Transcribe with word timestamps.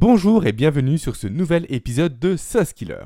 Bonjour 0.00 0.46
et 0.46 0.52
bienvenue 0.52 0.96
sur 0.96 1.14
ce 1.14 1.26
nouvel 1.26 1.66
épisode 1.68 2.18
de 2.18 2.34
Killer. 2.72 3.04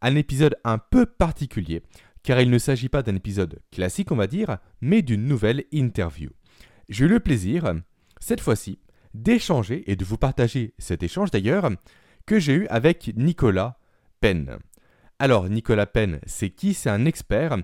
Un 0.00 0.16
épisode 0.16 0.56
un 0.64 0.78
peu 0.78 1.04
particulier, 1.04 1.82
car 2.22 2.40
il 2.40 2.48
ne 2.48 2.56
s'agit 2.56 2.88
pas 2.88 3.02
d'un 3.02 3.16
épisode 3.16 3.60
classique, 3.70 4.10
on 4.12 4.16
va 4.16 4.26
dire, 4.26 4.56
mais 4.80 5.02
d'une 5.02 5.26
nouvelle 5.26 5.64
interview. 5.72 6.30
J'ai 6.88 7.04
eu 7.04 7.08
le 7.08 7.20
plaisir, 7.20 7.74
cette 8.18 8.40
fois-ci, 8.40 8.78
d'échanger 9.12 9.84
et 9.92 9.94
de 9.94 10.06
vous 10.06 10.16
partager 10.16 10.72
cet 10.78 11.02
échange 11.02 11.30
d'ailleurs, 11.30 11.68
que 12.24 12.38
j'ai 12.38 12.54
eu 12.54 12.66
avec 12.68 13.12
Nicolas 13.14 13.78
Penn. 14.22 14.56
Alors, 15.18 15.50
Nicolas 15.50 15.84
Penn, 15.84 16.18
c'est 16.24 16.48
qui? 16.48 16.72
C'est 16.72 16.88
un 16.88 17.04
expert 17.04 17.58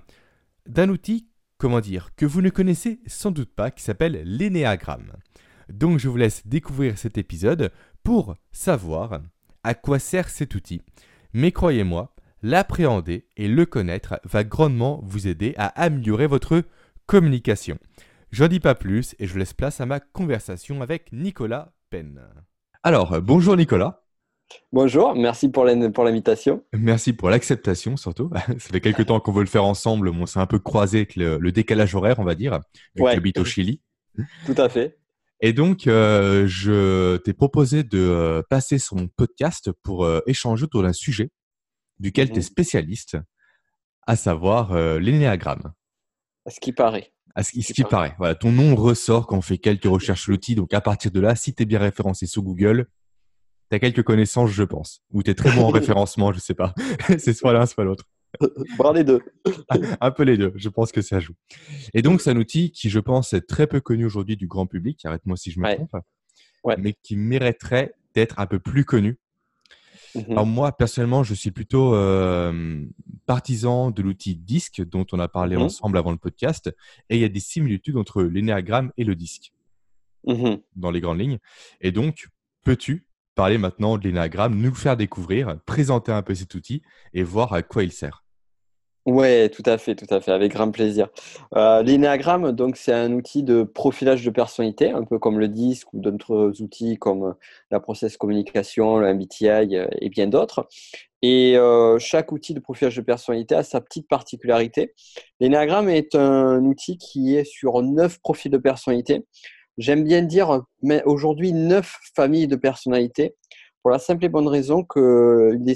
d'un 0.67 0.89
outil, 0.89 1.27
comment 1.57 1.81
dire, 1.81 2.11
que 2.15 2.27
vous 2.27 2.43
ne 2.43 2.51
connaissez 2.51 2.99
sans 3.07 3.31
doute 3.31 3.49
pas, 3.49 3.71
qui 3.71 3.81
s'appelle 3.81 4.21
l'énéagramme. 4.25 5.13
Donc, 5.69 5.99
je 5.99 6.07
vous 6.07 6.17
laisse 6.17 6.47
découvrir 6.47 6.97
cet 6.97 7.17
épisode 7.17 7.71
pour 8.03 8.35
savoir 8.51 9.21
à 9.63 9.73
quoi 9.73 9.99
sert 9.99 10.29
cet 10.29 10.55
outil. 10.55 10.81
Mais 11.33 11.51
croyez-moi, 11.51 12.13
l'appréhender 12.41 13.27
et 13.37 13.47
le 13.47 13.65
connaître 13.65 14.19
va 14.23 14.43
grandement 14.43 15.01
vous 15.03 15.27
aider 15.27 15.53
à 15.57 15.67
améliorer 15.81 16.27
votre 16.27 16.63
communication. 17.05 17.77
J'en 18.31 18.47
dis 18.47 18.59
pas 18.59 18.75
plus 18.75 19.15
et 19.19 19.27
je 19.27 19.37
laisse 19.37 19.53
place 19.53 19.81
à 19.81 19.85
ma 19.85 19.99
conversation 19.99 20.81
avec 20.81 21.11
Nicolas 21.11 21.73
Penn. 21.89 22.21
Alors, 22.83 23.21
bonjour 23.21 23.57
Nicolas. 23.57 24.03
Bonjour, 24.71 25.15
merci 25.15 25.49
pour 25.49 25.65
l'invitation. 25.65 26.63
Merci 26.73 27.13
pour 27.13 27.29
l'acceptation 27.29 27.97
surtout. 27.97 28.31
Ça 28.47 28.69
fait 28.71 28.81
quelques 28.81 29.07
temps 29.07 29.19
qu'on 29.19 29.31
veut 29.31 29.43
le 29.43 29.49
faire 29.49 29.65
ensemble, 29.65 30.09
on 30.09 30.25
s'est 30.25 30.39
un 30.39 30.45
peu 30.45 30.59
croisé 30.59 30.99
avec 30.99 31.15
le, 31.15 31.51
décalage 31.51 31.95
horaire, 31.95 32.19
on 32.19 32.23
va 32.23 32.35
dire, 32.35 32.53
avec 32.53 33.23
ouais. 33.25 33.39
au 33.39 33.45
Chili. 33.45 33.81
Tout 34.45 34.55
à 34.57 34.69
fait. 34.69 34.98
Et 35.41 35.53
donc, 35.53 35.87
euh, 35.87 36.45
je 36.47 37.17
t'ai 37.17 37.33
proposé 37.33 37.83
de 37.83 37.99
euh, 37.99 38.41
passer 38.49 38.77
sur 38.77 38.97
mon 38.97 39.07
podcast 39.07 39.71
pour 39.83 40.03
euh, 40.03 40.21
échanger 40.27 40.65
autour 40.65 40.83
d'un 40.83 40.93
sujet 40.93 41.31
duquel 41.99 42.29
tu 42.29 42.35
es 42.35 42.39
mmh. 42.39 42.43
spécialiste, 42.43 43.17
à 44.07 44.15
savoir 44.15 44.73
l'énéagramme. 44.99 45.73
À 46.45 46.49
ce 46.49 46.59
qui 46.61 46.71
paraît. 46.71 47.11
À 47.35 47.43
ce, 47.43 47.51
qui, 47.51 47.83
paraît. 47.83 48.15
Voilà, 48.17 48.35
ton 48.35 48.53
nom 48.53 48.73
ressort 48.75 49.27
quand 49.27 49.37
on 49.37 49.41
fait 49.41 49.57
quelques 49.57 49.83
recherches 49.83 50.23
sur 50.23 50.31
l'outil. 50.31 50.55
Donc, 50.55 50.73
à 50.73 50.79
partir 50.79 51.11
de 51.11 51.19
là, 51.19 51.35
si 51.35 51.53
tu 51.53 51.63
es 51.63 51.65
bien 51.65 51.79
référencé 51.79 52.25
sur 52.25 52.41
Google, 52.41 52.87
tu 53.69 53.75
as 53.75 53.79
quelques 53.79 54.03
connaissances, 54.03 54.49
je 54.51 54.63
pense. 54.63 55.03
Ou 55.11 55.23
tu 55.23 55.31
es 55.31 55.35
très 55.35 55.51
bon 55.51 55.65
en 55.65 55.69
référencement, 55.71 56.31
je 56.31 56.39
sais 56.39 56.53
pas. 56.53 56.73
C'est 57.19 57.33
soit 57.33 57.51
l'un, 57.51 57.65
soit 57.65 57.83
l'autre. 57.83 58.05
Voir 58.77 58.93
les 58.93 59.03
deux. 59.03 59.21
un 60.01 60.11
peu 60.11 60.23
les 60.23 60.37
deux, 60.37 60.53
je 60.55 60.69
pense 60.69 60.91
que 60.91 61.01
ça 61.01 61.19
joue. 61.19 61.33
Et 61.93 62.01
donc, 62.01 62.21
c'est 62.21 62.29
un 62.29 62.37
outil 62.37 62.71
qui, 62.71 62.89
je 62.89 62.99
pense, 62.99 63.33
est 63.33 63.47
très 63.47 63.67
peu 63.67 63.81
connu 63.81 64.05
aujourd'hui 64.05 64.37
du 64.37 64.47
grand 64.47 64.67
public, 64.67 65.03
arrête-moi 65.05 65.37
si 65.37 65.51
je 65.51 65.59
me 65.59 65.75
trompe, 65.75 65.95
mais 66.77 66.93
qui 67.01 67.15
mériterait 67.15 67.93
d'être 68.13 68.39
un 68.39 68.45
peu 68.45 68.59
plus 68.59 68.85
connu. 68.85 69.17
Mhm. 70.15 70.31
Alors 70.31 70.45
moi, 70.45 70.71
personnellement, 70.71 71.23
je 71.23 71.33
suis 71.33 71.51
plutôt 71.51 71.93
euh, 71.93 72.83
partisan 73.25 73.91
de 73.91 74.01
l'outil 74.01 74.35
disque 74.35 74.83
dont 74.83 75.05
on 75.11 75.19
a 75.19 75.27
parlé 75.27 75.55
mhm. 75.55 75.63
ensemble 75.63 75.97
avant 75.97 76.11
le 76.11 76.17
podcast, 76.17 76.73
et 77.09 77.15
il 77.15 77.21
y 77.21 77.25
a 77.25 77.29
des 77.29 77.39
similitudes 77.39 77.97
entre 77.97 78.23
l'énéagramme 78.23 78.91
et 78.97 79.03
le 79.03 79.15
disque 79.15 79.53
mhm. 80.25 80.59
dans 80.75 80.91
les 80.91 81.01
grandes 81.01 81.19
lignes. 81.19 81.39
Et 81.81 81.91
donc, 81.91 82.27
peux-tu 82.63 83.08
parler 83.39 83.57
maintenant 83.57 83.97
de 83.97 84.03
l'énagramme, 84.03 84.59
nous 84.59 84.67
le 84.67 84.75
faire 84.75 84.97
découvrir, 84.97 85.55
présenter 85.65 86.11
un 86.11 86.21
peu 86.21 86.35
cet 86.35 86.55
outil 86.55 86.81
et 87.13 87.23
voir 87.23 87.53
à 87.53 87.61
quoi 87.61 87.85
il 87.85 87.93
sert. 87.93 88.25
Ouais, 89.05 89.47
tout 89.47 89.63
à 89.65 89.77
fait, 89.77 89.95
tout 89.95 90.13
à 90.13 90.19
fait, 90.19 90.33
avec 90.33 90.51
grand 90.51 90.69
plaisir. 90.71 91.07
Euh, 91.55 92.51
donc, 92.51 92.75
c'est 92.75 92.91
un 92.91 93.13
outil 93.13 93.43
de 93.43 93.63
profilage 93.63 94.25
de 94.25 94.29
personnalité, 94.29 94.91
un 94.91 95.05
peu 95.05 95.19
comme 95.19 95.39
le 95.39 95.47
disque 95.47 95.93
ou 95.93 96.01
d'autres 96.01 96.61
outils 96.61 96.97
comme 96.97 97.33
la 97.71 97.79
process 97.79 98.17
communication, 98.17 98.97
le 98.97 99.13
MBTI 99.13 99.47
euh, 99.47 99.87
et 100.01 100.09
bien 100.09 100.27
d'autres. 100.27 100.67
Et 101.21 101.57
euh, 101.57 101.97
chaque 101.97 102.33
outil 102.33 102.53
de 102.53 102.59
profilage 102.59 102.97
de 102.97 103.01
personnalité 103.01 103.55
a 103.55 103.63
sa 103.63 103.79
petite 103.79 104.09
particularité. 104.09 104.93
L'énéagramme 105.39 105.87
est 105.87 106.13
un 106.13 106.59
outil 106.65 106.97
qui 106.97 107.37
est 107.37 107.45
sur 107.45 107.81
neuf 107.83 108.19
profils 108.19 108.51
de 108.51 108.57
personnalité. 108.57 109.25
J'aime 109.79 110.03
bien 110.03 110.21
dire 110.21 110.61
mais 110.83 111.01
aujourd'hui 111.05 111.53
neuf 111.53 111.97
familles 112.15 112.47
de 112.47 112.57
personnalités 112.57 113.35
pour 113.81 113.91
la 113.91 113.99
simple 113.99 114.25
et 114.25 114.29
bonne 114.29 114.47
raison 114.47 114.83
que 114.83 115.55
des, 115.55 115.75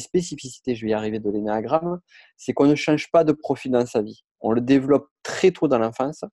spécificités, 0.00 0.74
je 0.74 0.84
vais 0.84 0.90
y 0.90 0.92
arriver, 0.92 1.20
de 1.20 1.30
l'énéagramme, 1.30 2.00
c'est 2.36 2.52
qu'on 2.52 2.66
ne 2.66 2.74
change 2.74 3.08
pas 3.12 3.22
de 3.22 3.32
profil 3.32 3.70
dans 3.70 3.86
sa 3.86 4.02
vie. 4.02 4.24
On 4.40 4.50
le 4.50 4.60
développe 4.60 5.06
très 5.22 5.52
tôt 5.52 5.68
dans 5.68 5.78
l'enfance 5.78 6.24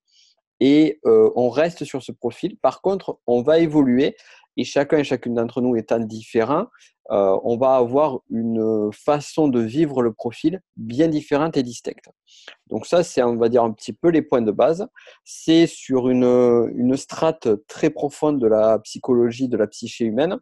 et 0.58 0.98
euh, 1.06 1.30
on 1.36 1.50
reste 1.50 1.84
sur 1.84 2.02
ce 2.02 2.10
profil. 2.10 2.56
Par 2.58 2.80
contre, 2.82 3.20
on 3.28 3.42
va 3.42 3.60
évoluer 3.60 4.16
et 4.58 4.64
chacun 4.64 4.98
et 4.98 5.04
chacune 5.04 5.34
d'entre 5.34 5.62
nous 5.62 5.76
étant 5.76 6.00
différent, 6.00 6.66
euh, 7.10 7.38
on 7.42 7.56
va 7.56 7.76
avoir 7.76 8.18
une 8.28 8.90
façon 8.92 9.48
de 9.48 9.60
vivre 9.60 10.02
le 10.02 10.12
profil 10.12 10.60
bien 10.76 11.08
différente 11.08 11.56
et 11.56 11.62
distincte. 11.62 12.10
Donc 12.66 12.84
ça, 12.84 13.02
c'est, 13.02 13.22
on 13.22 13.36
va 13.36 13.48
dire, 13.48 13.62
un 13.62 13.72
petit 13.72 13.94
peu 13.94 14.08
les 14.08 14.20
points 14.20 14.42
de 14.42 14.50
base. 14.50 14.86
C'est 15.24 15.66
sur 15.66 16.10
une, 16.10 16.24
une 16.74 16.96
strate 16.96 17.48
très 17.66 17.88
profonde 17.88 18.40
de 18.40 18.46
la 18.46 18.78
psychologie, 18.80 19.48
de 19.48 19.56
la 19.56 19.68
psyché 19.68 20.04
humaine. 20.04 20.36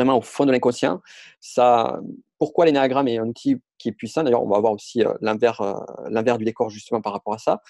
Vraiment 0.00 0.16
au 0.16 0.22
fond 0.22 0.46
de 0.46 0.52
l'inconscient. 0.52 1.02
Ça, 1.40 2.00
pourquoi 2.38 2.64
l'énéagramme 2.64 3.06
est 3.06 3.18
un 3.18 3.28
outil 3.28 3.60
qui 3.76 3.90
est 3.90 3.92
puissant? 3.92 4.22
D'ailleurs, 4.22 4.42
on 4.42 4.48
va 4.48 4.58
voir 4.60 4.72
aussi 4.72 5.04
euh, 5.04 5.12
l'envers, 5.20 5.60
euh, 5.60 5.74
l'envers 6.08 6.38
du 6.38 6.46
décor 6.46 6.70
justement 6.70 7.02
par 7.02 7.12
rapport 7.12 7.34
à 7.34 7.38
ça 7.38 7.60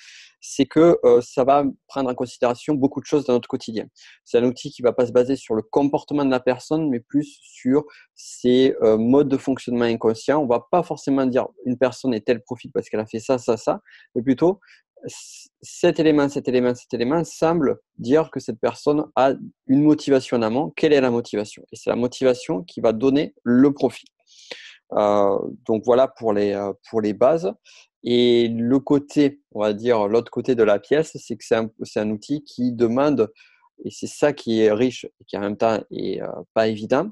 c'est 0.43 0.65
que 0.65 0.99
euh, 1.05 1.21
ça 1.21 1.45
va 1.45 1.65
prendre 1.87 2.09
en 2.09 2.15
considération 2.15 2.73
beaucoup 2.73 3.01
de 3.03 3.05
choses 3.05 3.27
dans 3.27 3.35
notre 3.35 3.47
quotidien. 3.49 3.85
C'est 4.25 4.39
un 4.39 4.45
outil 4.45 4.71
qui 4.71 4.81
ne 4.81 4.87
va 4.87 4.95
pas 4.95 5.07
se 5.07 5.13
baser 5.13 5.37
sur 5.37 5.55
le 5.55 5.61
comportement 5.61 6.25
de 6.25 6.31
la 6.31 6.41
personne, 6.41 6.89
mais 6.89 6.99
plus 6.99 7.39
sur 7.43 7.85
ses 8.15 8.75
modes 8.81 9.29
de 9.29 9.37
fonctionnement 9.37 9.85
inconscient. 9.85 10.39
On 10.39 10.45
ne 10.45 10.49
va 10.49 10.67
pas 10.71 10.83
forcément 10.83 11.27
dire 11.27 11.49
une 11.67 11.77
personne 11.77 12.15
est 12.15 12.25
tel 12.25 12.41
profil 12.41 12.71
parce 12.73 12.89
qu'elle 12.89 13.01
a 13.01 13.07
fait 13.07 13.19
ça, 13.19 13.37
ça, 13.37 13.59
ça, 13.59 13.83
mais 14.15 14.23
plutôt 14.23 14.61
cet 15.06 16.00
élément, 16.00 16.28
cet 16.28 16.49
élément, 16.49 16.75
cet 16.75 16.93
élément 16.94 17.25
semble 17.25 17.78
dire 17.99 18.31
que 18.31 18.41
cette 18.41 18.61
personne 18.61 19.06
a 19.16 19.33
une 19.66 19.83
motivation 19.83 20.37
en 20.37 20.43
amont. 20.43 20.72
Quelle 20.77 20.93
est 20.93 21.00
la 21.00 21.11
motivation? 21.11 21.62
Et 21.72 21.77
c'est 21.77 21.91
la 21.91 21.97
motivation 21.97 22.62
qui 22.62 22.81
va 22.81 22.93
donner 22.93 23.34
le 23.43 23.72
profil. 23.72 24.09
Euh, 24.93 25.39
donc 25.66 25.83
voilà 25.84 26.09
pour 26.09 26.33
les, 26.33 26.71
pour 26.89 27.00
les 27.00 27.12
bases. 27.12 27.53
Et 28.03 28.49
le 28.49 28.78
côté, 28.78 29.41
on 29.53 29.60
va 29.60 29.72
dire, 29.72 30.09
l'autre 30.09 30.31
côté 30.31 30.55
de 30.55 30.62
la 30.62 30.78
pièce, 30.78 31.16
c'est 31.16 31.37
que 31.37 31.44
c'est 31.44 31.56
un, 31.56 31.71
un, 31.97 32.10
outil 32.10 32.43
qui 32.44 32.72
demande, 32.72 33.31
et 33.84 33.91
c'est 33.91 34.06
ça 34.06 34.33
qui 34.33 34.60
est 34.60 34.72
riche 34.72 35.05
et 35.05 35.25
qui 35.27 35.37
en 35.37 35.41
même 35.41 35.56
temps 35.56 35.81
est 35.91 36.22
euh, 36.22 36.28
pas 36.55 36.69
évident, 36.69 37.10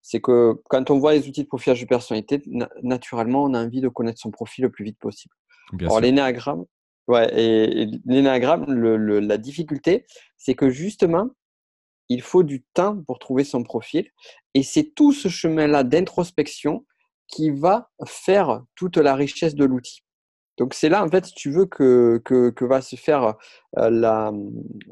c'est 0.00 0.20
que 0.20 0.54
quand 0.68 0.90
on 0.90 0.98
voit 0.98 1.14
les 1.14 1.28
outils 1.28 1.42
de 1.42 1.48
profilage 1.48 1.80
de 1.80 1.86
personnalité, 1.86 2.42
naturellement, 2.82 3.44
on 3.44 3.54
a 3.54 3.64
envie 3.64 3.80
de 3.80 3.88
connaître 3.88 4.20
son 4.20 4.30
profil 4.30 4.64
le 4.64 4.70
plus 4.70 4.84
vite 4.84 4.98
possible. 4.98 5.34
Alors, 5.80 6.00
l'énéagramme, 6.00 6.64
ouais, 7.08 7.28
et, 7.38 7.86
l'énéagramme, 8.04 8.72
le, 8.72 9.20
la 9.20 9.38
difficulté, 9.38 10.06
c'est 10.36 10.54
que 10.54 10.70
justement, 10.70 11.30
il 12.08 12.22
faut 12.22 12.42
du 12.42 12.62
temps 12.74 13.02
pour 13.06 13.18
trouver 13.18 13.44
son 13.44 13.62
profil. 13.62 14.08
Et 14.54 14.62
c'est 14.62 14.94
tout 14.94 15.12
ce 15.12 15.28
chemin-là 15.28 15.84
d'introspection 15.84 16.84
qui 17.28 17.50
va 17.50 17.90
faire 18.06 18.62
toute 18.74 18.96
la 18.96 19.14
richesse 19.14 19.54
de 19.54 19.64
l'outil. 19.64 20.04
Donc 20.56 20.74
c'est 20.74 20.88
là, 20.88 21.02
en 21.02 21.08
fait, 21.08 21.26
si 21.26 21.34
tu 21.34 21.50
veux, 21.50 21.66
que, 21.66 22.20
que, 22.24 22.64
va 22.64 22.80
se 22.80 22.94
faire 22.96 23.34
euh, 23.78 24.30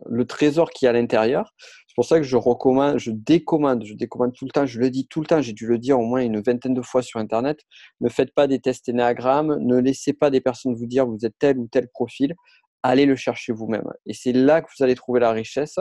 le 0.06 0.24
trésor 0.24 0.70
qui 0.70 0.86
est 0.86 0.88
à 0.88 0.92
l'intérieur. 0.92 1.54
C'est 1.92 1.96
pour 1.96 2.06
ça 2.06 2.16
que 2.16 2.24
je 2.24 2.38
recommande, 2.38 2.98
je 2.98 3.10
décommande, 3.10 3.84
je 3.84 3.92
décommande 3.92 4.32
tout 4.32 4.46
le 4.46 4.50
temps, 4.50 4.64
je 4.64 4.80
le 4.80 4.88
dis 4.88 5.06
tout 5.08 5.20
le 5.20 5.26
temps, 5.26 5.42
j'ai 5.42 5.52
dû 5.52 5.66
le 5.66 5.76
dire 5.76 6.00
au 6.00 6.06
moins 6.06 6.22
une 6.22 6.40
vingtaine 6.40 6.72
de 6.72 6.80
fois 6.80 7.02
sur 7.02 7.20
Internet. 7.20 7.60
Ne 8.00 8.08
faites 8.08 8.32
pas 8.32 8.46
des 8.46 8.60
tests 8.60 8.88
énéagrammes, 8.88 9.58
ne 9.60 9.76
laissez 9.76 10.14
pas 10.14 10.30
des 10.30 10.40
personnes 10.40 10.74
vous 10.74 10.86
dire 10.86 11.06
vous 11.06 11.26
êtes 11.26 11.34
tel 11.38 11.58
ou 11.58 11.68
tel 11.68 11.88
profil, 11.88 12.34
allez 12.82 13.04
le 13.04 13.14
chercher 13.14 13.52
vous-même. 13.52 13.84
Et 14.06 14.14
c'est 14.14 14.32
là 14.32 14.62
que 14.62 14.68
vous 14.74 14.82
allez 14.82 14.94
trouver 14.94 15.20
la 15.20 15.32
richesse. 15.32 15.78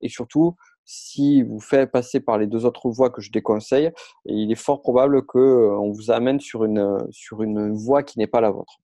Et 0.00 0.08
surtout, 0.08 0.56
si 0.86 1.42
vous 1.42 1.60
faites 1.60 1.92
passer 1.92 2.20
par 2.20 2.38
les 2.38 2.46
deux 2.46 2.64
autres 2.64 2.88
voies 2.88 3.10
que 3.10 3.20
je 3.20 3.30
déconseille, 3.30 3.92
il 4.24 4.50
est 4.50 4.54
fort 4.54 4.80
probable 4.80 5.26
qu'on 5.26 5.40
euh, 5.40 5.92
vous 5.92 6.10
amène 6.10 6.38
une, 6.54 6.98
sur 7.10 7.42
une 7.42 7.74
voie 7.74 8.02
qui 8.02 8.18
n'est 8.18 8.26
pas 8.26 8.40
la 8.40 8.50
vôtre. 8.50 8.80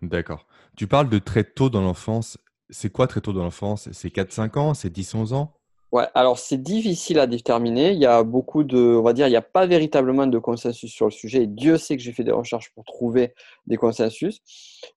D'accord. 0.00 0.46
Tu 0.76 0.86
parles 0.86 1.08
de 1.08 1.18
très 1.18 1.42
tôt 1.42 1.70
dans 1.70 1.80
l'enfance. 1.80 2.38
C'est 2.74 2.90
quoi 2.90 3.06
très 3.06 3.20
tôt 3.20 3.32
dans 3.32 3.44
l'enfance? 3.44 3.88
C'est 3.92 4.08
4-5 4.08 4.58
ans? 4.58 4.74
C'est 4.74 4.92
10-11 4.92 5.32
ans? 5.32 5.52
Ouais, 5.92 6.08
alors 6.16 6.40
c'est 6.40 6.60
difficile 6.60 7.20
à 7.20 7.28
déterminer. 7.28 7.92
Il 7.92 8.00
y 8.00 8.06
a 8.06 8.24
beaucoup 8.24 8.64
de, 8.64 8.96
on 8.96 9.02
va 9.02 9.12
dire, 9.12 9.28
il 9.28 9.30
n'y 9.30 9.36
a 9.36 9.42
pas 9.42 9.64
véritablement 9.64 10.26
de 10.26 10.38
consensus 10.40 10.90
sur 10.90 11.06
le 11.06 11.12
sujet. 11.12 11.44
Et 11.44 11.46
Dieu 11.46 11.78
sait 11.78 11.96
que 11.96 12.02
j'ai 12.02 12.12
fait 12.12 12.24
des 12.24 12.32
recherches 12.32 12.72
pour 12.74 12.82
trouver 12.82 13.32
des 13.68 13.76
consensus. 13.76 14.40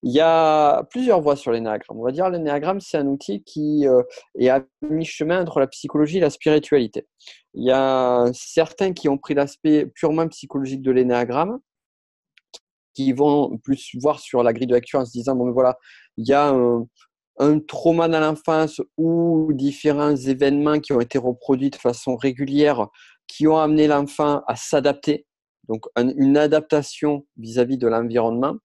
Il 0.02 0.12
y 0.12 0.20
a 0.22 0.86
plusieurs 0.90 1.22
voies 1.22 1.36
sur 1.36 1.52
l'énéagramme. 1.52 2.00
On 2.00 2.04
va 2.04 2.12
dire 2.12 2.28
l'énéagramme, 2.32 2.82
c'est 2.82 2.98
un 2.98 3.06
outil 3.06 3.44
qui 3.44 3.88
euh, 3.88 4.02
est 4.40 4.50
à 4.50 4.64
mi-chemin 4.82 5.40
entre 5.44 5.60
la 5.60 5.68
psychologie 5.68 6.18
et 6.18 6.22
la 6.22 6.32
spiritualité. 6.32 7.06
Il 7.54 7.64
y 7.64 7.72
a 7.72 8.26
certains 8.34 8.92
qui 8.92 9.08
ont 9.08 9.20
pris 9.20 9.36
l'aspect 9.36 9.86
purement 9.86 10.28
psychologique 10.30 10.82
de 10.82 10.90
l'énéagramme 10.90 11.60
qui 12.96 13.14
vont 13.14 13.56
plus 13.60 13.96
voir 14.02 14.20
sur 14.20 14.42
la 14.42 14.52
grille 14.52 14.66
de 14.66 14.74
lecture 14.74 15.00
en 15.00 15.06
se 15.06 15.12
disant 15.12 15.36
bon, 15.36 15.52
voilà, 15.52 15.78
il 16.18 16.28
y 16.28 16.34
a 16.34 16.50
un 16.50 16.88
trauma 17.68 18.08
dans 18.08 18.20
l'enfance 18.20 18.82
ou 18.98 19.52
différents 19.54 20.16
événements 20.16 20.80
qui 20.80 20.94
ont 20.94 21.02
été 21.02 21.18
reproduits 21.18 21.70
de 21.70 21.76
façon 21.76 22.16
régulière, 22.16 22.88
qui 23.28 23.48
ont 23.48 23.58
amené 23.58 23.88
l'enfant 23.88 24.42
à 24.48 24.56
s'adapter, 24.56 25.26
donc 25.68 25.86
une 25.96 26.38
adaptation 26.38 27.26
vis-à-vis 27.38 27.78
de 27.78 27.88
l'environnement, 27.88 28.56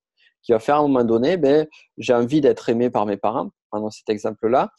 qui 0.42 0.52
va 0.52 0.58
faire 0.58 0.76
à 0.76 0.78
un 0.78 0.82
moment 0.82 1.04
donné, 1.04 1.36
ben, 1.36 1.66
j'ai 1.98 2.14
envie 2.14 2.40
d'être 2.40 2.69
aimé 2.69 2.90
par 2.90 3.06
mes 3.06 3.16
parents, 3.16 3.50
pendant 3.70 3.90
cet 3.90 4.08
exemple-là, 4.08 4.70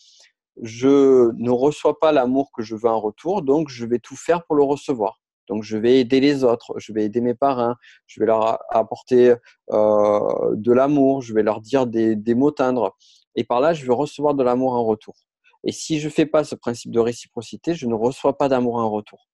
je 0.62 1.32
ne 1.38 1.50
reçois 1.50 2.00
pas 2.00 2.12
l'amour 2.12 2.52
que 2.56 2.62
je 2.62 2.76
veux 2.76 2.90
en 2.90 3.00
retour, 3.00 3.42
donc 3.42 3.70
je 3.70 3.86
vais 3.86 4.00
tout 4.00 4.16
faire 4.16 4.44
pour 4.46 4.56
le 4.56 4.64
recevoir. 4.64 5.20
Donc, 5.50 5.64
je 5.64 5.78
vais 5.78 6.00
aider 6.00 6.20
les 6.20 6.44
autres, 6.44 6.74
je 6.78 6.94
vais 6.94 7.04
aider 7.04 7.20
mes 7.20 7.34
parents, 7.34 7.76
je 8.08 8.20
vais 8.20 8.26
leur 8.26 8.60
apporter 8.70 9.36
euh, 9.72 10.20
de 10.56 10.72
l'amour, 10.72 11.22
je 11.22 11.34
vais 11.34 11.44
leur 11.44 11.60
dire 11.60 11.86
des, 11.86 12.16
mots 12.34 12.52
tendres. 12.52 12.96
Et 13.36 13.44
par 13.44 13.60
là, 13.60 13.74
je 13.74 13.86
vais 13.86 13.94
recevoir 13.94 14.34
de 14.36 14.44
l'amour 14.44 14.74
en 14.74 14.84
retour. 14.84 15.16
Et 15.64 15.72
si 15.72 16.00
je 16.00 16.08
ne 16.08 16.12
fais 16.12 16.26
pas 16.26 16.44
ce 16.44 16.56
principe 16.56 16.92
de 16.92 17.00
réciprocité, 17.00 17.74
je 17.74 17.88
ne 17.88 17.94
reçois 17.94 18.38
pas 18.38 18.50
d'amour 18.50 18.76
en 18.76 18.90
retour. 18.90 19.28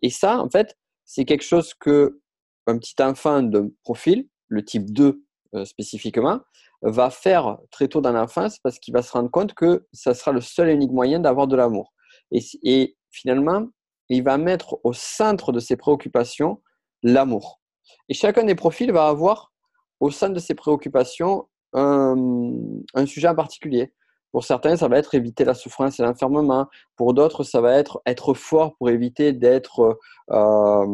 Et 0.00 0.10
ça, 0.10 0.38
en 0.38 0.48
fait, 0.48 0.76
c'est 1.04 1.24
quelque 1.24 1.44
chose 1.44 1.74
que 1.74 2.20
un 2.66 2.78
petit 2.78 2.94
enfant 3.02 3.42
de 3.42 3.74
profil, 3.82 4.28
le 4.48 4.64
type 4.64 4.92
2 4.92 5.24
euh, 5.54 5.64
spécifiquement, 5.64 6.40
va 6.82 7.10
faire 7.10 7.58
très 7.70 7.88
tôt 7.88 8.00
dans 8.00 8.12
l'enfance 8.12 8.58
parce 8.58 8.78
qu'il 8.78 8.94
va 8.94 9.02
se 9.02 9.12
rendre 9.12 9.30
compte 9.30 9.54
que 9.54 9.86
ça 9.92 10.14
sera 10.14 10.32
le 10.32 10.40
seul 10.40 10.68
et 10.68 10.72
unique 10.72 10.92
moyen 10.92 11.20
d'avoir 11.20 11.46
de 11.46 11.56
l'amour. 11.56 11.92
et, 12.30 12.96
finalement, 13.10 13.66
il 14.08 14.22
va 14.22 14.38
mettre 14.38 14.80
au 14.84 14.92
centre 14.92 15.52
de 15.52 15.60
ses 15.60 15.76
préoccupations 15.76 16.62
l'amour. 17.02 17.60
Et 18.08 18.14
chacun 18.14 18.44
des 18.44 18.54
profils 18.54 18.90
va 18.90 19.08
avoir 19.08 19.52
au 20.00 20.10
centre 20.10 20.34
de 20.34 20.40
ses 20.40 20.54
préoccupations 20.54 21.48
un, 21.74 23.06
sujet 23.06 23.28
en 23.28 23.34
particulier. 23.34 23.92
Pour 24.32 24.44
certains, 24.44 24.76
ça 24.76 24.88
va 24.88 24.98
être 24.98 25.14
éviter 25.14 25.44
la 25.44 25.54
souffrance 25.54 26.00
et 26.00 26.02
l'enfermement. 26.02 26.66
Pour 26.96 27.12
d'autres, 27.12 27.44
ça 27.44 27.60
va 27.60 27.76
être 27.76 28.00
être 28.06 28.32
fort 28.34 28.76
pour 28.76 28.88
éviter 28.88 29.32
d'être, 29.32 29.98
euh, 30.30 30.86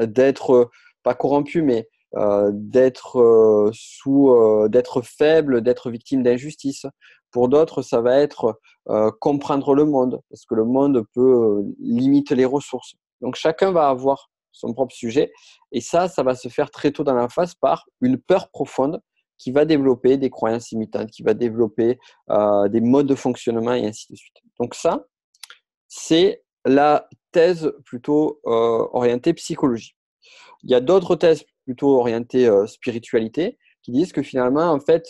d'être 0.00 0.70
pas 1.02 1.14
corrompu, 1.14 1.62
mais 1.62 1.88
euh, 2.16 2.50
d'être 2.54 3.18
euh, 3.18 3.70
sous, 3.72 4.32
d'être 4.68 5.02
faible, 5.02 5.62
d'être 5.62 5.90
victime 5.90 6.22
d'injustice. 6.22 6.86
Pour 7.32 7.48
d'autres, 7.48 7.82
ça 7.82 8.00
va 8.00 8.18
être 8.18 8.58
comprendre 9.20 9.74
le 9.74 9.84
monde, 9.84 10.22
parce 10.30 10.46
que 10.46 10.54
le 10.54 10.64
monde 10.64 11.04
peut 11.12 11.62
limiter 11.78 12.34
les 12.34 12.46
ressources. 12.46 12.94
Donc 13.20 13.34
chacun 13.34 13.70
va 13.70 13.88
avoir 13.88 14.30
son 14.50 14.72
propre 14.72 14.94
sujet, 14.94 15.30
et 15.72 15.82
ça, 15.82 16.08
ça 16.08 16.22
va 16.22 16.34
se 16.34 16.48
faire 16.48 16.70
très 16.70 16.90
tôt 16.90 17.04
dans 17.04 17.14
la 17.14 17.28
phase 17.28 17.54
par 17.54 17.84
une 18.00 18.16
peur 18.16 18.48
profonde 18.48 19.02
qui 19.38 19.52
va 19.52 19.64
développer 19.64 20.16
des 20.16 20.30
croyances 20.30 20.72
imitantes, 20.72 21.10
qui 21.10 21.22
va 21.22 21.34
développer 21.34 21.98
euh, 22.30 22.68
des 22.68 22.80
modes 22.80 23.06
de 23.06 23.14
fonctionnement 23.14 23.74
et 23.74 23.86
ainsi 23.86 24.10
de 24.10 24.16
suite. 24.16 24.36
Donc 24.58 24.74
ça, 24.74 25.06
c'est 25.86 26.42
la 26.64 27.08
thèse 27.32 27.72
plutôt 27.84 28.40
orientée 28.44 29.32
psychologie. 29.32 29.94
Il 30.64 30.70
y 30.70 30.74
a 30.74 30.80
d'autres 30.80 31.14
thèses 31.16 31.44
plutôt 31.64 31.98
orientées 31.98 32.50
spiritualité 32.66 33.58
qui 33.82 33.92
disent 33.92 34.12
que 34.12 34.22
finalement, 34.22 34.70
en 34.70 34.80
fait, 34.80 35.06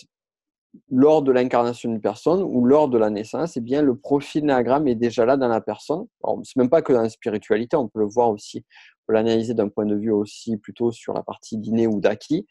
lors 0.91 1.23
de 1.23 1.33
l'incarnation 1.33 1.91
d'une 1.91 2.01
personne 2.01 2.43
ou 2.43 2.65
lors 2.65 2.89
de 2.89 2.99
la 2.99 3.11
naissance, 3.11 3.57
eh 3.57 3.61
bien, 3.61 3.83
le 3.83 3.97
profil 3.97 4.45
néagramme 4.45 4.89
est 4.89 4.95
déjà 4.95 5.25
là 5.25 5.37
dans 5.37 5.49
la 5.49 5.61
personne. 5.61 6.07
Ce 6.23 6.53
n'est 6.57 6.63
même 6.63 6.71
pas 6.71 6.83
que 6.83 6.93
dans 6.93 7.03
la 7.03 7.09
spiritualité, 7.09 7.77
on 7.77 7.89
peut 7.89 8.01
le 8.01 8.07
voir 8.07 8.31
aussi, 8.31 8.65
on 8.69 9.03
peut 9.09 9.13
l'analyser 9.15 9.55
d'un 9.55 9.69
point 9.69 9.87
de 9.87 9.97
vue 9.97 10.11
aussi 10.11 10.57
plutôt 10.57 10.93
sur 10.93 11.13
la 11.15 11.23
partie 11.23 11.59
d'inné 11.59 11.87
ou 11.87 12.01
d'acquis, 12.01 12.47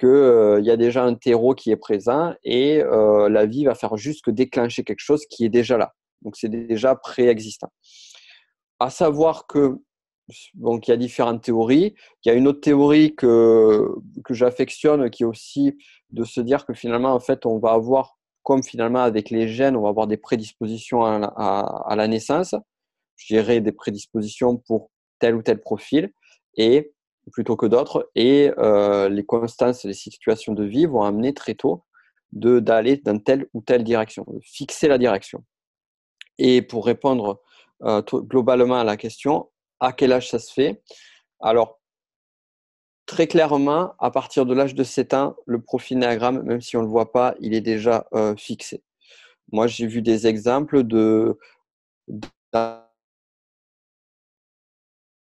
qu'il 0.00 0.08
euh, 0.08 0.60
y 0.60 0.70
a 0.70 0.76
déjà 0.78 1.04
un 1.04 1.14
terreau 1.14 1.54
qui 1.54 1.70
est 1.70 1.76
présent 1.76 2.34
et 2.42 2.82
euh, 2.82 3.28
la 3.28 3.44
vie 3.44 3.64
va 3.64 3.74
faire 3.74 3.96
juste 3.98 4.24
que 4.24 4.30
déclencher 4.30 4.82
quelque 4.82 5.00
chose 5.00 5.26
qui 5.26 5.44
est 5.44 5.50
déjà 5.50 5.76
là. 5.76 5.92
Donc 6.22 6.36
c'est 6.36 6.48
déjà 6.48 6.94
préexistant. 6.96 7.70
À 8.78 8.88
savoir 8.88 9.46
que 9.46 9.78
donc 10.54 10.88
il 10.88 10.92
y 10.92 10.94
a 10.94 10.96
différentes 10.96 11.42
théories. 11.42 11.94
Il 12.24 12.28
y 12.28 12.32
a 12.32 12.34
une 12.34 12.48
autre 12.48 12.60
théorie 12.60 13.14
que, 13.14 13.88
que 14.24 14.34
j'affectionne 14.34 15.10
qui 15.10 15.24
est 15.24 15.26
aussi 15.26 15.76
de 16.10 16.24
se 16.24 16.40
dire 16.40 16.66
que 16.66 16.74
finalement, 16.74 17.12
en 17.12 17.20
fait, 17.20 17.46
on 17.46 17.58
va 17.58 17.72
avoir, 17.72 18.16
comme 18.42 18.62
finalement 18.62 19.00
avec 19.00 19.30
les 19.30 19.48
gènes, 19.48 19.76
on 19.76 19.82
va 19.82 19.88
avoir 19.88 20.06
des 20.06 20.16
prédispositions 20.16 21.04
à, 21.04 21.94
la 21.94 22.08
naissance. 22.08 22.54
Je 23.16 23.34
dirais 23.34 23.60
des 23.60 23.72
prédispositions 23.72 24.56
pour 24.56 24.90
tel 25.18 25.34
ou 25.34 25.42
tel 25.42 25.60
profil 25.60 26.10
et 26.56 26.92
plutôt 27.30 27.56
que 27.56 27.66
d'autres. 27.66 28.10
Et 28.14 28.50
euh, 28.58 29.08
les 29.08 29.24
constances, 29.24 29.84
les 29.84 29.94
situations 29.94 30.52
de 30.52 30.64
vie 30.64 30.86
vont 30.86 31.02
amener 31.02 31.34
très 31.34 31.54
tôt 31.54 31.84
d'aller 32.32 32.96
dans 32.96 33.18
telle 33.18 33.46
ou 33.54 33.60
telle 33.60 33.82
direction, 33.82 34.24
de 34.28 34.38
fixer 34.42 34.86
la 34.86 34.98
direction. 34.98 35.44
Et 36.38 36.62
pour 36.62 36.86
répondre 36.86 37.40
euh, 37.82 38.02
globalement 38.02 38.78
à 38.78 38.84
la 38.84 38.96
question, 38.96 39.50
à 39.80 39.92
quel 39.92 40.12
âge 40.12 40.30
ça 40.30 40.38
se 40.38 40.52
fait? 40.52 40.82
Alors, 41.40 41.80
très 43.06 43.26
clairement, 43.26 43.94
à 43.98 44.10
partir 44.10 44.46
de 44.46 44.54
l'âge 44.54 44.74
de 44.74 44.84
7 44.84 45.14
ans, 45.14 45.36
le 45.46 45.60
profil 45.60 45.98
néagramme, 45.98 46.42
même 46.42 46.60
si 46.60 46.76
on 46.76 46.80
ne 46.80 46.84
le 46.84 46.90
voit 46.90 47.10
pas, 47.10 47.34
il 47.40 47.54
est 47.54 47.60
déjà 47.60 48.06
euh, 48.14 48.36
fixé. 48.36 48.84
Moi, 49.50 49.66
j'ai 49.66 49.86
vu 49.86 50.00
des 50.00 50.28
exemples 50.28 50.84
de, 50.84 51.36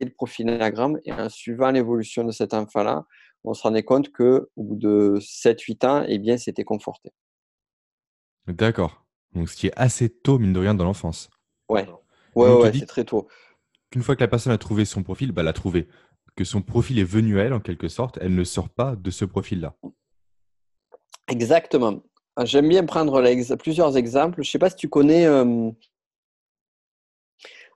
le 0.06 0.12
profil 0.12 0.48
néagramme 0.48 1.00
et 1.06 1.14
en 1.14 1.30
suivant 1.30 1.72
l'évolution 1.72 2.24
de 2.24 2.32
cet 2.32 2.54
enfant-là, 2.54 3.06
on 3.44 3.54
se 3.54 3.64
rendait 3.64 3.84
compte 3.84 4.12
qu'au 4.12 4.48
bout 4.56 4.76
de 4.76 5.18
7-8 5.20 5.86
ans, 5.88 6.06
eh 6.08 6.20
bien, 6.20 6.38
c'était 6.38 6.64
conforté. 6.64 7.12
D'accord. 8.48 9.06
Donc, 9.34 9.50
ce 9.50 9.56
qui 9.56 9.68
est 9.68 9.74
assez 9.76 10.10
tôt, 10.10 10.38
mine 10.38 10.54
de 10.54 10.60
rien, 10.60 10.76
dans 10.76 10.84
l'enfance. 10.84 11.30
Ouais, 11.70 11.88
ouais, 12.36 12.54
ouais 12.54 12.72
c'est 12.74 12.86
très 12.86 13.06
tôt 13.06 13.28
qu'une 13.92 14.02
fois 14.02 14.16
que 14.16 14.22
la 14.22 14.28
personne 14.28 14.54
a 14.54 14.58
trouvé 14.58 14.86
son 14.86 15.04
profil, 15.04 15.32
bah, 15.32 15.44
l'a 15.44 15.54
trouvé. 15.54 15.88
Que 16.36 16.46
son 16.46 16.62
profil 16.62 16.98
est 16.98 17.04
venu 17.04 17.40
à 17.40 17.44
elle, 17.44 17.54
en 17.54 17.60
quelque 17.60 17.90
sorte, 17.90 18.18
elle 18.22 18.34
ne 18.34 18.44
sort 18.44 18.70
pas 18.70 18.96
de 18.96 19.12
ce 19.12 19.26
profil-là. 19.26 19.76
Exactement. 21.28 22.02
Ah, 22.38 22.46
j'aime 22.46 22.70
bien 22.70 22.86
prendre 22.86 23.22
plusieurs 23.58 23.98
exemples. 23.98 24.42
Je 24.42 24.48
ne 24.48 24.52
sais 24.52 24.60
pas 24.60 24.70
si 24.70 24.78
tu 24.78 24.88
connais 24.88 25.26
euh, 25.26 25.70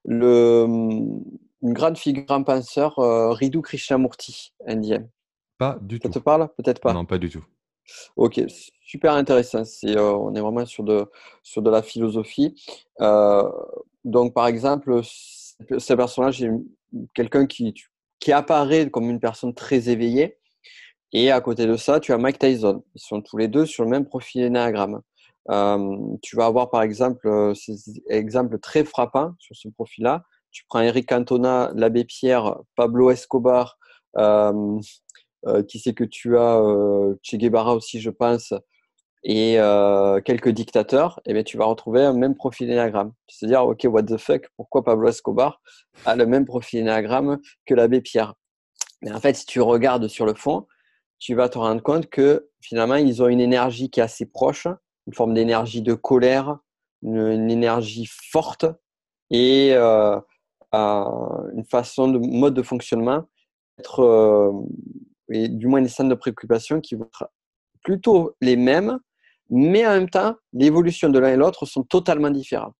le, 0.05 0.65
une 1.65 1.73
grande 1.73 1.97
figure, 1.97 2.25
un 2.29 2.43
penseur, 2.43 2.97
euh, 2.99 3.31
Ridhu 3.31 3.61
Krishnamurti, 3.61 4.53
indien. 4.67 5.07
Pas 5.57 5.77
du 5.81 5.99
tout. 5.99 6.07
Ça 6.07 6.19
te 6.19 6.23
parle? 6.23 6.47
Peut-être 6.57 6.79
pas. 6.79 6.93
Non, 6.93 7.05
pas 7.05 7.17
du 7.17 7.29
tout. 7.29 7.43
Ok, 8.15 8.41
super 8.81 9.13
intéressant. 9.13 9.63
Euh, 9.85 10.13
on 10.13 10.33
est 10.35 10.41
vraiment 10.41 10.65
sur 10.65 10.83
de, 10.83 11.05
sur 11.43 11.61
de 11.61 11.69
la 11.69 11.81
philosophie. 11.81 12.55
donc, 14.03 14.33
par 14.33 14.47
exemple, 14.47 15.01
ce 15.03 15.93
personnage 15.93 16.43
est 16.43 16.51
quelqu'un 17.13 17.45
qui, 17.45 17.73
qui 18.19 18.31
apparaît 18.31 18.89
comme 18.89 19.09
une 19.09 19.19
personne 19.19 19.53
très 19.53 19.89
éveillée. 19.89 20.37
Et 21.13 21.31
à 21.31 21.41
côté 21.41 21.65
de 21.65 21.77
ça, 21.77 21.99
tu 21.99 22.11
as 22.11 22.17
Mike 22.17 22.39
Tyson. 22.39 22.83
Ils 22.93 23.01
sont 23.01 23.21
tous 23.21 23.37
les 23.37 23.47
deux 23.47 23.65
sur 23.65 23.83
le 23.83 23.89
même 23.89 24.05
profil 24.05 24.43
énagramme. 24.43 25.01
Euh, 25.49 25.97
tu 26.21 26.35
vas 26.35 26.47
avoir 26.47 26.71
par 26.71 26.81
exemple 26.81 27.27
euh, 27.27 27.53
ces 27.53 28.01
exemples 28.09 28.57
très 28.59 28.83
frappants 28.83 29.33
sur 29.39 29.55
ce 29.55 29.69
profil-là. 29.69 30.23
Tu 30.55 30.63
prends 30.69 30.79
Eric 30.79 31.09
Cantona, 31.09 31.69
l'abbé 31.75 32.05
Pierre, 32.05 32.61
Pablo 32.77 33.11
Escobar, 33.11 33.77
euh, 34.17 34.79
qui 35.67 35.79
sait 35.79 35.93
que 35.93 36.05
tu 36.05 36.37
as 36.37 36.61
Che 37.21 37.35
Guevara 37.35 37.75
aussi, 37.75 37.99
je 37.99 38.09
pense, 38.09 38.53
et 39.27 39.59
euh, 39.59 40.21
quelques 40.21 40.49
dictateurs, 40.49 41.19
eh 41.25 41.33
bien, 41.33 41.43
tu 41.43 41.57
vas 41.57 41.65
retrouver 41.65 42.03
un 42.03 42.13
même 42.13 42.35
profil 42.35 42.71
énagramme. 42.71 43.11
Tu 43.27 43.45
dire, 43.47 43.65
OK, 43.65 43.85
what 43.85 44.03
the 44.03 44.15
fuck, 44.15 44.47
pourquoi 44.55 44.85
Pablo 44.85 45.09
Escobar 45.09 45.61
a 46.05 46.15
le 46.15 46.25
même 46.25 46.45
profil 46.45 46.79
énagramme 46.79 47.39
que 47.65 47.73
l'abbé 47.73 47.99
Pierre? 47.99 48.35
Mais 49.01 49.11
en 49.11 49.19
fait, 49.19 49.33
si 49.33 49.45
tu 49.45 49.59
regardes 49.59 50.07
sur 50.07 50.25
le 50.25 50.35
fond, 50.35 50.67
tu 51.19 51.35
vas 51.35 51.49
te 51.49 51.57
rendre 51.57 51.83
compte 51.83 52.07
que 52.07 52.49
finalement, 52.61 52.95
ils 52.95 53.21
ont 53.21 53.27
une 53.27 53.41
énergie 53.41 53.89
qui 53.89 53.99
est 53.99 54.03
assez 54.03 54.25
proche, 54.25 54.67
une 55.05 55.13
forme 55.13 55.33
d'énergie 55.33 55.81
de 55.81 55.95
colère, 55.95 56.59
une, 57.01 57.49
énergie 57.51 58.07
forte 58.07 58.65
et 59.31 59.71
euh, 59.73 60.19
une 60.75 61.65
façon 61.65 62.07
de 62.07 62.17
mode 62.19 62.53
de 62.53 62.61
fonctionnement, 62.61 63.23
être, 63.79 64.01
euh, 64.01 64.51
et 65.31 65.47
du 65.47 65.67
moins 65.67 65.79
une 65.79 65.87
scène 65.87 66.09
de 66.09 66.15
préoccupation 66.15 66.81
qui 66.81 66.95
vont 66.95 67.05
être 67.05 67.29
plutôt 67.83 68.35
les 68.41 68.55
mêmes, 68.55 68.99
mais 69.49 69.85
en 69.85 69.91
même 69.91 70.09
temps, 70.09 70.35
l'évolution 70.53 71.09
de 71.09 71.19
l'un 71.19 71.33
et 71.33 71.35
l'autre 71.35 71.65
sont 71.65 71.83
totalement 71.83 72.29
différentes. 72.29 72.75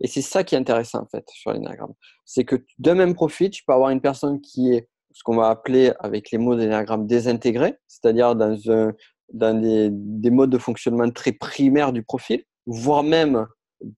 Et 0.00 0.06
c'est 0.06 0.22
ça 0.22 0.44
qui 0.44 0.54
est 0.54 0.58
intéressant 0.58 1.02
en 1.02 1.06
fait 1.06 1.24
sur 1.28 1.52
l'énagramme. 1.52 1.92
C'est 2.24 2.44
que 2.44 2.56
d'un 2.78 2.94
même 2.94 3.14
profil, 3.14 3.50
tu 3.50 3.64
peux 3.64 3.72
avoir 3.72 3.90
une 3.90 4.00
personne 4.00 4.40
qui 4.40 4.72
est 4.72 4.88
ce 5.12 5.22
qu'on 5.22 5.36
va 5.36 5.48
appeler 5.48 5.92
avec 5.98 6.30
les 6.30 6.38
mots 6.38 6.54
d'énagramme 6.54 7.06
désintégré, 7.06 7.74
c'est-à-dire 7.88 8.36
dans, 8.36 8.56
un, 8.70 8.92
dans 9.32 9.60
des, 9.60 9.88
des, 9.90 10.30
modes 10.30 10.50
de 10.50 10.58
fonctionnement 10.58 11.10
très 11.10 11.32
primaires 11.32 11.92
du 11.92 12.02
profil, 12.02 12.44
voire 12.66 13.02
même 13.02 13.46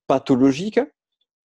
pathologiques, 0.06 0.80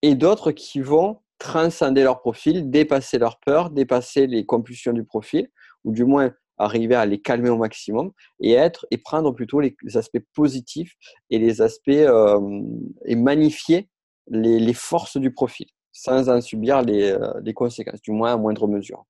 et 0.01 0.15
d'autres 0.15 0.51
qui 0.51 0.79
vont 0.79 1.19
transcender 1.37 2.03
leur 2.03 2.21
profil, 2.21 2.69
dépasser 2.69 3.17
leur 3.17 3.39
peur, 3.39 3.69
dépasser 3.69 4.27
les 4.27 4.45
compulsions 4.45 4.93
du 4.93 5.03
profil, 5.03 5.49
ou 5.83 5.91
du 5.91 6.05
moins 6.05 6.31
arriver 6.57 6.95
à 6.95 7.05
les 7.05 7.19
calmer 7.21 7.49
au 7.49 7.57
maximum 7.57 8.11
et 8.39 8.53
être 8.53 8.85
et 8.89 8.97
prendre 8.97 9.31
plutôt 9.31 9.59
les, 9.59 9.75
aspects 9.95 10.23
positifs 10.33 10.93
et 11.29 11.37
les 11.37 11.61
aspects 11.61 11.89
euh, 11.89 12.61
et 13.05 13.15
magnifier 13.15 13.89
les, 14.29 14.73
forces 14.73 15.17
du 15.17 15.31
profil 15.31 15.67
sans 15.91 16.29
en 16.29 16.41
subir 16.41 16.81
les, 16.81 17.17
les 17.43 17.53
conséquences, 17.53 18.01
du 18.01 18.11
moins 18.11 18.33
à 18.33 18.37
moindre 18.37 18.67
mesure. 18.67 19.05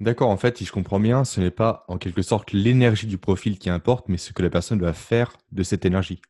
D'accord, 0.00 0.28
en 0.28 0.36
fait, 0.36 0.58
si 0.58 0.64
je 0.64 0.72
comprends 0.72 0.98
bien, 0.98 1.24
ce 1.24 1.40
n'est 1.40 1.52
pas 1.52 1.84
en 1.86 1.98
quelque 1.98 2.22
sorte 2.22 2.52
l'énergie 2.52 3.06
du 3.06 3.16
profil 3.16 3.58
qui 3.58 3.70
importe, 3.70 4.08
mais 4.08 4.16
ce 4.16 4.32
que 4.32 4.42
la 4.42 4.50
personne 4.50 4.78
doit 4.78 4.92
faire 4.92 5.36
de 5.52 5.62
cette 5.62 5.84
énergie. 5.84 6.20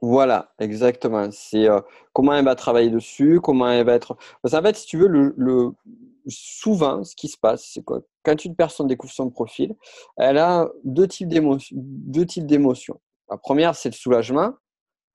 Voilà, 0.00 0.52
exactement. 0.60 1.28
C'est 1.32 1.68
euh, 1.68 1.80
comment 2.12 2.34
elle 2.34 2.44
va 2.44 2.54
travailler 2.54 2.90
dessus, 2.90 3.40
comment 3.42 3.68
elle 3.68 3.84
va 3.84 3.94
être. 3.94 4.16
Parce 4.42 4.54
en 4.54 4.62
fait, 4.62 4.76
si 4.76 4.86
tu 4.86 4.96
veux, 4.98 5.08
le, 5.08 5.72
souvent, 6.28 7.02
ce 7.02 7.16
qui 7.16 7.28
se 7.28 7.36
passe, 7.36 7.68
c'est 7.72 7.82
quoi 7.82 8.00
Quand 8.22 8.44
une 8.44 8.54
personne 8.54 8.86
découvre 8.86 9.12
son 9.12 9.30
profil, 9.30 9.74
elle 10.16 10.38
a 10.38 10.68
deux 10.84 11.08
types 11.08 11.28
d'émotions. 11.28 13.00
La 13.28 13.38
première, 13.38 13.74
c'est 13.74 13.88
le 13.88 13.94
soulagement. 13.94 14.52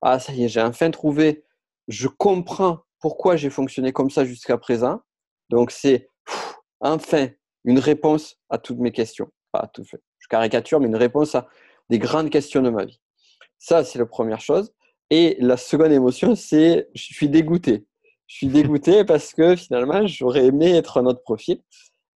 Ah, 0.02 0.18
ça 0.18 0.32
y 0.34 0.44
est, 0.44 0.48
j'ai 0.48 0.60
enfin 0.60 0.90
trouvé. 0.90 1.44
Je 1.88 2.08
comprends 2.08 2.80
pourquoi 3.00 3.36
j'ai 3.36 3.50
fonctionné 3.50 3.92
comme 3.92 4.10
ça 4.10 4.24
jusqu'à 4.24 4.58
présent. 4.58 5.00
Donc, 5.48 5.70
c'est 5.70 6.08
enfin 6.80 7.28
une 7.64 7.78
réponse 7.78 8.36
à 8.50 8.58
toutes 8.58 8.78
mes 8.78 8.92
questions. 8.92 9.30
Pas 9.50 9.66
tout 9.72 9.84
fait. 9.84 10.02
Je 10.18 10.28
caricature, 10.28 10.80
mais 10.80 10.88
une 10.88 10.96
réponse 10.96 11.34
à 11.34 11.48
des 11.88 11.98
grandes 11.98 12.30
questions 12.30 12.60
de 12.60 12.70
ma 12.70 12.84
vie. 12.84 13.00
Ça, 13.64 13.82
c'est 13.82 13.98
la 13.98 14.04
première 14.04 14.42
chose. 14.42 14.74
Et 15.08 15.38
la 15.40 15.56
seconde 15.56 15.90
émotion, 15.90 16.34
c'est 16.34 16.90
je 16.94 17.02
suis 17.02 17.30
dégoûté. 17.30 17.86
Je 18.26 18.36
suis 18.36 18.46
dégoûté 18.48 19.04
parce 19.06 19.32
que 19.32 19.56
finalement, 19.56 20.06
j'aurais 20.06 20.44
aimé 20.44 20.72
être 20.76 20.98
un 20.98 21.06
autre 21.06 21.22
profil. 21.22 21.62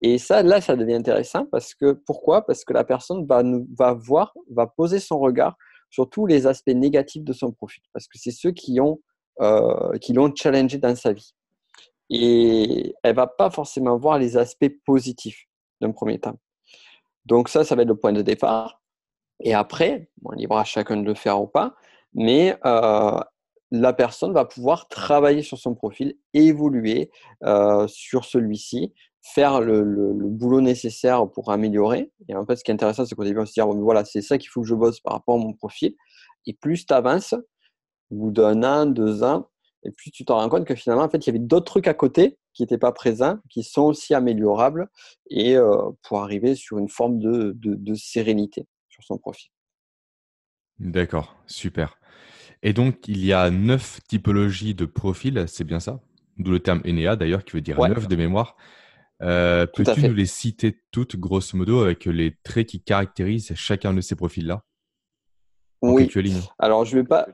Et 0.01 0.17
ça, 0.17 0.41
là, 0.41 0.59
ça 0.59 0.75
devient 0.75 0.95
intéressant 0.95 1.45
parce 1.45 1.75
que 1.75 1.91
pourquoi? 1.93 2.47
Parce 2.47 2.65
que 2.65 2.73
la 2.73 2.83
personne 2.83 3.27
va, 3.27 3.43
va 3.77 3.93
voir, 3.93 4.33
va 4.49 4.65
poser 4.65 4.99
son 4.99 5.19
regard 5.19 5.55
sur 5.91 6.09
tous 6.09 6.25
les 6.25 6.47
aspects 6.47 6.73
négatifs 6.73 7.23
de 7.23 7.31
son 7.31 7.51
profil, 7.51 7.83
parce 7.93 8.07
que 8.07 8.17
c'est 8.17 8.31
ceux 8.31 8.51
qui 8.51 8.81
ont 8.81 8.99
euh, 9.39 9.99
qui 9.99 10.13
l'ont 10.13 10.33
challengé 10.35 10.79
dans 10.79 10.95
sa 10.95 11.13
vie. 11.13 11.35
Et 12.09 12.95
elle 13.03 13.15
va 13.15 13.27
pas 13.27 13.51
forcément 13.51 13.99
voir 13.99 14.17
les 14.17 14.35
aspects 14.35 14.73
positifs 14.83 15.45
d'un 15.79 15.91
premier 15.91 16.19
temps. 16.19 16.39
Donc 17.25 17.49
ça, 17.49 17.63
ça 17.63 17.75
va 17.75 17.83
être 17.83 17.87
le 17.89 17.95
point 17.95 18.13
de 18.13 18.23
départ. 18.23 18.81
Et 19.41 19.53
après, 19.53 20.09
bon, 20.21 20.31
libre 20.31 20.57
à 20.57 20.63
chacun 20.63 20.97
de 20.97 21.05
le 21.05 21.13
faire 21.13 21.41
ou 21.41 21.47
pas, 21.47 21.75
mais 22.13 22.57
euh, 22.65 23.19
la 23.71 23.93
personne 23.93 24.33
va 24.33 24.45
pouvoir 24.45 24.87
travailler 24.87 25.41
sur 25.41 25.57
son 25.57 25.75
profil, 25.75 26.15
évoluer 26.33 27.11
euh, 27.43 27.87
sur 27.87 28.25
celui-ci, 28.25 28.93
faire 29.21 29.59
le, 29.59 30.13
boulot 30.13 30.61
nécessaire 30.61 31.29
pour 31.29 31.51
améliorer. 31.51 32.11
Et 32.29 32.35
en 32.35 32.45
fait, 32.45 32.55
ce 32.55 32.63
qui 32.63 32.71
est 32.71 32.73
intéressant, 32.73 33.05
c'est 33.05 33.15
qu'au 33.15 33.23
début, 33.23 33.39
on 33.39 33.45
se 33.45 33.53
dit, 33.53 33.61
voilà, 33.79 34.05
c'est 34.05 34.21
ça 34.21 34.37
qu'il 34.37 34.49
faut 34.49 34.61
que 34.61 34.67
je 34.67 34.75
bosse 34.75 34.99
par 35.01 35.13
rapport 35.13 35.35
à 35.35 35.39
mon 35.39 35.53
profil. 35.53 35.95
Et 36.45 36.53
plus 36.53 36.85
tu 36.85 36.93
avances, 36.93 37.33
au 38.11 38.15
bout 38.15 38.31
d'un 38.31 38.63
an, 38.63 38.85
deux 38.85 39.23
ans, 39.23 39.49
et 39.83 39.91
plus 39.91 40.11
tu 40.11 40.25
te 40.25 40.31
rends 40.31 40.47
compte 40.49 40.65
que 40.65 40.75
finalement, 40.75 41.03
en 41.03 41.09
fait, 41.09 41.25
il 41.25 41.27
y 41.27 41.29
avait 41.31 41.39
d'autres 41.39 41.65
trucs 41.65 41.87
à 41.87 41.93
côté 41.93 42.37
qui 42.53 42.63
n'étaient 42.63 42.77
pas 42.77 42.91
présents, 42.91 43.37
qui 43.49 43.63
sont 43.63 43.83
aussi 43.83 44.13
améliorables, 44.13 44.87
et 45.29 45.57
euh, 45.57 45.91
pour 46.03 46.19
arriver 46.21 46.55
sur 46.55 46.77
une 46.77 46.89
forme 46.89 47.19
de 47.19 47.93
sérénité 47.95 48.67
son 49.05 49.17
profil. 49.17 49.51
D'accord, 50.79 51.37
super. 51.45 51.97
Et 52.63 52.73
donc, 52.73 53.07
il 53.07 53.23
y 53.23 53.31
a 53.31 53.49
neuf 53.49 54.01
typologies 54.07 54.75
de 54.75 54.85
profils, 54.85 55.45
c'est 55.47 55.63
bien 55.63 55.79
ça? 55.79 56.01
D'où 56.37 56.51
le 56.51 56.59
terme 56.59 56.81
ENEA 56.85 57.15
d'ailleurs, 57.15 57.45
qui 57.45 57.53
veut 57.53 57.61
dire 57.61 57.79
neuf 57.79 58.07
de 58.07 58.15
mémoire. 58.15 58.57
Euh, 59.21 59.65
peux-tu 59.65 60.07
nous 60.07 60.13
les 60.13 60.25
citer 60.25 60.81
toutes, 60.91 61.15
grosso 61.15 61.57
modo, 61.57 61.81
avec 61.81 62.05
les 62.05 62.35
traits 62.43 62.67
qui 62.67 62.81
caractérisent 62.81 63.53
chacun 63.55 63.93
de 63.93 64.01
ces 64.01 64.15
profils-là? 64.15 64.63
Oui. 65.81 66.09
Alors, 66.59 66.83
je 66.85 66.97
vais 66.97 67.03
pas. 67.03 67.27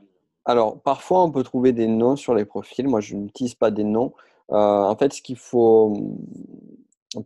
Alors, 0.44 0.80
parfois, 0.82 1.24
on 1.24 1.32
peut 1.32 1.42
trouver 1.42 1.72
des 1.72 1.86
noms 1.86 2.16
sur 2.16 2.34
les 2.34 2.44
profils. 2.44 2.86
Moi, 2.86 3.00
je 3.00 3.16
n'utilise 3.16 3.54
pas 3.54 3.70
des 3.70 3.84
noms. 3.84 4.12
Euh, 4.50 4.56
en 4.56 4.96
fait, 4.96 5.12
ce 5.12 5.22
qu'il 5.22 5.36
faut 5.36 5.94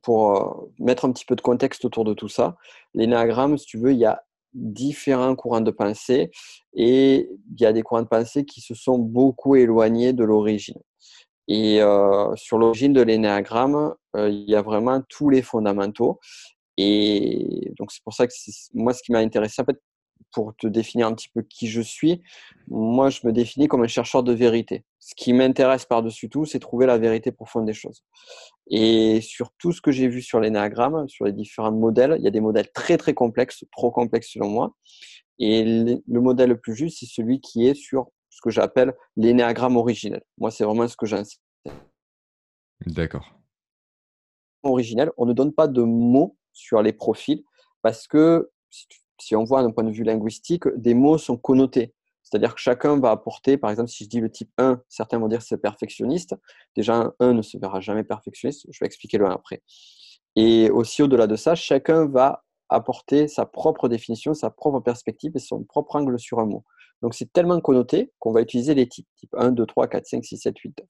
pour 0.02 0.36
euh, 0.36 0.72
mettre 0.78 1.04
un 1.04 1.12
petit 1.12 1.24
peu 1.24 1.36
de 1.36 1.40
contexte 1.40 1.84
autour 1.84 2.04
de 2.04 2.14
tout 2.14 2.28
ça, 2.28 2.56
l'énéagramme, 2.94 3.56
si 3.58 3.66
tu 3.66 3.78
veux, 3.78 3.92
il 3.92 3.98
y 3.98 4.04
a 4.04 4.22
différents 4.56 5.36
courants 5.36 5.60
de 5.60 5.70
pensée 5.70 6.30
et 6.74 7.28
il 7.52 7.60
y 7.60 7.66
a 7.66 7.72
des 7.72 7.82
courants 7.82 8.02
de 8.02 8.08
pensée 8.08 8.44
qui 8.44 8.60
se 8.60 8.74
sont 8.74 8.98
beaucoup 8.98 9.54
éloignés 9.54 10.12
de 10.12 10.24
l'origine. 10.24 10.80
Et 11.48 11.80
euh, 11.80 12.34
sur 12.34 12.58
l'origine 12.58 12.92
de 12.92 13.02
l'énéagramme, 13.02 13.94
euh, 14.16 14.28
il 14.28 14.50
y 14.50 14.56
a 14.56 14.62
vraiment 14.62 15.00
tous 15.08 15.30
les 15.30 15.42
fondamentaux. 15.42 16.18
Et 16.76 17.72
donc 17.78 17.92
c'est 17.92 18.02
pour 18.02 18.14
ça 18.14 18.26
que 18.26 18.32
moi, 18.74 18.92
ce 18.92 19.02
qui 19.02 19.12
m'a 19.12 19.20
intéressé, 19.20 19.62
en 19.62 19.64
fait, 19.64 19.78
pour 20.36 20.54
te 20.54 20.66
définir 20.66 21.06
un 21.06 21.14
petit 21.14 21.30
peu 21.30 21.40
qui 21.40 21.66
je 21.66 21.80
suis, 21.80 22.20
moi, 22.68 23.08
je 23.08 23.26
me 23.26 23.32
définis 23.32 23.68
comme 23.68 23.82
un 23.82 23.88
chercheur 23.88 24.22
de 24.22 24.34
vérité. 24.34 24.84
Ce 24.98 25.14
qui 25.14 25.32
m'intéresse 25.32 25.86
par-dessus 25.86 26.28
tout, 26.28 26.44
c'est 26.44 26.58
trouver 26.58 26.84
la 26.84 26.98
vérité 26.98 27.32
profonde 27.32 27.64
des 27.64 27.72
choses. 27.72 28.04
Et 28.66 29.22
sur 29.22 29.50
tout 29.56 29.72
ce 29.72 29.80
que 29.80 29.90
j'ai 29.92 30.08
vu 30.08 30.20
sur 30.20 30.38
l'énéagramme, 30.38 31.08
sur 31.08 31.24
les 31.24 31.32
différents 31.32 31.72
modèles, 31.72 32.16
il 32.18 32.22
y 32.22 32.28
a 32.28 32.30
des 32.30 32.42
modèles 32.42 32.70
très 32.70 32.98
très 32.98 33.14
complexes, 33.14 33.64
trop 33.72 33.90
complexes 33.90 34.28
selon 34.30 34.50
moi. 34.50 34.76
Et 35.38 35.64
le 35.64 36.20
modèle 36.20 36.50
le 36.50 36.60
plus 36.60 36.76
juste, 36.76 36.98
c'est 37.00 37.06
celui 37.06 37.40
qui 37.40 37.66
est 37.66 37.74
sur 37.74 38.10
ce 38.28 38.42
que 38.42 38.50
j'appelle 38.50 38.92
l'énéagramme 39.16 39.78
originel. 39.78 40.22
Moi, 40.36 40.50
c'est 40.50 40.64
vraiment 40.64 40.86
ce 40.86 40.98
que 40.98 41.06
j'enseigne. 41.06 41.40
D'accord. 42.84 43.40
Originel, 44.64 45.12
on 45.16 45.24
ne 45.24 45.32
donne 45.32 45.54
pas 45.54 45.66
de 45.66 45.80
mots 45.80 46.36
sur 46.52 46.82
les 46.82 46.92
profils 46.92 47.42
parce 47.80 48.06
que 48.06 48.50
si 48.68 48.86
on 49.32 49.44
voit 49.44 49.62
d'un 49.62 49.70
point 49.70 49.84
de 49.84 49.90
vue 49.90 50.04
linguistique, 50.04 50.64
des 50.76 50.94
mots 50.94 51.18
sont 51.18 51.36
connotés. 51.36 51.94
C'est-à-dire 52.22 52.54
que 52.54 52.60
chacun 52.60 52.98
va 52.98 53.12
apporter, 53.12 53.56
par 53.56 53.70
exemple, 53.70 53.88
si 53.88 54.04
je 54.04 54.08
dis 54.08 54.20
le 54.20 54.30
type 54.30 54.50
1, 54.58 54.82
certains 54.88 55.18
vont 55.18 55.28
dire 55.28 55.42
c'est 55.42 55.58
perfectionniste. 55.58 56.34
Déjà, 56.74 56.96
un 56.96 57.14
1 57.20 57.34
ne 57.34 57.42
se 57.42 57.56
verra 57.56 57.80
jamais 57.80 58.02
perfectionniste. 58.02 58.66
Je 58.68 58.78
vais 58.80 58.86
expliquer 58.86 59.18
le 59.18 59.26
1 59.26 59.30
après. 59.30 59.62
Et 60.34 60.68
aussi, 60.70 61.02
au-delà 61.02 61.28
de 61.28 61.36
ça, 61.36 61.54
chacun 61.54 62.06
va 62.06 62.44
apporter 62.68 63.28
sa 63.28 63.46
propre 63.46 63.88
définition, 63.88 64.34
sa 64.34 64.50
propre 64.50 64.80
perspective 64.80 65.32
et 65.36 65.38
son 65.38 65.62
propre 65.62 65.94
angle 65.94 66.18
sur 66.18 66.40
un 66.40 66.46
mot. 66.46 66.64
Donc, 67.00 67.14
c'est 67.14 67.32
tellement 67.32 67.60
connoté 67.60 68.12
qu'on 68.18 68.32
va 68.32 68.40
utiliser 68.40 68.74
les 68.74 68.88
types, 68.88 69.06
type 69.16 69.34
1, 69.36 69.52
2, 69.52 69.64
3, 69.64 69.86
4, 69.86 70.06
5, 70.06 70.24
6, 70.24 70.36
7, 70.36 70.58
8, 70.58 70.74
9. 70.80 70.88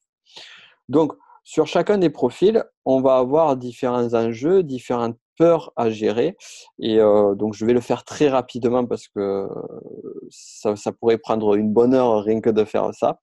Donc, 0.88 1.12
sur 1.44 1.66
chacun 1.66 1.98
des 1.98 2.10
profils, 2.10 2.64
on 2.86 3.00
va 3.02 3.18
avoir 3.18 3.56
différents 3.56 4.14
enjeux, 4.14 4.62
différentes 4.62 5.18
peurs 5.36 5.72
à 5.76 5.90
gérer. 5.90 6.36
Et 6.78 6.98
euh, 6.98 7.34
donc, 7.34 7.54
je 7.54 7.64
vais 7.64 7.72
le 7.72 7.80
faire 7.80 8.04
très 8.04 8.28
rapidement 8.28 8.86
parce 8.86 9.08
que 9.08 9.48
ça, 10.30 10.74
pourrait 10.92 11.18
prendre 11.18 11.54
une 11.54 11.72
bonne 11.72 11.94
heure 11.94 12.22
rien 12.24 12.40
que 12.40 12.50
de 12.50 12.64
faire 12.64 12.92
ça. 12.94 13.20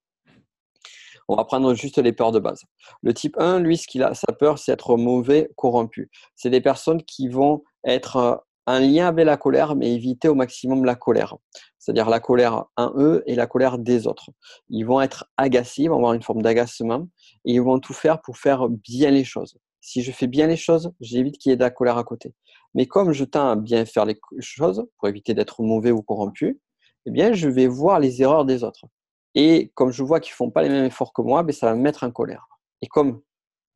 On 1.28 1.36
va 1.36 1.44
prendre 1.44 1.72
juste 1.74 1.98
les 1.98 2.12
peurs 2.12 2.32
de 2.32 2.38
base. 2.38 2.62
Le 3.02 3.14
type 3.14 3.36
1, 3.38 3.60
lui, 3.60 3.78
ce 3.78 3.86
qu'il 3.86 4.02
a, 4.02 4.12
sa 4.14 4.32
peur, 4.32 4.58
c'est 4.58 4.72
être 4.72 4.96
mauvais, 4.96 5.50
corrompu. 5.56 6.10
C'est 6.36 6.50
des 6.50 6.60
personnes 6.60 7.02
qui 7.02 7.28
vont 7.28 7.62
être 7.84 8.16
euh, 8.16 8.36
en 8.66 8.78
lien 8.78 9.08
avec 9.08 9.26
la 9.26 9.36
colère, 9.36 9.76
mais 9.76 9.92
éviter 9.92 10.28
au 10.28 10.34
maximum 10.34 10.84
la 10.84 10.94
colère. 10.94 11.36
C'est-à-dire 11.78 12.08
la 12.08 12.20
colère 12.20 12.64
en 12.76 12.92
eux 12.96 13.22
et 13.26 13.34
la 13.34 13.46
colère 13.46 13.78
des 13.78 14.06
autres. 14.06 14.30
Ils 14.68 14.84
vont 14.84 15.00
être 15.00 15.26
agacés, 15.36 15.82
ils 15.82 15.88
vont 15.88 15.96
avoir 15.96 16.14
une 16.14 16.22
forme 16.22 16.42
d'agacement 16.42 17.06
et 17.44 17.54
ils 17.54 17.62
vont 17.62 17.78
tout 17.78 17.92
faire 17.92 18.20
pour 18.22 18.38
faire 18.38 18.68
bien 18.68 19.10
les 19.10 19.24
choses. 19.24 19.56
Si 19.84 20.02
je 20.02 20.12
fais 20.12 20.28
bien 20.28 20.46
les 20.46 20.56
choses, 20.56 20.92
j'évite 20.98 21.36
qu'il 21.36 21.50
y 21.50 21.52
ait 21.52 21.58
de 21.58 21.62
la 21.62 21.70
colère 21.70 21.98
à 21.98 22.04
côté. 22.04 22.32
Mais 22.74 22.86
comme 22.86 23.12
je 23.12 23.22
tends 23.22 23.50
à 23.50 23.54
bien 23.54 23.84
faire 23.84 24.06
les 24.06 24.18
choses 24.40 24.86
pour 24.96 25.08
éviter 25.08 25.34
d'être 25.34 25.62
mauvais 25.62 25.90
ou 25.90 26.00
corrompu, 26.00 26.58
eh 27.04 27.10
bien, 27.10 27.34
je 27.34 27.50
vais 27.50 27.66
voir 27.66 28.00
les 28.00 28.22
erreurs 28.22 28.46
des 28.46 28.64
autres. 28.64 28.86
Et 29.34 29.72
comme 29.74 29.90
je 29.90 30.02
vois 30.02 30.20
qu'ils 30.20 30.32
font 30.32 30.50
pas 30.50 30.62
les 30.62 30.70
mêmes 30.70 30.86
efforts 30.86 31.12
que 31.12 31.20
moi, 31.20 31.42
ben, 31.42 31.52
ça 31.52 31.66
va 31.66 31.74
me 31.74 31.82
mettre 31.82 32.02
en 32.02 32.10
colère. 32.10 32.46
Et 32.80 32.86
comme 32.86 33.20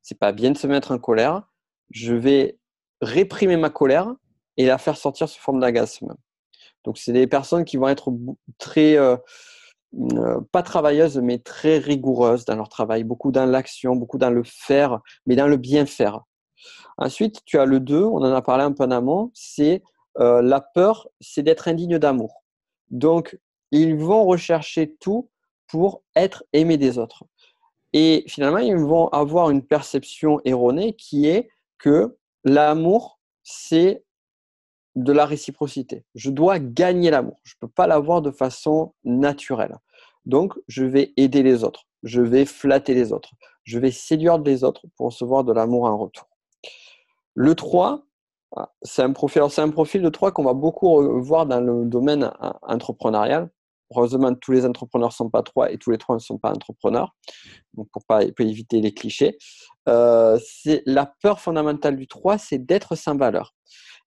c'est 0.00 0.18
pas 0.18 0.32
bien 0.32 0.50
de 0.50 0.56
se 0.56 0.66
mettre 0.66 0.92
en 0.92 0.98
colère, 0.98 1.42
je 1.90 2.14
vais 2.14 2.58
réprimer 3.02 3.58
ma 3.58 3.68
colère 3.68 4.10
et 4.56 4.64
la 4.64 4.78
faire 4.78 4.96
sortir 4.96 5.28
sous 5.28 5.40
forme 5.40 5.60
d'agacement. 5.60 6.16
Donc, 6.84 6.96
c'est 6.96 7.12
des 7.12 7.26
personnes 7.26 7.66
qui 7.66 7.76
vont 7.76 7.88
être 7.88 8.10
très, 8.56 8.96
euh, 8.96 9.18
pas 10.52 10.62
travailleuses, 10.62 11.18
mais 11.18 11.38
très 11.38 11.78
rigoureuses 11.78 12.44
dans 12.44 12.56
leur 12.56 12.68
travail, 12.68 13.04
beaucoup 13.04 13.32
dans 13.32 13.46
l'action, 13.46 13.96
beaucoup 13.96 14.18
dans 14.18 14.30
le 14.30 14.42
faire, 14.44 15.00
mais 15.26 15.36
dans 15.36 15.46
le 15.46 15.56
bien 15.56 15.86
faire. 15.86 16.20
Ensuite, 16.98 17.44
tu 17.44 17.58
as 17.58 17.64
le 17.64 17.80
2, 17.80 18.02
on 18.02 18.16
en 18.16 18.34
a 18.34 18.42
parlé 18.42 18.64
un 18.64 18.72
peu 18.72 18.84
en 18.84 18.90
amont, 18.90 19.30
c'est 19.34 19.82
euh, 20.18 20.42
la 20.42 20.60
peur, 20.60 21.08
c'est 21.20 21.42
d'être 21.42 21.68
indigne 21.68 21.98
d'amour. 21.98 22.42
Donc, 22.90 23.38
ils 23.70 23.96
vont 23.96 24.24
rechercher 24.24 24.96
tout 25.00 25.30
pour 25.68 26.02
être 26.16 26.44
aimés 26.52 26.76
des 26.76 26.98
autres. 26.98 27.24
Et 27.92 28.24
finalement, 28.26 28.58
ils 28.58 28.76
vont 28.76 29.08
avoir 29.08 29.50
une 29.50 29.64
perception 29.64 30.40
erronée 30.44 30.94
qui 30.94 31.26
est 31.26 31.48
que 31.78 32.16
l'amour, 32.44 33.20
c'est 33.42 34.04
de 35.04 35.12
la 35.12 35.26
réciprocité. 35.26 36.04
Je 36.14 36.30
dois 36.30 36.58
gagner 36.58 37.10
l'amour. 37.10 37.38
Je 37.44 37.54
ne 37.54 37.66
peux 37.66 37.72
pas 37.72 37.86
l'avoir 37.86 38.22
de 38.22 38.30
façon 38.30 38.94
naturelle. 39.04 39.76
Donc, 40.26 40.54
je 40.66 40.84
vais 40.84 41.12
aider 41.16 41.42
les 41.42 41.64
autres. 41.64 41.84
Je 42.02 42.20
vais 42.20 42.44
flatter 42.44 42.94
les 42.94 43.12
autres. 43.12 43.30
Je 43.64 43.78
vais 43.78 43.90
séduire 43.90 44.38
les 44.38 44.64
autres 44.64 44.86
pour 44.96 45.06
recevoir 45.06 45.44
de 45.44 45.52
l'amour 45.52 45.84
en 45.84 45.96
retour. 45.96 46.28
Le 47.34 47.54
3, 47.54 48.04
Ah, 48.56 48.72
c'est 48.82 49.02
un 49.02 49.12
profil, 49.12 49.42
c'est 49.50 49.60
un 49.60 49.70
profil 49.70 50.00
de 50.02 50.08
3 50.08 50.32
qu'on 50.32 50.44
va 50.44 50.54
beaucoup 50.54 51.20
voir 51.20 51.46
dans 51.46 51.60
le 51.60 51.84
domaine 51.84 52.30
entrepreneurial. 52.62 53.50
Heureusement, 53.90 54.34
tous 54.34 54.52
les 54.52 54.66
entrepreneurs 54.66 55.10
ne 55.10 55.14
sont 55.14 55.30
pas 55.30 55.42
3 55.42 55.72
et 55.72 55.78
tous 55.78 55.90
les 55.90 55.98
3 55.98 56.16
ne 56.16 56.20
sont 56.20 56.38
pas 56.38 56.50
entrepreneurs. 56.50 57.14
Donc, 57.74 57.88
pour, 57.92 58.04
pas, 58.04 58.22
éviter 58.22 58.80
les 58.80 58.92
clichés. 58.92 59.38
Euh, 59.88 60.38
c'est 60.44 60.82
la 60.86 61.06
peur 61.22 61.40
fondamentale 61.40 61.96
du 61.96 62.06
3, 62.06 62.38
c'est 62.38 62.58
d'être 62.58 62.96
sans 62.96 63.16
valeur. 63.16 63.54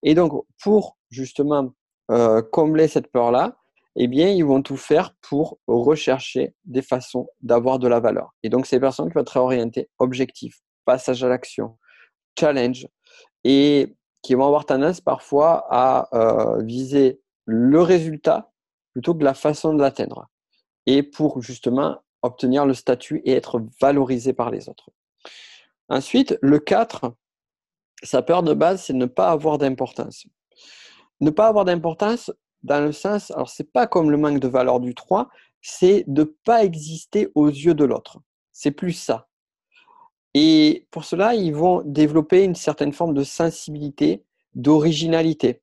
Et 0.03 0.15
donc, 0.15 0.45
pour 0.61 0.97
justement 1.09 1.73
euh, 2.09 2.41
combler 2.41 2.87
cette 2.87 3.11
peur-là, 3.11 3.57
eh 3.95 4.07
bien, 4.07 4.29
ils 4.29 4.45
vont 4.45 4.61
tout 4.61 4.77
faire 4.77 5.15
pour 5.21 5.59
rechercher 5.67 6.55
des 6.63 6.81
façons 6.81 7.27
d'avoir 7.41 7.77
de 7.77 7.87
la 7.87 7.99
valeur. 7.99 8.33
Et 8.43 8.49
donc, 8.49 8.69
des 8.69 8.79
personnes 8.79 9.09
qui 9.09 9.15
vont 9.15 9.21
être 9.21 9.37
orientées 9.37 9.89
objectif, 9.99 10.59
passage 10.85 11.23
à 11.23 11.27
l'action, 11.27 11.77
challenge, 12.39 12.87
et 13.43 13.95
qui 14.21 14.35
vont 14.35 14.45
avoir 14.45 14.65
tendance 14.65 15.01
parfois 15.01 15.65
à 15.69 16.07
euh, 16.13 16.63
viser 16.63 17.21
le 17.45 17.81
résultat 17.81 18.51
plutôt 18.93 19.15
que 19.15 19.23
la 19.23 19.33
façon 19.33 19.73
de 19.73 19.81
l'atteindre. 19.81 20.27
Et 20.85 21.03
pour 21.03 21.41
justement 21.41 22.01
obtenir 22.21 22.65
le 22.65 22.73
statut 22.73 23.21
et 23.25 23.33
être 23.33 23.61
valorisé 23.81 24.33
par 24.33 24.51
les 24.51 24.69
autres. 24.69 24.89
Ensuite, 25.89 26.37
le 26.41 26.59
4, 26.59 27.13
sa 28.03 28.21
peur 28.21 28.43
de 28.43 28.53
base, 28.53 28.83
c'est 28.83 28.93
ne 28.93 29.05
pas 29.05 29.29
avoir 29.29 29.57
d'importance. 29.57 30.25
Ne 31.19 31.29
pas 31.29 31.47
avoir 31.47 31.65
d'importance 31.65 32.31
dans 32.63 32.83
le 32.83 32.91
sens, 32.91 33.31
alors 33.31 33.49
c'est 33.49 33.71
pas 33.71 33.87
comme 33.87 34.11
le 34.11 34.17
manque 34.17 34.39
de 34.39 34.47
valeur 34.47 34.79
du 34.79 34.93
3, 34.95 35.29
c'est 35.61 36.03
de 36.07 36.21
ne 36.21 36.27
pas 36.43 36.63
exister 36.63 37.29
aux 37.35 37.47
yeux 37.47 37.73
de 37.73 37.85
l'autre. 37.85 38.19
C'est 38.51 38.71
plus 38.71 38.93
ça. 38.93 39.27
Et 40.33 40.87
pour 40.91 41.03
cela, 41.03 41.35
ils 41.35 41.53
vont 41.53 41.81
développer 41.85 42.43
une 42.43 42.55
certaine 42.55 42.93
forme 42.93 43.13
de 43.13 43.23
sensibilité, 43.23 44.23
d'originalité. 44.55 45.61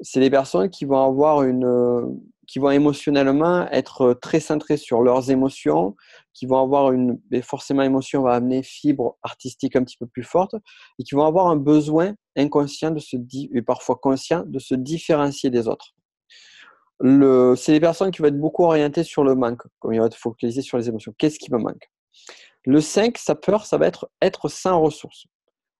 C'est 0.00 0.20
des 0.20 0.30
personnes 0.30 0.70
qui 0.70 0.84
vont 0.84 1.02
avoir 1.02 1.42
une, 1.42 2.20
qui 2.46 2.58
vont 2.58 2.70
émotionnellement 2.70 3.68
être 3.70 4.14
très 4.14 4.40
centrées 4.40 4.76
sur 4.76 5.02
leurs 5.02 5.30
émotions, 5.30 5.96
qui 6.32 6.46
vont 6.46 6.62
avoir 6.62 6.92
une, 6.92 7.20
forcément 7.42 7.82
émotion 7.82 8.22
va 8.22 8.34
amener 8.34 8.62
fibre 8.62 9.16
artistique 9.22 9.76
un 9.76 9.84
petit 9.84 9.96
peu 9.96 10.06
plus 10.06 10.22
forte, 10.22 10.54
et 10.98 11.04
qui 11.04 11.14
vont 11.14 11.24
avoir 11.24 11.48
un 11.48 11.56
besoin 11.56 12.14
inconscient 12.36 12.90
de 12.90 13.00
se, 13.00 13.16
et 13.54 13.62
parfois 13.62 13.96
conscient 13.96 14.44
de 14.46 14.58
se 14.58 14.74
différencier 14.74 15.50
des 15.50 15.68
autres. 15.68 15.94
C'est 17.00 17.72
des 17.72 17.80
personnes 17.80 18.10
qui 18.10 18.22
vont 18.22 18.28
être 18.28 18.40
beaucoup 18.40 18.64
orientées 18.64 19.04
sur 19.04 19.24
le 19.24 19.34
manque, 19.34 19.62
comme 19.80 19.92
ils 19.92 20.00
vont 20.00 20.06
être 20.06 20.16
focalisées 20.16 20.62
sur 20.62 20.78
les 20.78 20.88
émotions. 20.88 21.14
Qu'est-ce 21.18 21.38
qui 21.38 21.52
me 21.52 21.58
manque? 21.58 21.90
Le 22.64 22.80
5, 22.80 23.18
sa 23.18 23.34
peur, 23.34 23.66
ça 23.66 23.78
va 23.78 23.86
être 23.86 24.10
être 24.22 24.48
sans 24.48 24.80
ressources. 24.80 25.26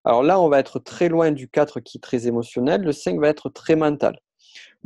Alors 0.05 0.23
là, 0.23 0.41
on 0.41 0.49
va 0.49 0.61
être 0.61 0.79
très 0.79 1.09
loin 1.09 1.33
du 1.33 1.49
4 1.49 1.81
qui 1.81 1.99
est 1.99 2.01
très 2.01 2.29
émotionnel. 2.29 2.83
Le 2.83 2.93
5 2.93 3.19
va 3.19 3.29
être 3.29 3.49
très 3.49 3.75
mental. 3.75 4.21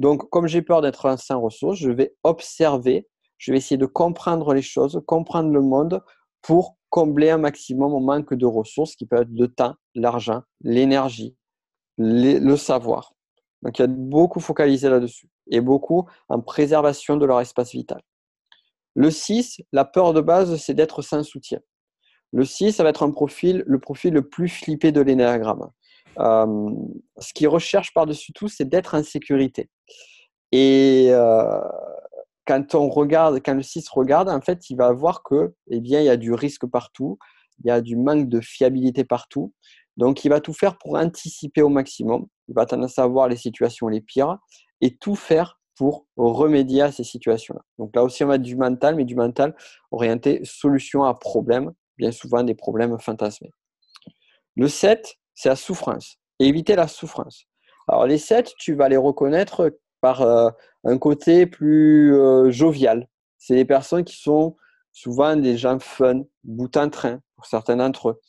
Donc, 0.01 0.31
comme 0.31 0.47
j'ai 0.47 0.63
peur 0.63 0.81
d'être 0.81 1.15
sans 1.19 1.43
ressources, 1.43 1.79
je 1.79 1.91
vais 1.91 2.17
observer, 2.23 3.07
je 3.37 3.53
vais 3.53 3.59
essayer 3.59 3.77
de 3.77 3.85
comprendre 3.85 4.55
les 4.55 4.63
choses, 4.63 4.99
comprendre 5.07 5.51
le 5.51 5.61
monde 5.61 6.03
pour 6.41 6.79
combler 6.89 7.29
un 7.29 7.37
maximum 7.37 7.93
mon 7.93 8.01
manque 8.01 8.33
de 8.33 8.47
ressources 8.47 8.97
qui 8.97 9.05
peut 9.05 9.21
être 9.21 9.29
le 9.31 9.49
temps, 9.49 9.75
l'argent, 9.95 10.41
l'énergie, 10.63 11.37
le 11.99 12.57
savoir. 12.57 13.13
Donc, 13.61 13.79
il 13.79 13.83
y 13.83 13.85
a 13.85 13.89
beaucoup 13.89 14.41
focalisé 14.41 14.89
là-dessus 14.89 15.29
et 15.51 15.61
beaucoup 15.61 16.09
en 16.31 16.41
préservation 16.41 17.19
de 17.19 17.27
leur 17.27 17.39
espace 17.39 17.73
vital. 17.73 18.01
Le 18.95 19.11
6, 19.11 19.61
la 19.71 19.85
peur 19.85 20.15
de 20.15 20.23
base, 20.23 20.57
c'est 20.57 20.73
d'être 20.73 21.03
sans 21.03 21.23
soutien. 21.23 21.61
Le 22.33 22.47
6, 22.47 22.73
ça 22.73 22.85
va 22.85 22.89
être 22.89 23.03
un 23.03 23.11
profil, 23.11 23.65
le 23.67 23.79
profil 23.79 24.15
le 24.15 24.27
plus 24.27 24.49
flippé 24.49 24.93
de 24.93 25.03
l'énéagramme. 25.03 25.69
Euh, 26.19 26.71
ce 27.19 27.33
qu'il 27.33 27.49
recherche 27.49 27.93
par-dessus 27.95 28.33
tout, 28.33 28.49
c'est 28.49 28.69
d'être 28.69 28.95
en 28.95 29.03
sécurité. 29.03 29.71
Et 30.53 31.09
euh, 31.11 31.61
quand 32.47 32.75
on 32.75 32.89
regarde, 32.89 33.41
quand 33.45 33.55
le 33.55 33.63
6 33.63 33.89
regarde, 33.89 34.29
en 34.29 34.41
fait, 34.41 34.71
il 34.71 34.77
va 34.77 34.93
voir 34.93 35.23
que, 35.23 35.55
eh 35.71 35.81
bien, 35.81 36.01
il 36.01 36.07
y 36.07 36.11
a 36.11 36.17
du 36.17 36.33
risque 36.33 36.67
partout, 36.67 37.19
il 37.63 37.69
y 37.69 37.71
a 37.71 37.81
du 37.81 37.97
manque 37.97 38.29
de 38.29 38.41
fiabilité 38.41 39.05
partout. 39.05 39.53
Donc, 39.97 40.25
il 40.25 40.29
va 40.29 40.41
tout 40.41 40.55
faire 40.55 40.79
pour 40.79 40.97
anticiper 40.97 41.63
au 41.63 41.69
maximum. 41.69 42.27
Il 42.49 42.55
va 42.55 42.67
tendance 42.67 42.99
à 42.99 43.07
voir 43.07 43.29
les 43.29 43.37
situations 43.37 43.89
les 43.89 44.01
pires 44.01 44.39
et 44.81 44.97
tout 44.97 45.15
faire 45.15 45.61
pour 45.77 46.07
remédier 46.17 46.83
à 46.83 46.93
ces 46.93 47.05
situations-là. 47.05 47.63
Donc 47.79 47.97
là 47.97 48.05
aussi, 48.05 48.23
on 48.23 48.27
va 48.27 48.37
du 48.37 48.55
mental, 48.55 48.97
mais 48.97 49.07
du 49.07 49.15
mental 49.15 49.57
orienté 49.91 50.43
solution 50.45 51.05
à 51.05 51.15
problème 51.15 51.73
bien 52.01 52.13
souvent 52.13 52.43
des 52.43 52.55
problèmes 52.55 52.99
fantasmés. 52.99 53.53
Le 54.57 54.67
7, 54.67 55.17
c'est 55.41 55.49
la 55.49 55.57
souffrance. 55.57 56.19
éviter 56.39 56.77
la 56.77 56.87
souffrance. 56.87 57.47
Alors 57.89 58.07
les 58.07 58.19
7, 58.19 58.53
tu 58.59 58.75
vas 58.75 58.91
les 58.91 58.99
reconnaître 58.99 59.75
par 60.03 60.21
euh, 60.21 60.51
un 60.85 60.99
côté 60.99 61.47
plus 61.47 62.15
euh, 62.15 62.51
jovial. 62.51 63.09
C'est 63.39 63.55
des 63.55 63.65
personnes 63.65 64.05
qui 64.05 64.17
sont 64.17 64.57
souvent 64.93 65.37
des 65.37 65.57
gens 65.57 65.79
fun, 65.79 66.25
bout 66.45 66.77
en 66.77 66.91
train 66.91 67.21
pour 67.37 67.47
certains 67.47 67.77
d'entre 67.77 68.11
eux. 68.11 68.21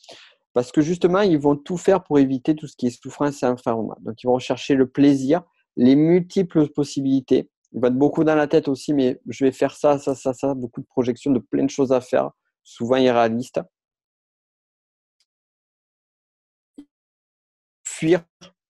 Parce 0.54 0.72
que 0.72 0.80
justement, 0.80 1.20
ils 1.20 1.38
vont 1.38 1.54
tout 1.56 1.76
faire 1.76 2.02
pour 2.02 2.18
éviter 2.18 2.54
tout 2.54 2.66
ce 2.66 2.76
qui 2.76 2.86
est 2.86 3.02
souffrance 3.02 3.42
et 3.42 3.46
enfermement. 3.46 3.96
Donc, 4.00 4.22
ils 4.22 4.26
vont 4.26 4.38
chercher 4.38 4.74
le 4.74 4.86
plaisir, 4.86 5.42
les 5.76 5.96
multiples 5.96 6.68
possibilités. 6.68 7.50
Ils 7.72 7.80
vont 7.80 7.88
être 7.88 7.98
beaucoup 7.98 8.24
dans 8.24 8.34
la 8.34 8.46
tête 8.46 8.68
aussi, 8.68 8.94
mais 8.94 9.20
je 9.28 9.44
vais 9.44 9.52
faire 9.52 9.76
ça, 9.76 9.98
ça, 9.98 10.14
ça, 10.14 10.32
ça, 10.32 10.54
beaucoup 10.54 10.80
de 10.80 10.86
projections, 10.86 11.30
de 11.30 11.40
plein 11.40 11.64
de 11.64 11.70
choses 11.70 11.92
à 11.92 12.00
faire 12.00 12.30
souvent 12.64 12.96
irréaliste. 12.96 13.60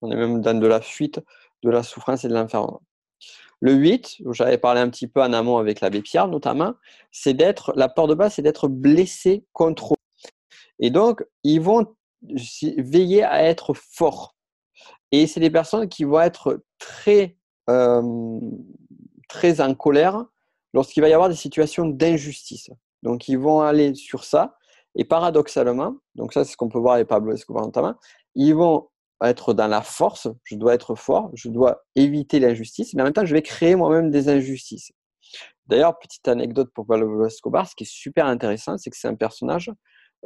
On 0.00 0.10
est 0.10 0.16
même 0.16 0.40
dans 0.40 0.58
de 0.58 0.66
la 0.66 0.80
fuite, 0.80 1.20
de 1.62 1.70
la 1.70 1.82
souffrance 1.82 2.24
et 2.24 2.28
de 2.28 2.34
l'enfermement. 2.34 2.82
Le 3.60 3.74
8, 3.74 4.22
j'avais 4.32 4.58
parlé 4.58 4.80
un 4.80 4.90
petit 4.90 5.06
peu 5.06 5.22
en 5.22 5.32
amont 5.32 5.58
avec 5.58 5.80
l'abbé 5.80 6.02
Pierre 6.02 6.26
notamment, 6.26 6.74
c'est 7.12 7.34
d'être, 7.34 7.72
la 7.76 7.88
peur 7.88 8.08
de 8.08 8.14
base, 8.14 8.34
c'est 8.34 8.42
d'être 8.42 8.66
blessé 8.66 9.44
contre 9.52 9.94
eux. 9.94 10.30
Et 10.80 10.90
donc, 10.90 11.24
ils 11.44 11.60
vont 11.60 11.86
veiller 12.76 13.22
à 13.22 13.44
être 13.44 13.72
forts. 13.74 14.34
Et 15.12 15.28
c'est 15.28 15.38
des 15.38 15.50
personnes 15.50 15.88
qui 15.88 16.02
vont 16.02 16.20
être 16.20 16.64
très, 16.78 17.36
euh, 17.70 18.40
très 19.28 19.60
en 19.60 19.74
colère 19.74 20.24
lorsqu'il 20.74 21.02
va 21.02 21.08
y 21.08 21.12
avoir 21.12 21.28
des 21.28 21.36
situations 21.36 21.86
d'injustice. 21.86 22.70
Donc, 23.04 23.28
ils 23.28 23.38
vont 23.38 23.60
aller 23.60 23.94
sur 23.94 24.24
ça. 24.24 24.56
Et 24.96 25.04
paradoxalement, 25.04 25.96
donc 26.16 26.32
ça, 26.32 26.44
c'est 26.44 26.52
ce 26.52 26.56
qu'on 26.56 26.68
peut 26.68 26.80
voir 26.80 26.94
avec 26.94 27.06
Pablo 27.06 27.32
Escobar 27.32 27.64
notamment, 27.64 27.94
ils 28.34 28.54
vont 28.54 28.88
être 29.30 29.54
dans 29.54 29.68
la 29.68 29.82
force. 29.82 30.28
Je 30.44 30.56
dois 30.56 30.74
être 30.74 30.94
fort, 30.94 31.30
je 31.34 31.48
dois 31.48 31.84
éviter 31.94 32.40
l'injustice, 32.40 32.94
mais 32.94 33.02
en 33.02 33.04
même 33.04 33.12
temps, 33.12 33.24
je 33.24 33.34
vais 33.34 33.42
créer 33.42 33.76
moi-même 33.76 34.10
des 34.10 34.28
injustices. 34.28 34.92
D'ailleurs, 35.66 35.98
petite 35.98 36.26
anecdote 36.28 36.70
pour 36.74 36.86
Pablo 36.86 37.24
Escobar, 37.24 37.68
ce 37.68 37.74
qui 37.74 37.84
est 37.84 37.90
super 37.90 38.26
intéressant, 38.26 38.76
c'est 38.78 38.90
que 38.90 38.96
c'est 38.96 39.08
un 39.08 39.14
personnage 39.14 39.70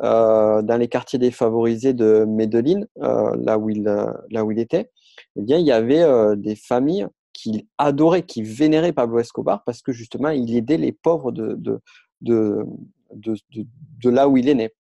euh, 0.03 0.61
dans 0.63 0.77
les 0.77 0.89
quartiers 0.89 1.19
défavorisés 1.19 1.95
de 1.95 2.25
Medellín, 2.27 2.87
euh, 3.03 3.35
là, 3.39 3.59
où 3.59 3.71
il, 3.71 3.89
euh, 3.89 4.13
là 4.31 4.45
où 4.45 4.53
il 4.53 4.59
était, 4.59 4.91
eh 5.37 5.43
bien, 5.43 5.59
il 5.59 5.67
y 5.67 5.73
avait 5.73 6.05
des 6.37 6.57
familles 6.57 7.07
qui 7.33 7.69
adoraient, 7.79 8.25
qui 8.25 8.43
vénéraient 8.43 8.93
Pablo 8.93 9.19
Escobar 9.19 9.63
parce 9.65 9.83
que 9.83 9.93
justement, 9.93 10.31
il 10.31 10.55
aidait 10.57 10.77
les 10.77 10.93
pauvres 10.93 11.33
de, 11.33 11.55
de, 11.55 12.67
de, 13.11 14.11
là 14.11 14.29
où 14.29 14.37
il 14.37 14.49
est 14.49 14.55
né. 14.55 14.71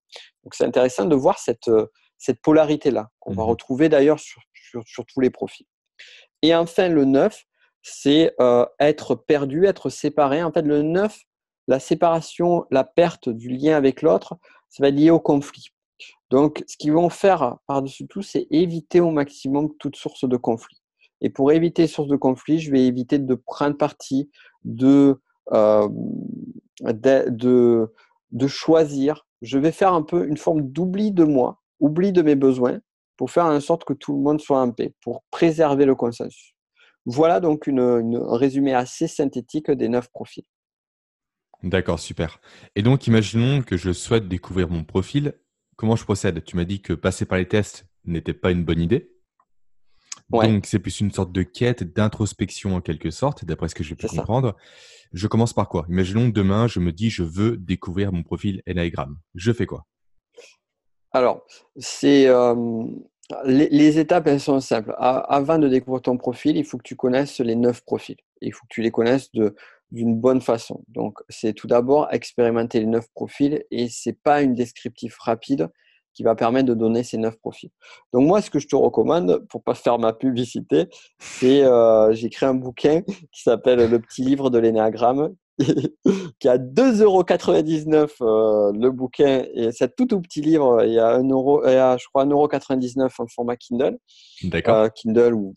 Donc 0.44 0.54
c'est 0.54 0.64
intéressant 0.64 1.06
de 1.06 1.14
voir 1.14 1.38
cette, 1.38 1.70
cette 2.18 2.40
polarité-là, 2.40 3.10
qu'on 3.20 3.32
va 3.32 3.44
mmh 3.44 3.46
retrouver 3.46 3.88
d'ailleurs 3.88 4.18
sur, 4.18 4.42
sur, 4.84 5.04
tous 5.06 5.20
les 5.20 5.30
profils. 5.30 5.66
Et 6.42 6.54
enfin, 6.54 6.88
le 6.88 7.04
9, 7.04 7.44
c'est 7.82 8.34
euh, 8.40 8.66
être 8.80 9.14
perdu, 9.14 9.66
être 9.66 9.90
séparé. 9.90 10.42
En 10.42 10.52
fait, 10.52 10.62
le 10.62 10.82
9, 10.82 11.18
la 11.68 11.80
séparation, 11.80 12.64
la 12.70 12.84
perte 12.84 13.28
du 13.28 13.48
lien 13.48 13.76
avec 13.76 14.02
l'autre, 14.02 14.36
ça 14.68 14.82
va 14.82 14.88
être 14.88 14.94
lié 14.94 15.10
au 15.10 15.20
conflit. 15.20 15.68
Donc, 16.30 16.64
ce 16.66 16.76
qu'ils 16.76 16.92
vont 16.92 17.08
faire 17.08 17.56
par-dessus 17.66 18.06
tout, 18.06 18.22
c'est 18.22 18.46
éviter 18.50 19.00
au 19.00 19.10
maximum 19.10 19.74
toute 19.78 19.96
source 19.96 20.28
de 20.28 20.36
conflit. 20.36 20.80
Et 21.20 21.30
pour 21.30 21.52
éviter 21.52 21.86
source 21.86 22.08
de 22.08 22.16
conflit, 22.16 22.58
je 22.58 22.70
vais 22.70 22.84
éviter 22.84 23.18
de 23.18 23.34
prendre 23.34 23.76
parti, 23.76 24.30
de 24.64 25.20
euh, 25.52 25.88
de, 26.82 27.92
de, 28.32 28.46
choisir. 28.46 29.26
Je 29.40 29.58
vais 29.58 29.72
faire 29.72 29.92
un 29.94 30.02
peu 30.02 30.26
une 30.26 30.36
forme 30.36 30.62
d'oubli 30.62 31.12
de 31.12 31.24
moi, 31.24 31.62
oubli 31.80 32.12
de 32.12 32.22
mes 32.22 32.34
besoins, 32.34 32.80
pour 33.16 33.30
faire 33.30 33.46
en 33.46 33.60
sorte 33.60 33.84
que 33.84 33.94
tout 33.94 34.14
le 34.14 34.22
monde 34.22 34.40
soit 34.40 34.60
en 34.60 34.72
paix, 34.72 34.94
pour 35.02 35.24
préserver 35.30 35.86
le 35.86 35.94
consensus. 35.94 36.54
Voilà 37.06 37.40
donc 37.40 37.66
une, 37.66 37.80
un 37.80 38.36
résumé 38.36 38.74
assez 38.74 39.08
synthétique 39.08 39.70
des 39.70 39.88
neuf 39.88 40.08
profils. 40.10 40.44
D'accord, 41.62 41.98
super. 41.98 42.40
Et 42.74 42.82
donc, 42.82 43.06
imaginons 43.06 43.62
que 43.62 43.76
je 43.76 43.92
souhaite 43.92 44.28
découvrir 44.28 44.68
mon 44.68 44.84
profil. 44.84 45.32
Comment 45.76 45.96
je 45.96 46.04
procède? 46.04 46.44
Tu 46.44 46.56
m'as 46.56 46.64
dit 46.64 46.82
que 46.82 46.92
passer 46.92 47.24
par 47.24 47.38
les 47.38 47.48
tests 47.48 47.86
n'était 48.04 48.34
pas 48.34 48.50
une 48.50 48.64
bonne 48.64 48.80
idée. 48.80 49.10
Donc, 50.28 50.66
c'est 50.66 50.78
plus 50.78 51.00
une 51.00 51.10
sorte 51.12 51.32
de 51.32 51.42
quête 51.42 51.94
d'introspection 51.94 52.74
en 52.74 52.80
quelque 52.80 53.10
sorte, 53.10 53.44
d'après 53.44 53.68
ce 53.68 53.74
que 53.74 53.84
j'ai 53.84 53.94
pu 53.94 54.06
comprendre. 54.06 54.56
Je 55.12 55.28
commence 55.28 55.52
par 55.52 55.68
quoi? 55.68 55.86
Imaginons 55.88 56.28
demain, 56.28 56.66
je 56.66 56.80
me 56.80 56.92
dis, 56.92 57.08
je 57.08 57.22
veux 57.22 57.56
découvrir 57.56 58.12
mon 58.12 58.22
profil 58.22 58.62
Enneagram. 58.68 59.16
Je 59.34 59.52
fais 59.52 59.66
quoi? 59.66 59.86
Alors, 61.16 61.46
euh, 62.04 62.84
les, 63.46 63.98
étapes, 63.98 64.26
elles 64.26 64.38
sont 64.38 64.60
simples. 64.60 64.94
avant 64.98 65.58
de 65.58 65.66
découvrir 65.66 66.02
ton 66.02 66.18
profil, 66.18 66.58
il 66.58 66.64
faut 66.64 66.76
que 66.76 66.82
tu 66.82 66.94
connaisses 66.94 67.40
les 67.40 67.56
neuf 67.56 67.80
profils. 67.80 68.18
Il 68.42 68.52
faut 68.52 68.66
que 68.66 68.74
tu 68.74 68.82
les 68.82 68.90
connaisses 68.90 69.30
d'une 69.90 70.14
bonne 70.14 70.42
façon. 70.42 70.84
Donc, 70.88 71.20
c'est 71.30 71.54
tout 71.54 71.68
d'abord 71.68 72.08
expérimenter 72.12 72.80
les 72.80 72.86
neuf 72.86 73.08
profils 73.14 73.64
et 73.70 73.88
c'est 73.88 74.20
pas 74.22 74.42
une 74.42 74.54
descriptif 74.54 75.16
rapide 75.18 75.70
qui 76.12 76.22
va 76.22 76.34
permettre 76.34 76.68
de 76.68 76.74
donner 76.74 77.02
ces 77.02 77.16
neuf 77.16 77.38
profils. 77.38 77.70
Donc 78.12 78.26
moi, 78.26 78.42
ce 78.42 78.50
que 78.50 78.58
je 78.58 78.68
te 78.68 78.76
recommande, 78.76 79.46
pour 79.48 79.62
pas 79.62 79.74
faire 79.74 79.98
ma 79.98 80.12
publicité, 80.12 80.86
c'est 81.18 81.62
euh, 81.62 82.12
j'ai 82.12 82.28
créé 82.28 82.48
un 82.48 82.54
bouquin 82.54 83.00
qui 83.32 83.42
s'appelle 83.42 83.90
Le 83.90 83.98
petit 84.00 84.22
livre 84.22 84.50
de 84.50 84.58
l'énéagramme, 84.58 85.34
qui 86.38 86.48
a 86.48 86.58
2,99€ 86.58 88.10
euh, 88.20 88.72
le 88.78 88.90
bouquin 88.90 89.44
et 89.54 89.72
c'est 89.72 89.94
tout 89.96 90.06
tout 90.06 90.20
petit 90.20 90.40
livre. 90.40 90.84
Il 90.84 90.92
y 90.92 90.98
a 90.98 91.08
un 91.08 91.28
euro, 91.28 91.66
il 91.66 91.72
y 91.72 91.76
a, 91.76 91.96
je 91.96 92.06
crois 92.08 92.24
1,99€ 92.26 93.10
en 93.18 93.26
format 93.26 93.56
Kindle, 93.56 93.98
euh, 94.68 94.88
Kindle 94.90 95.34
ou 95.34 95.54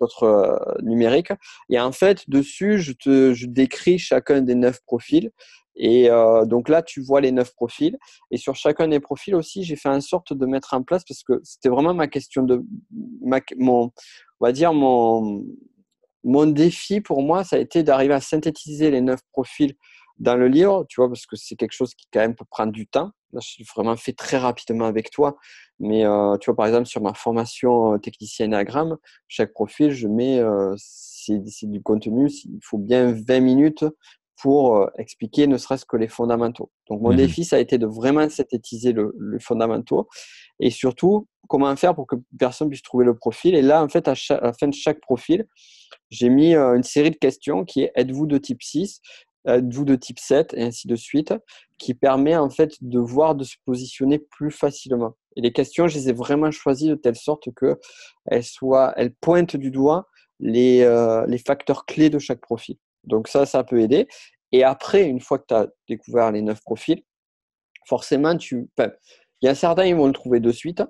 d'autres 0.00 0.24
euh, 0.24 0.82
numériques. 0.82 1.32
Et 1.68 1.78
en 1.78 1.92
fait, 1.92 2.28
dessus, 2.28 2.78
je 2.80 2.92
te 2.92 3.34
je 3.34 3.46
décris 3.46 3.98
chacun 3.98 4.40
des 4.40 4.54
neuf 4.54 4.80
profils 4.86 5.30
et 5.76 6.10
euh, 6.10 6.44
donc 6.44 6.68
là, 6.68 6.82
tu 6.82 7.00
vois 7.00 7.20
les 7.20 7.32
neuf 7.32 7.54
profils. 7.54 7.96
Et 8.30 8.36
sur 8.36 8.54
chacun 8.54 8.88
des 8.88 9.00
profils 9.00 9.34
aussi, 9.34 9.64
j'ai 9.64 9.76
fait 9.76 9.88
en 9.88 10.00
sorte 10.00 10.32
de 10.32 10.46
mettre 10.46 10.74
en 10.74 10.82
place 10.82 11.04
parce 11.06 11.22
que 11.22 11.40
c'était 11.44 11.68
vraiment 11.68 11.94
ma 11.94 12.08
question 12.08 12.42
de 12.42 12.62
ma, 13.22 13.40
mon, 13.56 13.90
on 14.40 14.46
va 14.46 14.52
dire 14.52 14.72
mon, 14.72 15.44
mon 16.24 16.46
défi 16.46 17.00
pour 17.00 17.22
moi, 17.22 17.44
ça 17.44 17.56
a 17.56 17.58
été 17.58 17.82
d'arriver 17.82 18.14
à 18.14 18.20
synthétiser 18.20 18.90
les 18.90 19.00
neuf 19.00 19.20
profils 19.32 19.74
dans 20.18 20.36
le 20.36 20.48
livre, 20.48 20.84
tu 20.88 21.00
vois, 21.00 21.08
parce 21.08 21.26
que 21.26 21.36
c'est 21.36 21.56
quelque 21.56 21.72
chose 21.72 21.94
qui 21.94 22.06
quand 22.12 22.20
même 22.20 22.34
peut 22.34 22.44
prendre 22.48 22.72
du 22.72 22.86
temps. 22.86 23.10
Là, 23.32 23.40
je 23.40 23.64
vraiment 23.74 23.96
fait 23.96 24.12
très 24.12 24.36
rapidement 24.36 24.84
avec 24.84 25.10
toi. 25.10 25.36
Mais 25.80 26.04
euh, 26.04 26.36
tu 26.38 26.46
vois, 26.46 26.56
par 26.56 26.66
exemple, 26.66 26.86
sur 26.86 27.00
ma 27.02 27.14
formation 27.14 27.94
euh, 27.94 27.98
technicien 27.98 28.46
Enneagram, 28.46 28.98
chaque 29.26 29.52
profil, 29.52 29.90
je 29.90 30.06
mets, 30.06 30.38
euh, 30.38 30.74
c'est 30.76 31.38
du 31.70 31.82
contenu, 31.82 32.28
il 32.30 32.60
faut 32.62 32.78
bien 32.78 33.12
20 33.12 33.40
minutes 33.40 33.84
pour 34.40 34.76
euh, 34.76 34.86
expliquer 34.98 35.46
ne 35.46 35.56
serait-ce 35.56 35.84
que 35.84 35.96
les 35.96 36.08
fondamentaux. 36.08 36.70
Donc, 36.88 37.00
mon 37.00 37.12
mmh 37.12 37.16
défi, 37.16 37.44
ça 37.44 37.56
a 37.56 37.58
été 37.58 37.78
de 37.78 37.86
vraiment 37.86 38.28
synthétiser 38.28 38.92
le, 38.92 39.14
le, 39.18 39.38
fondamentaux 39.38 40.08
et 40.58 40.70
surtout, 40.70 41.28
comment 41.48 41.74
faire 41.76 41.94
pour 41.94 42.06
que 42.06 42.16
personne 42.38 42.68
puisse 42.68 42.82
trouver 42.82 43.04
le 43.04 43.14
profil. 43.14 43.54
Et 43.54 43.62
là, 43.62 43.82
en 43.82 43.88
fait, 43.88 44.08
à, 44.08 44.14
la 44.40 44.52
fin 44.52 44.68
de 44.68 44.74
chaque 44.74 45.00
profil, 45.00 45.46
j'ai 46.10 46.28
mis 46.28 46.54
euh, 46.54 46.74
une 46.74 46.82
série 46.82 47.10
de 47.10 47.16
questions 47.16 47.64
qui 47.64 47.82
est 47.82 47.92
êtes-vous 47.94 48.26
de 48.26 48.38
type 48.38 48.62
6 48.62 49.00
êtes-vous 49.46 49.84
de 49.84 49.96
type 49.96 50.18
7 50.18 50.54
et 50.54 50.62
ainsi 50.62 50.86
de 50.86 50.96
suite, 50.96 51.34
qui 51.78 51.94
permet 51.94 52.36
en 52.36 52.50
fait 52.50 52.74
de 52.80 52.98
voir, 52.98 53.34
de 53.34 53.44
se 53.44 53.56
positionner 53.64 54.18
plus 54.18 54.50
facilement. 54.50 55.16
Et 55.36 55.40
les 55.40 55.52
questions, 55.52 55.88
je 55.88 55.96
les 55.96 56.10
ai 56.10 56.12
vraiment 56.12 56.50
choisies 56.50 56.88
de 56.88 56.94
telle 56.94 57.16
sorte 57.16 57.48
que 57.54 57.78
elles, 58.26 58.44
pointent 59.20 59.56
du 59.56 59.70
doigt 59.70 60.06
les, 60.40 60.82
euh, 60.82 61.26
les 61.26 61.38
facteurs 61.38 61.86
clés 61.86 62.10
de 62.10 62.18
chaque 62.18 62.40
profil. 62.40 62.76
Donc 63.04 63.28
ça, 63.28 63.46
ça 63.46 63.64
peut 63.64 63.80
aider. 63.80 64.08
Et 64.52 64.64
après, 64.64 65.04
une 65.04 65.20
fois 65.20 65.38
que 65.38 65.46
tu 65.48 65.54
as 65.54 65.68
découvert 65.88 66.30
les 66.30 66.42
neuf 66.42 66.60
profils, 66.62 67.02
forcément, 67.86 68.36
tu, 68.36 68.68
il 68.78 69.46
y 69.46 69.48
a 69.48 69.54
certains, 69.54 69.86
ils 69.86 69.96
vont 69.96 70.06
le 70.06 70.12
trouver 70.12 70.40
de 70.40 70.52
suite. 70.52 70.82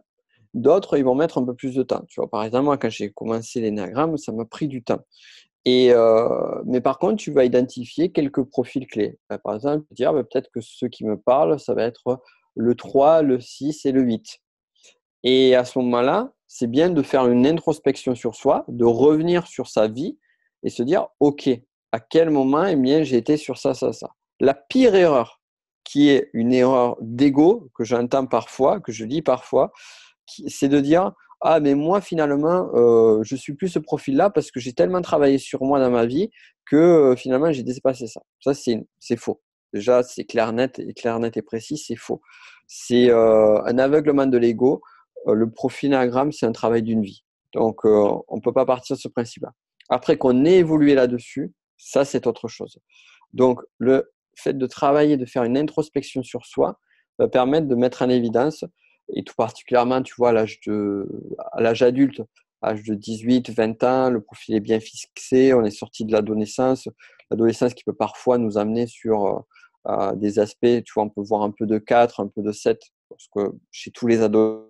D'autres, 0.54 0.98
ils 0.98 1.04
vont 1.04 1.14
mettre 1.14 1.38
un 1.38 1.44
peu 1.44 1.54
plus 1.54 1.74
de 1.74 1.82
temps. 1.82 2.04
Tu 2.08 2.20
vois, 2.20 2.28
par 2.28 2.44
exemple, 2.44 2.64
moi, 2.64 2.76
quand 2.76 2.90
j'ai 2.90 3.10
commencé 3.10 3.60
l'énagramme, 3.60 4.18
ça 4.18 4.32
m'a 4.32 4.44
pris 4.44 4.68
du 4.68 4.82
temps. 4.82 5.00
Euh, 5.68 6.62
mais 6.66 6.80
par 6.80 6.98
contre, 6.98 7.16
tu 7.16 7.32
vas 7.32 7.44
identifier 7.44 8.10
quelques 8.10 8.42
profils 8.42 8.86
clés. 8.86 9.18
Par 9.44 9.54
exemple, 9.54 9.86
dire 9.92 10.12
bah, 10.12 10.24
peut-être 10.24 10.50
que 10.52 10.60
ceux 10.60 10.88
qui 10.88 11.04
me 11.04 11.16
parlent, 11.16 11.58
ça 11.58 11.74
va 11.74 11.84
être 11.84 12.20
le 12.56 12.74
3, 12.74 13.22
le 13.22 13.40
6 13.40 13.86
et 13.86 13.92
le 13.92 14.02
8. 14.02 14.40
Et 15.24 15.54
à 15.54 15.64
ce 15.64 15.78
moment-là, 15.78 16.32
c'est 16.48 16.66
bien 16.66 16.90
de 16.90 17.02
faire 17.02 17.26
une 17.28 17.46
introspection 17.46 18.14
sur 18.14 18.34
soi, 18.34 18.64
de 18.68 18.84
revenir 18.84 19.46
sur 19.46 19.68
sa 19.68 19.88
vie 19.88 20.18
et 20.64 20.68
se 20.68 20.82
dire, 20.82 21.08
OK, 21.20 21.48
à 21.92 22.00
quel 22.00 22.30
moment 22.30 22.64
eh 22.64 22.76
bien, 22.76 23.02
j'ai 23.02 23.18
été 23.18 23.36
sur 23.36 23.58
ça, 23.58 23.74
ça, 23.74 23.92
ça. 23.92 24.10
La 24.40 24.54
pire 24.54 24.94
erreur, 24.94 25.40
qui 25.84 26.08
est 26.08 26.30
une 26.32 26.52
erreur 26.52 26.96
d'ego, 27.00 27.70
que 27.74 27.84
j'entends 27.84 28.26
parfois, 28.26 28.80
que 28.80 28.92
je 28.92 29.04
lis 29.04 29.22
parfois, 29.22 29.72
c'est 30.46 30.68
de 30.68 30.80
dire 30.80 31.12
Ah, 31.42 31.60
mais 31.60 31.74
moi, 31.74 32.00
finalement, 32.00 32.70
euh, 32.74 33.20
je 33.22 33.36
suis 33.36 33.54
plus 33.54 33.68
ce 33.68 33.78
profil-là 33.78 34.30
parce 34.30 34.50
que 34.50 34.58
j'ai 34.58 34.72
tellement 34.72 35.02
travaillé 35.02 35.38
sur 35.38 35.62
moi 35.62 35.78
dans 35.80 35.90
ma 35.90 36.06
vie 36.06 36.30
que 36.66 36.76
euh, 36.76 37.16
finalement, 37.16 37.52
j'ai 37.52 37.62
dépassé 37.62 38.06
ça. 38.06 38.22
Ça, 38.40 38.54
c'est 38.54 39.16
faux. 39.16 39.42
Déjà, 39.74 40.02
c'est 40.02 40.24
clair, 40.24 40.52
net, 40.52 40.78
et 40.78 40.94
clair, 40.94 41.18
net 41.18 41.36
et 41.36 41.42
précis, 41.42 41.76
c'est 41.76 41.96
faux. 41.96 42.22
C'est 42.68 43.10
euh, 43.10 43.62
un 43.64 43.78
aveuglement 43.78 44.26
de 44.26 44.38
l'ego. 44.38 44.82
le 45.26 45.50
profil 45.50 45.94
anagramme, 45.94 46.32
c'est 46.32 46.46
un 46.46 46.52
travail 46.52 46.82
d'une 46.82 47.02
vie. 47.02 47.24
Donc, 47.54 47.84
on 47.84 48.24
ne 48.36 48.40
peut 48.40 48.52
pas 48.52 48.64
partir 48.64 48.96
de 48.96 49.00
ce 49.00 49.08
principe-là. 49.08 49.52
Après 49.90 50.16
qu'on 50.16 50.44
ait 50.44 50.58
évolué 50.58 50.94
là-dessus, 50.94 51.52
ça, 51.82 52.04
c'est 52.04 52.26
autre 52.28 52.46
chose. 52.46 52.78
Donc, 53.32 53.60
le 53.78 54.12
fait 54.36 54.56
de 54.56 54.66
travailler, 54.66 55.16
de 55.16 55.26
faire 55.26 55.42
une 55.44 55.58
introspection 55.58 56.22
sur 56.22 56.46
soi, 56.46 56.78
va 57.18 57.28
permettre 57.28 57.66
de 57.66 57.74
mettre 57.74 58.02
en 58.02 58.08
évidence, 58.08 58.64
et 59.12 59.24
tout 59.24 59.34
particulièrement, 59.36 60.00
tu 60.02 60.14
vois, 60.16 60.30
à 60.30 61.60
l'âge, 61.60 61.82
adulte, 61.82 62.22
âge 62.64 62.84
de 62.84 62.94
18, 62.94 63.50
20 63.50 63.82
ans, 63.82 64.10
le 64.10 64.20
profil 64.20 64.54
est 64.54 64.60
bien 64.60 64.78
fixé, 64.78 65.52
on 65.54 65.64
est 65.64 65.70
sorti 65.70 66.04
de 66.04 66.12
l'adolescence, 66.12 66.88
l'adolescence 67.30 67.74
qui 67.74 67.82
peut 67.82 67.94
parfois 67.94 68.38
nous 68.38 68.58
amener 68.58 68.86
sur 68.86 69.44
euh, 69.88 70.12
des 70.14 70.38
aspects, 70.38 70.84
tu 70.84 70.92
vois, 70.94 71.04
on 71.04 71.10
peut 71.10 71.22
voir 71.22 71.42
un 71.42 71.50
peu 71.50 71.66
de 71.66 71.78
4, 71.78 72.20
un 72.20 72.28
peu 72.28 72.42
de 72.42 72.52
7, 72.52 72.80
parce 73.08 73.26
que 73.26 73.52
chez 73.72 73.90
tous 73.90 74.06
les 74.06 74.22
ados, 74.22 74.68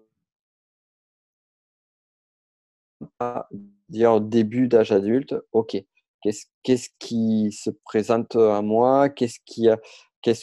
dire 3.90 4.20
début 4.20 4.68
d'âge 4.68 4.92
adulte, 4.92 5.34
ok, 5.52 5.76
Qu'est-ce 6.22 6.88
qui 6.98 7.52
se 7.52 7.70
présente 7.84 8.36
à 8.36 8.62
moi? 8.62 9.08
Qu'est-ce 9.08 9.38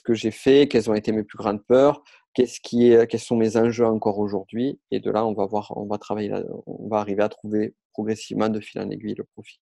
que 0.01 0.13
j'ai 0.13 0.31
fait? 0.31 0.67
Quelles 0.67 0.89
ont 0.89 0.93
été 0.93 1.11
mes 1.11 1.23
plus 1.23 1.37
grandes 1.37 1.65
peurs? 1.65 2.03
Qu'est-ce 2.33 2.59
qui 2.61 2.91
est, 2.91 3.07
quels 3.09 3.19
sont 3.19 3.35
mes 3.35 3.57
enjeux 3.57 3.85
encore 3.85 4.19
aujourd'hui? 4.19 4.79
Et 4.91 4.99
de 4.99 5.09
là, 5.09 5.25
on 5.25 5.33
va 5.33 5.45
voir, 5.45 5.73
on 5.75 5.87
va 5.87 5.97
travailler, 5.97 6.31
on 6.67 6.87
va 6.87 6.97
arriver 6.97 7.23
à 7.23 7.29
trouver 7.29 7.75
progressivement 7.93 8.49
de 8.49 8.59
fil 8.59 8.79
en 8.81 8.89
aiguille 8.89 9.15
le 9.17 9.23
profil. 9.23 9.59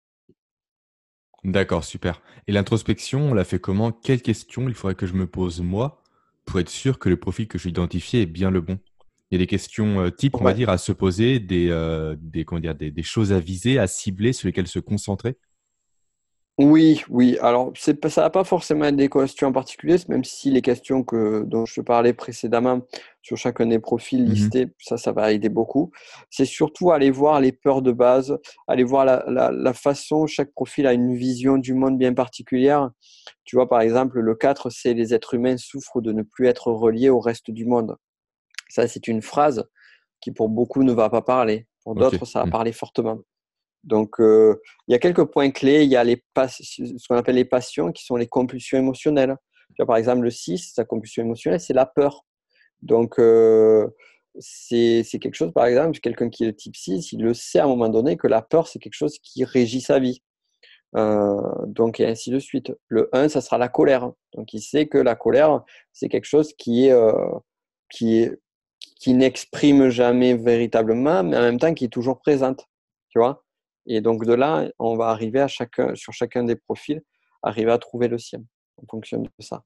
D'accord, 1.42 1.84
super. 1.84 2.20
Et 2.46 2.52
l'introspection, 2.52 3.30
on 3.30 3.34
l'a 3.34 3.44
fait 3.44 3.58
comment? 3.58 3.92
Quelles 3.92 4.20
questions 4.20 4.68
il 4.68 4.74
faudrait 4.74 4.94
que 4.94 5.06
je 5.06 5.14
me 5.14 5.26
pose 5.26 5.62
moi 5.62 6.02
pour 6.44 6.60
être 6.60 6.68
sûr 6.68 6.98
que 6.98 7.08
le 7.08 7.16
profil 7.16 7.48
que 7.48 7.56
j'ai 7.56 7.70
identifié 7.70 8.22
est 8.22 8.26
bien 8.26 8.50
le 8.50 8.60
bon? 8.60 8.78
Il 9.30 9.36
y 9.36 9.36
a 9.36 9.38
des 9.38 9.46
questions 9.46 10.00
euh, 10.00 10.10
types, 10.10 10.34
on 10.34 10.44
va 10.44 10.52
dire, 10.52 10.68
à 10.68 10.76
se 10.76 10.92
poser, 10.92 11.38
des, 11.38 11.70
euh, 11.70 12.14
des, 12.20 12.44
comment 12.44 12.60
dire, 12.60 12.74
des, 12.74 12.90
des 12.90 13.02
choses 13.02 13.32
à 13.32 13.40
viser, 13.40 13.78
à 13.78 13.86
cibler, 13.86 14.32
sur 14.32 14.48
lesquelles 14.48 14.66
se 14.66 14.80
concentrer? 14.80 15.38
Oui, 16.58 17.02
oui. 17.08 17.38
Alors, 17.40 17.72
ça 17.74 17.92
ne 17.92 18.08
va 18.08 18.28
pas 18.30 18.44
forcément 18.44 18.92
des 18.92 19.08
questions 19.08 19.48
en 19.48 19.52
particulier, 19.52 19.96
même 20.08 20.24
si 20.24 20.50
les 20.50 20.60
questions 20.60 21.02
que, 21.02 21.42
dont 21.46 21.64
je 21.64 21.80
parlais 21.80 22.12
précédemment 22.12 22.82
sur 23.22 23.38
chacun 23.38 23.64
des 23.66 23.78
profils 23.78 24.22
mmh 24.22 24.28
listés, 24.28 24.66
ça, 24.78 24.98
ça 24.98 25.12
va 25.12 25.32
aider 25.32 25.48
beaucoup. 25.48 25.90
C'est 26.28 26.44
surtout 26.44 26.90
aller 26.90 27.10
voir 27.10 27.40
les 27.40 27.52
peurs 27.52 27.80
de 27.80 27.92
base, 27.92 28.38
aller 28.68 28.84
voir 28.84 29.06
la, 29.06 29.24
la, 29.50 29.72
façon, 29.72 30.26
chaque 30.26 30.52
profil 30.52 30.86
a 30.86 30.92
une 30.92 31.14
vision 31.14 31.56
du 31.56 31.72
monde 31.72 31.96
bien 31.96 32.12
particulière. 32.12 32.90
Tu 33.44 33.56
vois, 33.56 33.68
par 33.68 33.80
exemple, 33.80 34.20
le 34.20 34.34
4, 34.34 34.68
c'est 34.68 34.92
les 34.92 35.14
êtres 35.14 35.34
humains 35.34 35.56
souffrent 35.56 36.02
de 36.02 36.12
ne 36.12 36.22
plus 36.22 36.46
être 36.46 36.70
reliés 36.70 37.08
au 37.08 37.20
reste 37.20 37.50
du 37.50 37.64
monde. 37.64 37.96
Ça, 38.68 38.86
c'est 38.86 39.08
une 39.08 39.22
phrase 39.22 39.64
qui 40.20 40.30
pour 40.30 40.50
beaucoup 40.50 40.82
ne 40.82 40.92
va 40.92 41.08
pas 41.08 41.22
parler. 41.22 41.66
Pour 41.84 41.94
d'autres, 41.94 42.26
ça 42.26 42.40
va 42.40 42.46
mmh. 42.46 42.50
parler 42.50 42.72
fortement. 42.72 43.20
Donc, 43.84 44.20
euh, 44.20 44.60
il 44.86 44.92
y 44.92 44.94
a 44.94 44.98
quelques 44.98 45.24
points 45.24 45.50
clés. 45.50 45.84
Il 45.84 45.90
y 45.90 45.96
a 45.96 46.04
les 46.04 46.22
ce 46.48 47.08
qu'on 47.08 47.16
appelle 47.16 47.36
les 47.36 47.44
passions, 47.44 47.92
qui 47.92 48.04
sont 48.04 48.16
les 48.16 48.26
compulsions 48.26 48.78
émotionnelles. 48.78 49.36
Tu 49.70 49.76
vois, 49.78 49.86
par 49.86 49.96
exemple, 49.96 50.22
le 50.22 50.30
6, 50.30 50.72
sa 50.74 50.84
compulsion 50.84 51.22
émotionnelle, 51.22 51.60
c'est 51.60 51.74
la 51.74 51.86
peur. 51.86 52.24
Donc, 52.82 53.18
euh, 53.18 53.88
c'est 54.38 55.04
quelque 55.20 55.34
chose, 55.34 55.52
par 55.52 55.66
exemple, 55.66 55.98
quelqu'un 56.00 56.28
qui 56.28 56.44
est 56.44 56.48
le 56.48 56.56
type 56.56 56.76
6, 56.76 57.12
il 57.12 57.22
le 57.22 57.34
sait 57.34 57.58
à 57.58 57.64
un 57.64 57.68
moment 57.68 57.88
donné 57.88 58.16
que 58.16 58.26
la 58.26 58.42
peur, 58.42 58.68
c'est 58.68 58.78
quelque 58.78 58.94
chose 58.94 59.18
qui 59.22 59.44
régit 59.44 59.80
sa 59.80 59.98
vie. 59.98 60.22
Euh, 60.96 61.40
donc, 61.66 62.00
et 62.00 62.06
ainsi 62.06 62.30
de 62.30 62.38
suite. 62.38 62.72
Le 62.88 63.08
1, 63.12 63.28
ça 63.28 63.40
sera 63.40 63.58
la 63.58 63.68
colère. 63.68 64.10
Donc, 64.34 64.52
il 64.52 64.60
sait 64.60 64.86
que 64.88 64.98
la 64.98 65.14
colère, 65.14 65.62
c'est 65.92 66.08
quelque 66.08 66.26
chose 66.26 66.52
qui 66.54 66.86
est, 66.86 66.94
qui 67.90 68.28
qui 69.00 69.14
n'exprime 69.14 69.88
jamais 69.88 70.34
véritablement, 70.34 71.22
mais 71.24 71.36
en 71.36 71.40
même 71.40 71.58
temps 71.58 71.74
qui 71.74 71.86
est 71.86 71.88
toujours 71.88 72.20
présente. 72.20 72.66
Tu 73.08 73.18
vois? 73.18 73.42
Et 73.96 74.00
donc 74.00 74.24
de 74.24 74.34
là, 74.34 74.68
on 74.78 74.96
va 74.96 75.08
arriver 75.08 75.40
à 75.40 75.48
chacun, 75.48 75.94
sur 75.94 76.12
chacun 76.12 76.44
des 76.44 76.56
profils, 76.56 77.02
arriver 77.42 77.72
à 77.72 77.78
trouver 77.78 78.08
le 78.08 78.18
sien 78.18 78.40
en 78.80 78.86
fonction 78.88 79.20
de 79.22 79.28
ça. 79.40 79.64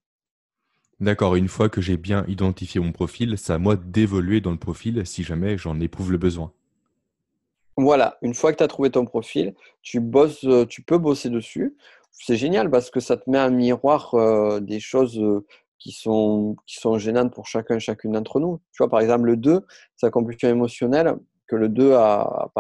D'accord, 1.01 1.35
une 1.35 1.49
fois 1.49 1.69
que 1.69 1.81
j'ai 1.81 1.97
bien 1.97 2.25
identifié 2.29 2.81
mon 2.81 2.93
profil, 2.93 3.37
c'est 3.37 3.53
à 3.53 3.59
moi 3.59 3.77
d'évoluer 3.77 4.41
dans 4.41 4.53
le 4.53 4.59
profil 4.59 5.05
si 5.07 5.25
jamais 5.25 5.59
j'en 5.59 5.79
éprouve 5.81 6.13
le 6.13 6.19
besoin. 6.19 6.53
Voilà, 7.77 8.19
une 8.23 8.35
fois 8.35 8.53
que 8.53 8.59
tu 8.59 8.63
as 8.63 8.69
trouvé 8.69 8.91
ton 8.91 9.05
profil, 9.05 9.55
tu, 9.83 9.99
bosses, 9.99 10.45
euh, 10.45 10.65
tu 10.65 10.83
peux 10.83 10.99
bosser 10.99 11.29
dessus. 11.29 11.77
C'est 12.13 12.37
génial 12.37 12.71
parce 12.71 12.91
que 12.91 13.01
ça 13.01 13.17
te 13.17 13.29
met 13.29 13.39
un 13.39 13.51
miroir 13.51 14.15
euh, 14.15 14.61
des 14.61 14.79
choses 14.79 15.19
euh, 15.19 15.45
qui, 15.79 15.91
sont, 15.91 16.55
qui 16.67 16.77
sont 16.77 16.99
gênantes 16.99 17.35
pour 17.35 17.49
chacun 17.49 17.77
et 17.77 17.81
chacune 17.81 18.13
d'entre 18.13 18.39
nous. 18.39 18.61
Tu 18.73 18.79
vois, 18.79 18.89
par 18.89 19.01
exemple, 19.01 19.25
le 19.25 19.37
2, 19.37 19.67
sa 19.97 20.11
compulsion 20.11 20.49
émotionnelle, 20.49 21.17
que 21.49 21.57
le 21.57 21.69
2 21.69 21.95
a, 21.95 22.53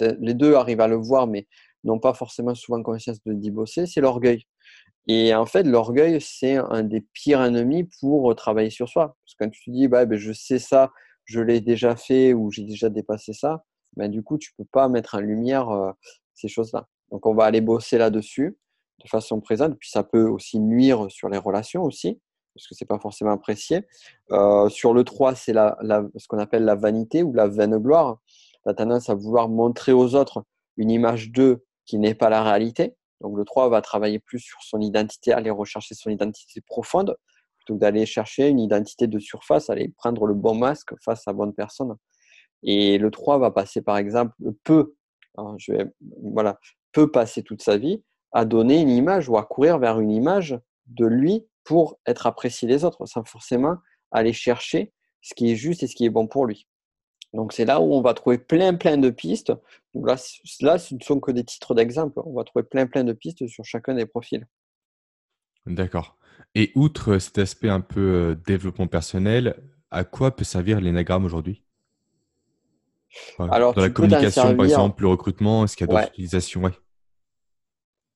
les 0.00 0.34
deux 0.34 0.54
arrivent 0.54 0.80
à 0.80 0.88
le 0.88 0.96
voir, 0.96 1.26
mais 1.26 1.46
n'ont 1.84 1.98
pas 1.98 2.14
forcément 2.14 2.54
souvent 2.54 2.82
conscience 2.82 3.22
de 3.24 3.32
d'y 3.32 3.50
bosser, 3.50 3.86
c'est 3.86 4.00
l'orgueil. 4.00 4.44
Et 5.08 5.34
en 5.34 5.46
fait, 5.46 5.62
l'orgueil, 5.62 6.20
c'est 6.20 6.56
un 6.56 6.82
des 6.82 7.00
pires 7.00 7.42
ennemis 7.42 7.88
pour 8.00 8.34
travailler 8.34 8.70
sur 8.70 8.88
soi. 8.88 9.16
Parce 9.24 9.34
que 9.34 9.44
quand 9.44 9.50
tu 9.50 9.64
te 9.64 9.70
dis, 9.70 9.88
bah, 9.88 10.04
ben, 10.04 10.18
je 10.18 10.32
sais 10.32 10.58
ça, 10.58 10.90
je 11.24 11.40
l'ai 11.40 11.60
déjà 11.60 11.94
fait 11.94 12.34
ou 12.34 12.50
j'ai 12.50 12.64
déjà 12.64 12.88
dépassé 12.88 13.32
ça, 13.32 13.64
ben, 13.96 14.10
du 14.10 14.22
coup, 14.22 14.36
tu 14.36 14.52
ne 14.52 14.64
peux 14.64 14.68
pas 14.72 14.88
mettre 14.88 15.14
en 15.14 15.20
lumière 15.20 15.70
euh, 15.70 15.92
ces 16.34 16.48
choses-là. 16.48 16.88
Donc, 17.12 17.24
on 17.26 17.34
va 17.34 17.44
aller 17.44 17.60
bosser 17.60 17.98
là-dessus 17.98 18.56
de 19.04 19.08
façon 19.08 19.40
présente. 19.40 19.76
Puis, 19.78 19.90
ça 19.90 20.02
peut 20.02 20.26
aussi 20.26 20.58
nuire 20.58 21.06
sur 21.08 21.28
les 21.28 21.38
relations 21.38 21.84
aussi, 21.84 22.20
parce 22.54 22.66
que 22.66 22.74
ce 22.74 22.82
n'est 22.82 22.88
pas 22.88 22.98
forcément 22.98 23.30
apprécié. 23.30 23.86
Euh, 24.32 24.68
sur 24.68 24.92
le 24.92 25.04
3, 25.04 25.36
c'est 25.36 25.52
ce 25.52 26.26
qu'on 26.26 26.38
appelle 26.38 26.64
la 26.64 26.74
vanité 26.74 27.22
ou 27.22 27.32
la 27.32 27.46
vaine 27.46 27.78
gloire. 27.78 28.18
La 28.66 28.74
tendance 28.74 29.08
à 29.08 29.14
vouloir 29.14 29.48
montrer 29.48 29.92
aux 29.92 30.14
autres 30.14 30.44
une 30.76 30.90
image 30.90 31.30
d'eux 31.30 31.64
qui 31.86 31.98
n'est 31.98 32.14
pas 32.14 32.28
la 32.28 32.42
réalité. 32.42 32.96
Donc 33.20 33.36
le 33.36 33.44
3 33.44 33.70
va 33.70 33.80
travailler 33.80 34.18
plus 34.18 34.40
sur 34.40 34.62
son 34.62 34.80
identité, 34.80 35.32
aller 35.32 35.50
rechercher 35.50 35.94
son 35.94 36.10
identité 36.10 36.60
profonde, 36.60 37.16
plutôt 37.56 37.74
que 37.74 37.80
d'aller 37.80 38.04
chercher 38.04 38.48
une 38.48 38.60
identité 38.60 39.06
de 39.06 39.18
surface, 39.18 39.70
aller 39.70 39.88
prendre 39.96 40.26
le 40.26 40.34
bon 40.34 40.54
masque 40.54 40.92
face 41.02 41.26
à 41.26 41.32
bonne 41.32 41.54
personne. 41.54 41.94
Et 42.62 42.98
le 42.98 43.10
3 43.10 43.38
va 43.38 43.50
passer 43.50 43.80
par 43.80 43.96
exemple, 43.96 44.34
peu, 44.64 44.94
hein, 45.38 45.54
je 45.58 45.72
vais, 45.72 45.86
voilà, 46.32 46.58
peut 46.92 47.10
passer 47.10 47.42
toute 47.42 47.62
sa 47.62 47.78
vie 47.78 48.02
à 48.32 48.44
donner 48.44 48.80
une 48.80 48.90
image 48.90 49.28
ou 49.28 49.38
à 49.38 49.44
courir 49.44 49.78
vers 49.78 50.00
une 50.00 50.10
image 50.10 50.58
de 50.86 51.06
lui 51.06 51.46
pour 51.64 51.98
être 52.06 52.26
apprécié 52.26 52.68
des 52.68 52.84
autres, 52.84 53.06
sans 53.06 53.24
forcément 53.24 53.76
aller 54.10 54.32
chercher 54.32 54.92
ce 55.22 55.34
qui 55.34 55.50
est 55.50 55.56
juste 55.56 55.82
et 55.82 55.86
ce 55.86 55.94
qui 55.94 56.04
est 56.04 56.10
bon 56.10 56.26
pour 56.26 56.46
lui. 56.46 56.66
Donc 57.36 57.52
c'est 57.52 57.66
là 57.66 57.80
où 57.80 57.94
on 57.94 58.00
va 58.00 58.14
trouver 58.14 58.38
plein 58.38 58.74
plein 58.74 58.96
de 58.96 59.10
pistes. 59.10 59.52
là, 59.94 60.16
là, 60.60 60.78
ce 60.78 60.94
ne 60.94 61.00
sont 61.00 61.20
que 61.20 61.30
des 61.30 61.44
titres 61.44 61.74
d'exemple. 61.74 62.20
On 62.24 62.32
va 62.32 62.44
trouver 62.44 62.64
plein 62.64 62.86
plein 62.86 63.04
de 63.04 63.12
pistes 63.12 63.46
sur 63.46 63.64
chacun 63.64 63.94
des 63.94 64.06
profils. 64.06 64.46
D'accord. 65.66 66.16
Et 66.54 66.72
outre 66.74 67.18
cet 67.18 67.38
aspect 67.38 67.68
un 67.68 67.82
peu 67.82 68.00
euh, 68.00 68.34
développement 68.46 68.86
personnel, 68.86 69.62
à 69.90 70.04
quoi 70.04 70.34
peut 70.34 70.44
servir 70.44 70.80
l'énagramme 70.80 71.26
aujourd'hui? 71.26 71.62
Dans 73.38 73.46
la 73.46 73.90
communication, 73.90 74.56
par 74.56 74.64
exemple, 74.64 75.02
le 75.02 75.08
recrutement, 75.08 75.64
est-ce 75.64 75.76
qu'il 75.76 75.86
y 75.86 75.90
a 75.90 75.94
d'autres 75.94 76.12
utilisations? 76.12 76.62
Ouais. 76.62 76.72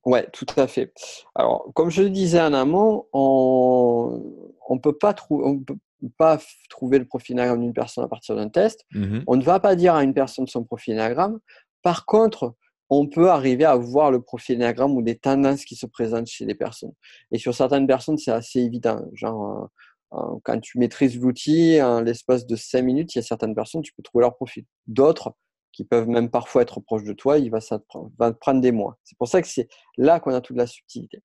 ouais. 0.05 0.27
tout 0.31 0.45
à 0.57 0.67
fait. 0.67 0.93
Alors, 1.35 1.71
comme 1.73 1.89
je 1.89 2.01
le 2.03 2.09
disais 2.09 2.41
en 2.41 2.53
amont, 2.53 3.07
on 3.13 4.45
ne 4.69 4.79
peut 4.79 4.97
pas 4.97 5.13
trouver, 5.13 5.59
pas 6.09 6.39
trouver 6.69 6.99
le 6.99 7.05
profil 7.05 7.35
d'une 7.35 7.73
personne 7.73 8.03
à 8.03 8.07
partir 8.07 8.35
d'un 8.35 8.49
test. 8.49 8.85
Mmh 8.93 9.19
on 9.27 9.35
ne 9.35 9.43
va 9.43 9.59
pas 9.59 9.75
dire 9.75 9.95
à 9.95 10.03
une 10.03 10.13
personne 10.13 10.47
son 10.47 10.63
profil 10.63 10.93
Enneagramme. 10.95 11.39
Par 11.81 12.05
contre, 12.05 12.55
on 12.89 13.07
peut 13.07 13.29
arriver 13.29 13.65
à 13.65 13.75
voir 13.75 14.11
le 14.11 14.21
profil 14.21 14.57
Enneagramme 14.57 14.91
ou 14.91 15.01
des 15.01 15.17
tendances 15.17 15.65
qui 15.65 15.75
se 15.75 15.85
présentent 15.85 16.27
chez 16.27 16.45
les 16.45 16.55
personnes. 16.55 16.93
Et 17.31 17.37
sur 17.37 17.53
certaines 17.53 17.87
personnes, 17.87 18.17
c'est 18.17 18.31
assez 18.31 18.59
évident. 18.59 19.05
Genre, 19.13 19.69
euh, 20.13 20.17
euh, 20.17 20.39
quand 20.43 20.59
tu 20.59 20.77
maîtrises 20.77 21.19
l'outil, 21.19 21.81
en 21.81 22.01
l'espace 22.01 22.45
de 22.45 22.55
5 22.55 22.81
minutes, 22.81 23.15
il 23.15 23.19
y 23.19 23.19
a 23.19 23.23
certaines 23.23 23.55
personnes, 23.55 23.81
tu 23.81 23.93
peux 23.93 24.03
trouver 24.03 24.23
leur 24.23 24.35
profil. 24.35 24.65
D'autres, 24.87 25.33
qui 25.71 25.85
peuvent 25.85 26.07
même 26.07 26.29
parfois 26.29 26.63
être 26.63 26.79
proches 26.81 27.03
de 27.03 27.13
toi, 27.13 27.37
il 27.37 27.49
va, 27.49 27.61
ça 27.61 27.79
va 28.19 28.33
prendre 28.33 28.61
des 28.61 28.71
mois. 28.71 28.97
C'est 29.03 29.17
pour 29.17 29.27
ça 29.27 29.41
que 29.41 29.47
c'est 29.47 29.69
là 29.97 30.19
qu'on 30.19 30.33
a 30.33 30.41
toute 30.41 30.57
la 30.57 30.67
subtilité. 30.67 31.23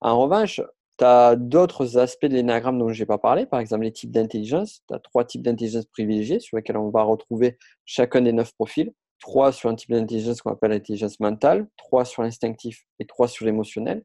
En 0.00 0.18
revanche, 0.20 0.60
tu 1.02 1.06
as 1.06 1.34
d'autres 1.34 1.98
aspects 1.98 2.26
de 2.26 2.34
l'énagramme 2.34 2.78
dont 2.78 2.92
je 2.92 3.02
n'ai 3.02 3.06
pas 3.06 3.18
parlé, 3.18 3.44
par 3.44 3.58
exemple 3.58 3.82
les 3.82 3.90
types 3.90 4.12
d'intelligence. 4.12 4.82
Tu 4.86 4.94
as 4.94 5.00
trois 5.00 5.24
types 5.24 5.42
d'intelligence 5.42 5.86
privilégiés 5.86 6.38
sur 6.38 6.56
lesquels 6.56 6.76
on 6.76 6.90
va 6.90 7.02
retrouver 7.02 7.58
chacun 7.84 8.20
des 8.20 8.32
neuf 8.32 8.52
profils. 8.54 8.92
Trois 9.18 9.50
sur 9.50 9.68
un 9.68 9.74
type 9.74 9.90
d'intelligence 9.90 10.42
qu'on 10.42 10.52
appelle 10.52 10.70
l'intelligence 10.70 11.18
mentale, 11.18 11.66
trois 11.76 12.04
sur 12.04 12.22
l'instinctif 12.22 12.84
et 13.00 13.06
trois 13.06 13.26
sur 13.26 13.46
l'émotionnel. 13.46 14.04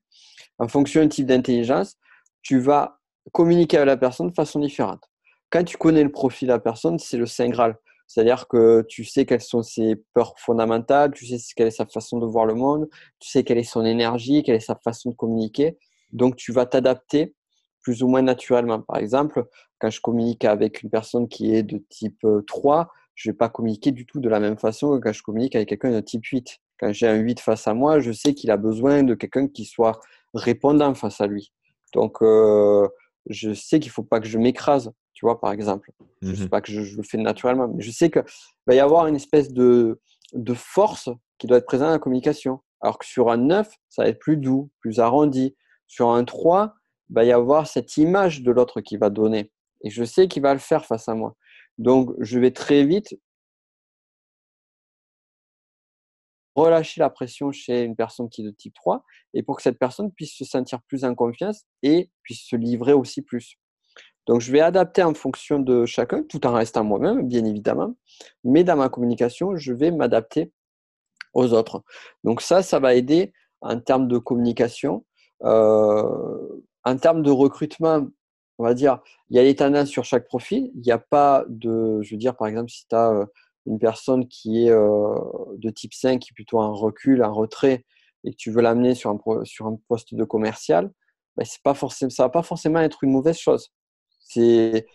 En 0.57 0.67
fonction 0.67 1.03
du 1.03 1.09
type 1.09 1.27
d'intelligence, 1.27 1.97
tu 2.41 2.59
vas 2.59 2.97
communiquer 3.31 3.77
avec 3.77 3.87
la 3.87 3.97
personne 3.97 4.29
de 4.29 4.33
façon 4.33 4.59
différente. 4.59 5.03
Quand 5.51 5.63
tu 5.63 5.77
connais 5.77 6.03
le 6.03 6.11
profil 6.11 6.47
de 6.47 6.53
la 6.53 6.59
personne, 6.59 6.97
c'est 6.97 7.17
le 7.17 7.27
Saint 7.27 7.49
Graal. 7.49 7.77
C'est-à-dire 8.07 8.47
que 8.47 8.83
tu 8.89 9.03
sais 9.03 9.27
quelles 9.27 9.41
sont 9.41 9.61
ses 9.61 9.97
peurs 10.15 10.33
fondamentales, 10.39 11.11
tu 11.11 11.27
sais 11.27 11.37
quelle 11.55 11.67
est 11.67 11.71
sa 11.71 11.85
façon 11.85 12.17
de 12.17 12.25
voir 12.25 12.45
le 12.45 12.55
monde, 12.55 12.87
tu 13.19 13.29
sais 13.29 13.43
quelle 13.43 13.59
est 13.59 13.63
son 13.63 13.85
énergie, 13.85 14.41
quelle 14.41 14.55
est 14.55 14.59
sa 14.59 14.79
façon 14.83 15.11
de 15.11 15.15
communiquer. 15.15 15.77
Donc, 16.11 16.35
tu 16.35 16.51
vas 16.51 16.65
t'adapter 16.65 17.35
plus 17.81 18.03
ou 18.03 18.07
moins 18.07 18.21
naturellement. 18.21 18.81
Par 18.81 18.97
exemple, 18.97 19.45
quand 19.79 19.89
je 19.89 20.01
communique 20.01 20.45
avec 20.45 20.83
une 20.83 20.89
personne 20.89 21.27
qui 21.27 21.55
est 21.55 21.63
de 21.63 21.83
type 21.89 22.25
3, 22.47 22.79
euh, 22.79 22.83
je 23.15 23.29
ne 23.29 23.33
vais 23.33 23.37
pas 23.37 23.49
communiquer 23.49 23.91
du 23.91 24.05
tout 24.05 24.19
de 24.19 24.29
la 24.29 24.39
même 24.39 24.57
façon 24.57 24.91
que 24.91 25.03
quand 25.03 25.13
je 25.13 25.23
communique 25.23 25.55
avec 25.55 25.69
quelqu'un 25.69 25.91
de 25.91 26.01
type 26.01 26.25
8. 26.25 26.59
Quand 26.79 26.91
j'ai 26.91 27.07
un 27.07 27.15
8 27.15 27.39
face 27.39 27.67
à 27.67 27.73
moi, 27.73 27.99
je 27.99 28.11
sais 28.11 28.33
qu'il 28.33 28.51
a 28.51 28.57
besoin 28.57 29.03
de 29.03 29.15
quelqu'un 29.15 29.47
qui 29.47 29.65
soit 29.65 29.99
répondant 30.33 30.93
face 30.93 31.21
à 31.21 31.27
lui. 31.27 31.51
Donc, 31.93 32.21
euh, 32.21 32.87
je 33.29 33.53
sais 33.53 33.79
qu'il 33.79 33.89
ne 33.89 33.93
faut 33.93 34.03
pas 34.03 34.19
que 34.19 34.27
je 34.27 34.37
m'écrase, 34.37 34.91
tu 35.13 35.25
vois, 35.25 35.39
par 35.39 35.51
exemple. 35.51 35.91
Je 36.21 36.29
ne 36.29 36.35
sais 36.35 36.45
mmh 36.45 36.49
pas 36.49 36.61
que 36.61 36.71
je, 36.71 36.95
le 36.95 37.03
fais 37.03 37.17
naturellement, 37.17 37.67
mais 37.67 37.81
je 37.81 37.91
sais 37.91 38.11
qu'il 38.11 38.23
va 38.67 38.75
y 38.75 38.79
avoir 38.79 39.07
une 39.07 39.15
espèce 39.15 39.51
de, 39.51 39.99
de 40.33 40.53
force 40.53 41.09
qui 41.37 41.47
doit 41.47 41.57
être 41.57 41.65
présente 41.65 41.87
dans 41.87 41.93
la 41.93 41.99
communication. 41.99 42.59
Alors 42.81 42.99
que 42.99 43.05
sur 43.05 43.31
un 43.31 43.37
9, 43.37 43.67
ça 43.89 44.03
va 44.03 44.09
être 44.09 44.19
plus 44.19 44.37
doux, 44.37 44.69
plus 44.79 44.99
arrondi, 44.99 45.55
sur 45.87 46.09
un 46.09 46.23
3, 46.23 46.75
il 47.09 47.13
va 47.15 47.23
y 47.23 47.31
avoir 47.31 47.67
cette 47.67 47.97
image 47.97 48.41
de 48.41 48.51
l'autre 48.51 48.81
qui 48.81 48.97
va 48.97 49.09
donner. 49.09 49.51
Et 49.81 49.89
je 49.89 50.03
sais 50.03 50.27
qu'il 50.27 50.41
va 50.41 50.53
le 50.53 50.59
faire 50.59 50.85
face 50.85 51.07
à 51.07 51.15
moi. 51.15 51.35
Donc, 51.77 52.11
je 52.19 52.39
vais 52.39 52.51
très 52.51 52.83
vite 52.83 53.15
relâcher 56.55 56.99
la 56.99 57.11
pression 57.11 57.51
chez 57.51 57.83
une 57.83 57.95
personne 57.95 58.29
qui 58.29 58.41
est 58.41 58.45
de 58.45 58.51
type 58.51 58.73
3 58.73 59.03
et 59.35 59.43
pour 59.43 59.57
que 59.57 59.61
cette 59.61 59.77
personne 59.77 60.11
puisse 60.11 60.35
se 60.35 60.43
sentir 60.43 60.81
plus 60.87 61.05
en 61.05 61.13
confiance 61.13 61.65
et 61.83 62.09
puisse 62.23 62.41
se 62.41 62.55
livrer 62.55 62.93
aussi 62.93 63.21
plus. 63.21 63.57
Donc, 64.25 64.41
je 64.41 64.51
vais 64.51 64.59
adapter 64.59 65.03
en 65.03 65.13
fonction 65.13 65.59
de 65.59 65.85
chacun, 65.85 66.23
tout 66.23 66.45
en 66.45 66.53
restant 66.53 66.83
moi-même, 66.83 67.27
bien 67.27 67.45
évidemment. 67.45 67.95
Mais 68.43 68.63
dans 68.63 68.75
ma 68.75 68.89
communication, 68.89 69.55
je 69.55 69.71
vais 69.71 69.91
m'adapter 69.91 70.51
aux 71.33 71.53
autres. 71.53 71.83
Donc, 72.23 72.41
ça, 72.41 72.61
ça 72.61 72.79
va 72.79 72.95
aider 72.95 73.31
en 73.61 73.79
termes 73.79 74.07
de 74.07 74.17
communication 74.17 75.05
en 75.41 76.97
termes 76.99 77.21
de 77.21 77.31
recrutement, 77.31 78.07
on 78.59 78.63
va 78.63 78.73
dire, 78.73 78.99
il 79.29 79.37
y 79.37 79.39
a 79.39 79.43
des 79.43 79.55
tendances 79.55 79.89
sur 79.89 80.03
chaque 80.03 80.25
profil. 80.25 80.71
Il 80.75 80.81
n'y 80.81 80.91
a 80.91 80.97
pas 80.97 81.45
de, 81.47 82.01
je 82.01 82.11
veux 82.11 82.17
dire, 82.17 82.35
par 82.35 82.47
exemple, 82.47 82.69
si 82.69 82.87
tu 82.87 82.95
as 82.95 83.11
euh, 83.11 83.25
une 83.65 83.79
personne 83.79 84.27
qui 84.27 84.65
est 84.65 84.71
euh, 84.71 85.15
de 85.57 85.69
type 85.69 85.93
5, 85.93 86.19
qui 86.19 86.29
est 86.31 86.33
plutôt 86.33 86.59
en 86.59 86.73
recul, 86.73 87.23
en 87.23 87.33
retrait, 87.33 87.85
et 88.23 88.31
que 88.31 88.35
tu 88.37 88.51
veux 88.51 88.61
l'amener 88.61 88.95
sur 88.95 89.11
un, 89.11 89.45
sur 89.45 89.67
un 89.67 89.77
poste 89.87 90.15
de 90.15 90.23
commercial, 90.23 90.91
ben, 91.35 91.45
c'est 91.45 91.61
pas 91.61 91.73
forcément, 91.73 92.09
ça 92.09 92.23
ne 92.23 92.27
va 92.27 92.31
pas 92.31 92.43
forcément 92.43 92.79
être 92.79 93.03
une 93.03 93.11
mauvaise 93.11 93.37
chose. 93.37 93.71
C'est 94.19 94.87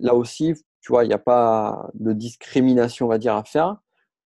là 0.00 0.14
aussi, 0.14 0.54
tu 0.80 0.92
vois, 0.92 1.04
il 1.04 1.08
n'y 1.08 1.14
a 1.14 1.18
pas 1.18 1.90
de 1.94 2.12
discrimination, 2.12 3.06
on 3.06 3.08
va 3.10 3.18
dire, 3.18 3.34
à 3.34 3.44
faire. 3.44 3.76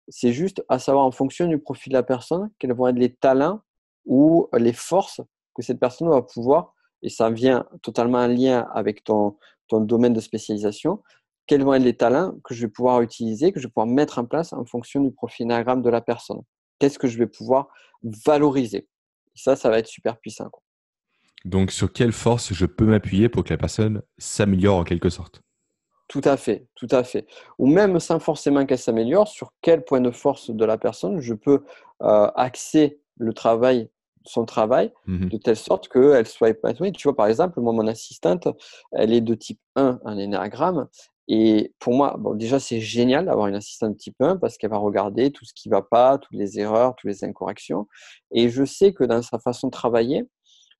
C'est 0.09 0.33
juste 0.33 0.63
à 0.69 0.79
savoir 0.79 1.05
en 1.05 1.11
fonction 1.11 1.47
du 1.47 1.59
profil 1.59 1.93
de 1.93 1.97
la 1.97 2.03
personne, 2.03 2.51
quels 2.59 2.73
vont 2.73 2.87
être 2.87 2.97
les 2.97 3.13
talents 3.13 3.61
ou 4.05 4.47
les 4.53 4.73
forces 4.73 5.21
que 5.57 5.63
cette 5.63 5.79
personne 5.79 6.09
va 6.09 6.21
pouvoir, 6.21 6.73
et 7.01 7.09
ça 7.09 7.29
vient 7.29 7.65
totalement 7.81 8.19
en 8.19 8.27
lien 8.27 8.67
avec 8.73 9.03
ton, 9.03 9.35
ton 9.67 9.81
domaine 9.81 10.13
de 10.13 10.21
spécialisation, 10.21 11.03
quels 11.47 11.63
vont 11.63 11.73
être 11.73 11.83
les 11.83 11.95
talents 11.95 12.33
que 12.43 12.53
je 12.53 12.61
vais 12.65 12.71
pouvoir 12.71 13.01
utiliser, 13.01 13.51
que 13.51 13.59
je 13.59 13.67
vais 13.67 13.71
pouvoir 13.71 13.87
mettre 13.87 14.19
en 14.19 14.25
place 14.25 14.53
en 14.53 14.65
fonction 14.65 15.01
du 15.01 15.11
profil 15.11 15.47
de 15.47 15.89
la 15.89 16.01
personne. 16.01 16.41
Qu'est-ce 16.79 16.99
que 16.99 17.07
je 17.07 17.17
vais 17.17 17.27
pouvoir 17.27 17.69
valoriser? 18.25 18.87
Ça, 19.33 19.55
ça 19.55 19.69
va 19.69 19.79
être 19.79 19.87
super 19.87 20.19
puissant. 20.19 20.49
Donc, 21.45 21.71
sur 21.71 21.91
quelle 21.93 22.11
force 22.11 22.53
je 22.53 22.65
peux 22.65 22.85
m'appuyer 22.85 23.29
pour 23.29 23.43
que 23.43 23.53
la 23.53 23.57
personne 23.57 24.01
s'améliore 24.17 24.77
en 24.77 24.83
quelque 24.83 25.09
sorte? 25.09 25.41
Tout 26.07 26.21
à 26.23 26.37
fait, 26.37 26.67
tout 26.75 26.87
à 26.91 27.03
fait. 27.03 27.27
Ou 27.57 27.67
même 27.67 27.99
sans 27.99 28.19
forcément 28.19 28.65
qu'elle 28.65 28.77
s'améliore, 28.77 29.27
sur 29.27 29.53
quel 29.61 29.83
point 29.83 30.01
de 30.01 30.11
force 30.11 30.49
de 30.51 30.65
la 30.65 30.77
personne 30.77 31.19
je 31.19 31.33
peux 31.33 31.63
euh, 32.01 32.31
axer 32.35 32.99
le 33.17 33.33
travail 33.33 33.89
son 34.27 34.45
travail 34.45 34.91
mmh 35.05 35.27
de 35.27 35.37
telle 35.37 35.55
sorte 35.55 35.89
qu'elle 35.89 36.27
soit 36.27 36.49
épanouie. 36.49 36.91
Tu 36.91 37.07
vois, 37.07 37.15
par 37.15 37.27
exemple, 37.27 37.59
moi, 37.59 37.73
mon 37.73 37.87
assistante, 37.87 38.47
elle 38.91 39.13
est 39.13 39.21
de 39.21 39.35
type 39.35 39.59
1 39.75 39.99
en 40.03 40.17
énéagramme. 40.17 40.87
Et 41.27 41.73
pour 41.79 41.93
moi, 41.93 42.15
bon, 42.17 42.35
déjà, 42.35 42.59
c'est 42.59 42.79
génial 42.79 43.25
d'avoir 43.25 43.47
une 43.47 43.55
assistante 43.55 43.93
de 43.93 43.97
type 43.97 44.21
1 44.21 44.37
parce 44.37 44.57
qu'elle 44.57 44.69
va 44.69 44.77
regarder 44.77 45.31
tout 45.31 45.43
ce 45.43 45.53
qui 45.53 45.69
ne 45.69 45.75
va 45.75 45.81
pas, 45.81 46.17
toutes 46.17 46.37
les 46.37 46.59
erreurs, 46.59 46.95
toutes 46.95 47.09
les 47.09 47.23
incorrections. 47.25 47.87
Et 48.31 48.49
je 48.49 48.63
sais 48.63 48.93
que 48.93 49.03
dans 49.03 49.21
sa 49.21 49.39
façon 49.39 49.67
de 49.67 49.71
travailler, 49.71 50.25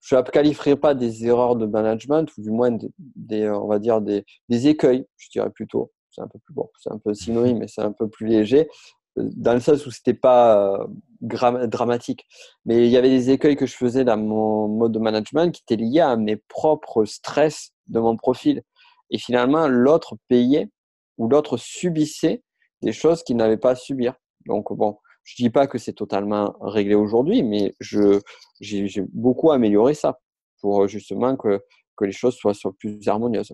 Je 0.00 0.16
ne 0.16 0.22
qualifierais 0.22 0.76
pas 0.76 0.94
des 0.94 1.26
erreurs 1.26 1.56
de 1.56 1.66
management, 1.66 2.30
ou 2.36 2.42
du 2.42 2.50
moins 2.50 2.70
des, 2.98 3.48
on 3.50 3.66
va 3.66 3.78
dire 3.78 4.00
des, 4.00 4.24
des 4.48 4.68
écueils, 4.68 5.06
je 5.16 5.28
dirais 5.30 5.50
plutôt. 5.50 5.92
C'est 6.10 6.22
un 6.22 6.28
peu 6.28 6.38
plus 6.38 6.54
bon, 6.54 6.70
c'est 6.78 6.92
un 6.92 6.98
peu 6.98 7.12
synonyme, 7.14 7.58
mais 7.58 7.68
c'est 7.68 7.82
un 7.82 7.92
peu 7.92 8.08
plus 8.08 8.26
léger 8.26 8.68
dans 9.16 9.54
le 9.54 9.60
sens 9.60 9.86
où 9.86 9.90
c'était 9.90 10.14
pas 10.14 10.78
euh, 10.80 11.66
dramatique. 11.66 12.26
Mais 12.64 12.86
il 12.86 12.90
y 12.90 12.96
avait 12.96 13.10
des 13.10 13.30
écueils 13.30 13.56
que 13.56 13.66
je 13.66 13.76
faisais 13.76 14.04
dans 14.04 14.16
mon 14.16 14.68
mode 14.68 14.92
de 14.92 14.98
management 14.98 15.52
qui 15.52 15.62
étaient 15.62 15.82
liés 15.82 16.00
à 16.00 16.16
mes 16.16 16.36
propres 16.36 17.04
stress 17.04 17.72
de 17.86 18.00
mon 18.00 18.16
profil. 18.16 18.62
Et 19.10 19.18
finalement, 19.18 19.68
l'autre 19.68 20.16
payait 20.28 20.70
ou 21.18 21.28
l'autre 21.28 21.56
subissait 21.56 22.42
des 22.82 22.92
choses 22.92 23.22
qu'il 23.22 23.36
n'avait 23.36 23.56
pas 23.56 23.70
à 23.70 23.76
subir. 23.76 24.14
Donc 24.46 24.72
bon, 24.72 24.98
je 25.22 25.36
dis 25.36 25.50
pas 25.50 25.66
que 25.66 25.78
c'est 25.78 25.92
totalement 25.92 26.54
réglé 26.60 26.94
aujourd'hui, 26.94 27.42
mais 27.42 27.74
je 27.80 28.20
j'ai 28.60 29.04
beaucoup 29.12 29.50
amélioré 29.50 29.94
ça 29.94 30.18
pour 30.60 30.86
justement 30.88 31.36
que 31.36 31.62
que 31.96 32.04
les 32.04 32.12
choses 32.12 32.34
soient, 32.34 32.54
soient 32.54 32.74
plus 32.76 33.06
harmonieuses. 33.08 33.52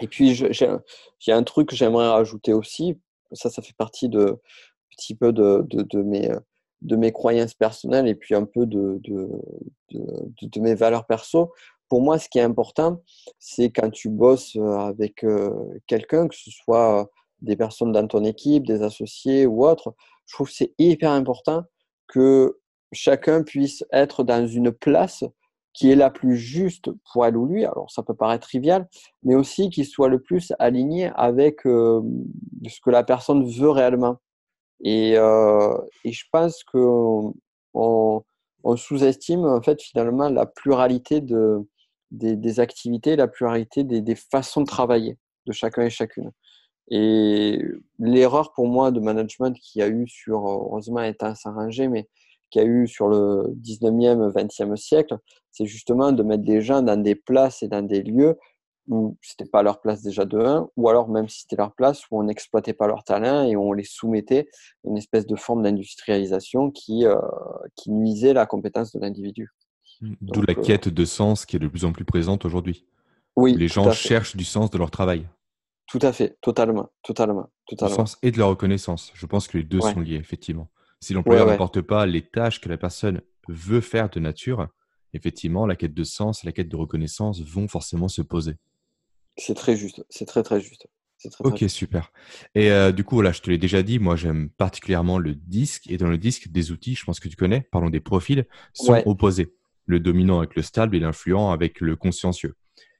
Et 0.00 0.08
puis 0.08 0.34
j'ai 0.34 1.32
un 1.32 1.42
truc 1.42 1.68
que 1.70 1.76
j'aimerais 1.76 2.08
rajouter 2.08 2.52
aussi. 2.52 2.98
Ça, 3.32 3.48
ça 3.48 3.62
fait 3.62 3.76
partie 3.76 4.08
de 4.08 4.40
petit 4.90 5.14
peu 5.14 5.32
de, 5.32 5.66
de, 5.68 6.02
mes, 6.02 6.30
de 6.82 6.96
mes 6.96 7.12
croyances 7.12 7.54
personnelles 7.54 8.08
et 8.08 8.14
puis 8.14 8.34
un 8.34 8.44
peu 8.44 8.66
de, 8.66 9.00
de, 9.04 9.28
de, 9.92 10.60
mes 10.60 10.74
valeurs 10.74 11.06
perso. 11.06 11.52
Pour 11.88 12.02
moi, 12.02 12.18
ce 12.18 12.28
qui 12.28 12.38
est 12.38 12.42
important, 12.42 13.02
c'est 13.38 13.70
quand 13.70 13.90
tu 13.90 14.08
bosses 14.08 14.56
euh, 14.56 14.78
avec 14.78 15.24
euh, 15.24 15.50
quelqu'un, 15.86 16.28
que 16.28 16.36
ce 16.36 16.50
soit 16.50 17.00
euh, 17.00 17.04
des 17.42 17.56
personnes 17.56 17.92
dans 17.92 18.06
ton 18.06 18.24
équipe, 18.24 18.64
des 18.64 18.82
associés 18.82 19.44
ou 19.44 19.66
autres, 19.66 19.94
je 20.26 20.34
trouve 20.34 20.48
que 20.48 20.54
c'est 20.54 20.72
hyper 20.78 21.10
important 21.10 21.64
que 22.06 22.60
chacun 22.92 23.42
puisse 23.42 23.84
être 23.92 24.22
dans 24.22 24.46
une 24.46 24.70
place 24.70 25.24
qui 25.72 25.90
est 25.90 25.96
la 25.96 26.10
plus 26.10 26.36
juste 26.36 26.90
pour 27.12 27.26
elle 27.26 27.36
ou 27.36 27.46
lui. 27.46 27.64
Alors, 27.64 27.90
ça 27.90 28.02
peut 28.02 28.14
paraître 28.14 28.46
trivial, 28.46 28.88
mais 29.22 29.34
aussi 29.34 29.70
qu'il 29.70 29.86
soit 29.86 30.08
le 30.08 30.20
plus 30.20 30.52
aligné 30.58 31.10
avec 31.14 31.60
ce 31.62 32.80
que 32.84 32.90
la 32.90 33.04
personne 33.04 33.44
veut 33.48 33.70
réellement. 33.70 34.18
Et, 34.82 35.14
euh, 35.16 35.76
et 36.04 36.12
je 36.12 36.24
pense 36.32 36.64
qu'on 36.64 37.34
on, 37.74 38.22
sous-estime 38.76 39.44
en 39.44 39.60
fait 39.60 39.80
finalement 39.82 40.28
la 40.28 40.46
pluralité 40.46 41.20
de, 41.20 41.66
des, 42.10 42.60
activités, 42.60 43.16
la 43.16 43.28
pluralité 43.28 43.84
des, 43.84 44.14
façons 44.14 44.62
de 44.62 44.66
travailler 44.66 45.18
de 45.46 45.52
chacun 45.52 45.82
et 45.82 45.90
chacune. 45.90 46.30
Et 46.90 47.62
l'erreur 47.98 48.52
pour 48.52 48.66
moi 48.66 48.90
de 48.90 49.00
management 49.00 49.52
qu'il 49.52 49.80
y 49.80 49.82
a 49.82 49.88
eu 49.88 50.08
sur, 50.08 50.38
heureusement 50.38 51.02
étant 51.02 51.34
s'arranger, 51.34 51.88
mais 51.88 52.08
qu'il 52.50 52.62
y 52.62 52.64
a 52.64 52.68
eu 52.68 52.88
sur 52.88 53.08
le 53.08 53.54
19e, 53.62 54.32
20e 54.32 54.76
siècle, 54.76 55.16
c'est 55.52 55.66
justement 55.66 56.10
de 56.12 56.22
mettre 56.22 56.42
des 56.42 56.62
gens 56.62 56.82
dans 56.82 57.00
des 57.00 57.14
places 57.14 57.62
et 57.62 57.68
dans 57.68 57.82
des 57.82 58.02
lieux 58.02 58.36
où 58.90 59.16
c'était 59.22 59.48
pas 59.48 59.62
leur 59.62 59.80
place 59.80 60.02
déjà 60.02 60.24
de 60.24 60.36
1, 60.36 60.68
ou 60.76 60.88
alors 60.88 61.08
même 61.08 61.28
si 61.28 61.42
c'était 61.42 61.56
leur 61.56 61.72
place, 61.74 62.02
où 62.10 62.18
on 62.18 62.24
n'exploitait 62.24 62.72
pas 62.72 62.88
leur 62.88 63.04
talent 63.04 63.44
et 63.44 63.56
on 63.56 63.72
les 63.72 63.84
soumettait 63.84 64.48
à 64.84 64.90
une 64.90 64.98
espèce 64.98 65.26
de 65.26 65.36
forme 65.36 65.62
d'industrialisation 65.62 66.72
qui, 66.72 67.06
euh, 67.06 67.16
qui 67.76 67.92
nuisait 67.92 68.32
la 68.32 68.46
compétence 68.46 68.92
de 68.92 68.98
l'individu. 68.98 69.50
Mmh. 70.00 70.14
D'où 70.20 70.42
la 70.42 70.54
euh, 70.54 70.60
quête 70.60 70.88
de 70.88 71.04
sens 71.04 71.46
qui 71.46 71.54
est 71.54 71.60
de 71.60 71.68
plus 71.68 71.84
en 71.84 71.92
plus 71.92 72.04
présente 72.04 72.44
aujourd'hui. 72.44 72.84
Oui. 73.36 73.54
Les 73.54 73.68
gens 73.68 73.92
cherchent 73.92 74.34
du 74.34 74.44
sens 74.44 74.70
de 74.70 74.78
leur 74.78 74.90
travail. 74.90 75.28
Tout 75.86 76.00
à 76.02 76.12
fait, 76.12 76.36
totalement, 76.40 76.90
totalement, 77.04 77.48
totalement. 77.68 77.94
Du 77.94 77.96
sens 77.96 78.18
et 78.22 78.32
de 78.32 78.38
la 78.38 78.46
reconnaissance. 78.46 79.12
Je 79.14 79.26
pense 79.26 79.46
que 79.46 79.56
les 79.56 79.64
deux 79.64 79.80
sont 79.80 80.00
liés, 80.00 80.16
effectivement. 80.16 80.68
Si 81.00 81.14
l'employeur 81.14 81.46
n'apporte 81.46 81.80
pas 81.80 82.06
les 82.06 82.22
tâches 82.22 82.60
que 82.60 82.68
la 82.68 82.76
personne 82.76 83.22
veut 83.48 83.80
faire 83.80 84.10
de 84.10 84.20
nature, 84.20 84.68
effectivement, 85.14 85.66
la 85.66 85.76
quête 85.76 85.94
de 85.94 86.04
sens 86.04 86.42
et 86.42 86.46
la 86.46 86.52
quête 86.52 86.68
de 86.68 86.76
reconnaissance 86.76 87.40
vont 87.40 87.68
forcément 87.68 88.08
se 88.08 88.22
poser. 88.22 88.56
C'est 89.36 89.54
très 89.54 89.76
juste, 89.76 90.04
c'est 90.10 90.26
très 90.26 90.42
très 90.42 90.60
juste. 90.60 90.86
ok, 91.40 91.64
super. 91.68 92.12
Et 92.54 92.70
euh, 92.70 92.92
du 92.92 93.04
coup, 93.04 93.14
voilà, 93.16 93.32
je 93.32 93.40
te 93.40 93.50
l'ai 93.50 93.58
déjà 93.58 93.82
dit, 93.82 93.98
moi 93.98 94.16
j'aime 94.16 94.50
particulièrement 94.50 95.18
le 95.18 95.34
disque. 95.34 95.90
Et 95.90 95.96
dans 95.96 96.08
le 96.08 96.18
disque, 96.18 96.48
des 96.48 96.72
outils, 96.72 96.94
je 96.94 97.04
pense 97.04 97.20
que 97.20 97.28
tu 97.28 97.36
connais, 97.36 97.62
parlons 97.72 97.90
des 97.90 98.00
profils, 98.00 98.46
sont 98.74 99.02
opposés. 99.06 99.54
Le 99.86 99.98
dominant 99.98 100.38
avec 100.38 100.54
le 100.54 100.62
stable 100.62 100.94
et 100.94 101.00
l'influent 101.00 101.50
avec 101.50 101.80
le 101.80 101.96
consciencieux. 101.96 102.54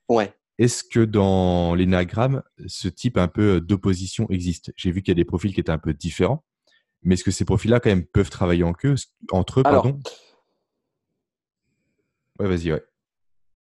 Ouais. 0.09 0.35
Est-ce 0.59 0.85
que 0.85 1.01
dans 1.01 1.75
l'énagramme, 1.75 2.43
ce 2.67 2.89
type 2.89 3.17
un 3.17 3.29
peu 3.29 3.61
d'opposition 3.61 4.29
existe? 4.29 4.73
J'ai 4.77 4.91
vu 4.91 5.03
qu'il 5.03 5.13
y 5.13 5.17
a 5.17 5.23
des 5.23 5.25
profils 5.25 5.55
qui 5.55 5.61
étaient 5.61 5.71
un 5.71 5.79
peu 5.79 5.95
différents, 5.95 6.45
mais 7.03 7.15
est-ce 7.15 7.25
que 7.25 7.31
ces 7.31 7.45
profils-là, 7.45 7.81
quand 7.81 7.91
même, 7.91 8.05
peuvent 8.05 8.29
travailler 8.29 8.65
en 8.65 8.75
queue, 8.75 8.95
entre 9.31 9.61
eux 9.61 9.63
pardon? 9.63 10.01
Ouais, 12.39 12.49
vas-y, 12.49 12.73
ouais. 12.73 12.83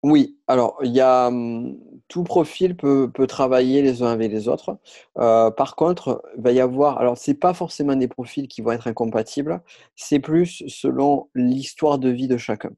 Oui, 0.02 0.38
alors 0.46 0.78
il 0.82 0.92
y 0.92 1.00
a 1.00 1.26
hum, 1.28 1.78
tout 2.08 2.24
profil 2.24 2.74
peut, 2.76 3.10
travailler 3.28 3.82
les 3.82 4.02
uns 4.02 4.08
avec 4.08 4.32
les 4.32 4.48
autres. 4.48 4.78
Euh, 5.18 5.50
par 5.50 5.76
contre, 5.76 6.22
il 6.36 6.42
va 6.42 6.52
y 6.52 6.60
avoir, 6.60 6.98
alors 6.98 7.18
c'est 7.18 7.34
pas 7.34 7.52
forcément 7.52 7.94
des 7.96 8.08
profils 8.08 8.48
qui 8.48 8.62
vont 8.62 8.72
être 8.72 8.86
incompatibles, 8.88 9.62
c'est 9.96 10.18
plus 10.20 10.64
selon 10.68 11.28
l'histoire 11.34 11.98
de 11.98 12.08
vie 12.08 12.28
de 12.28 12.38
chacun. 12.38 12.70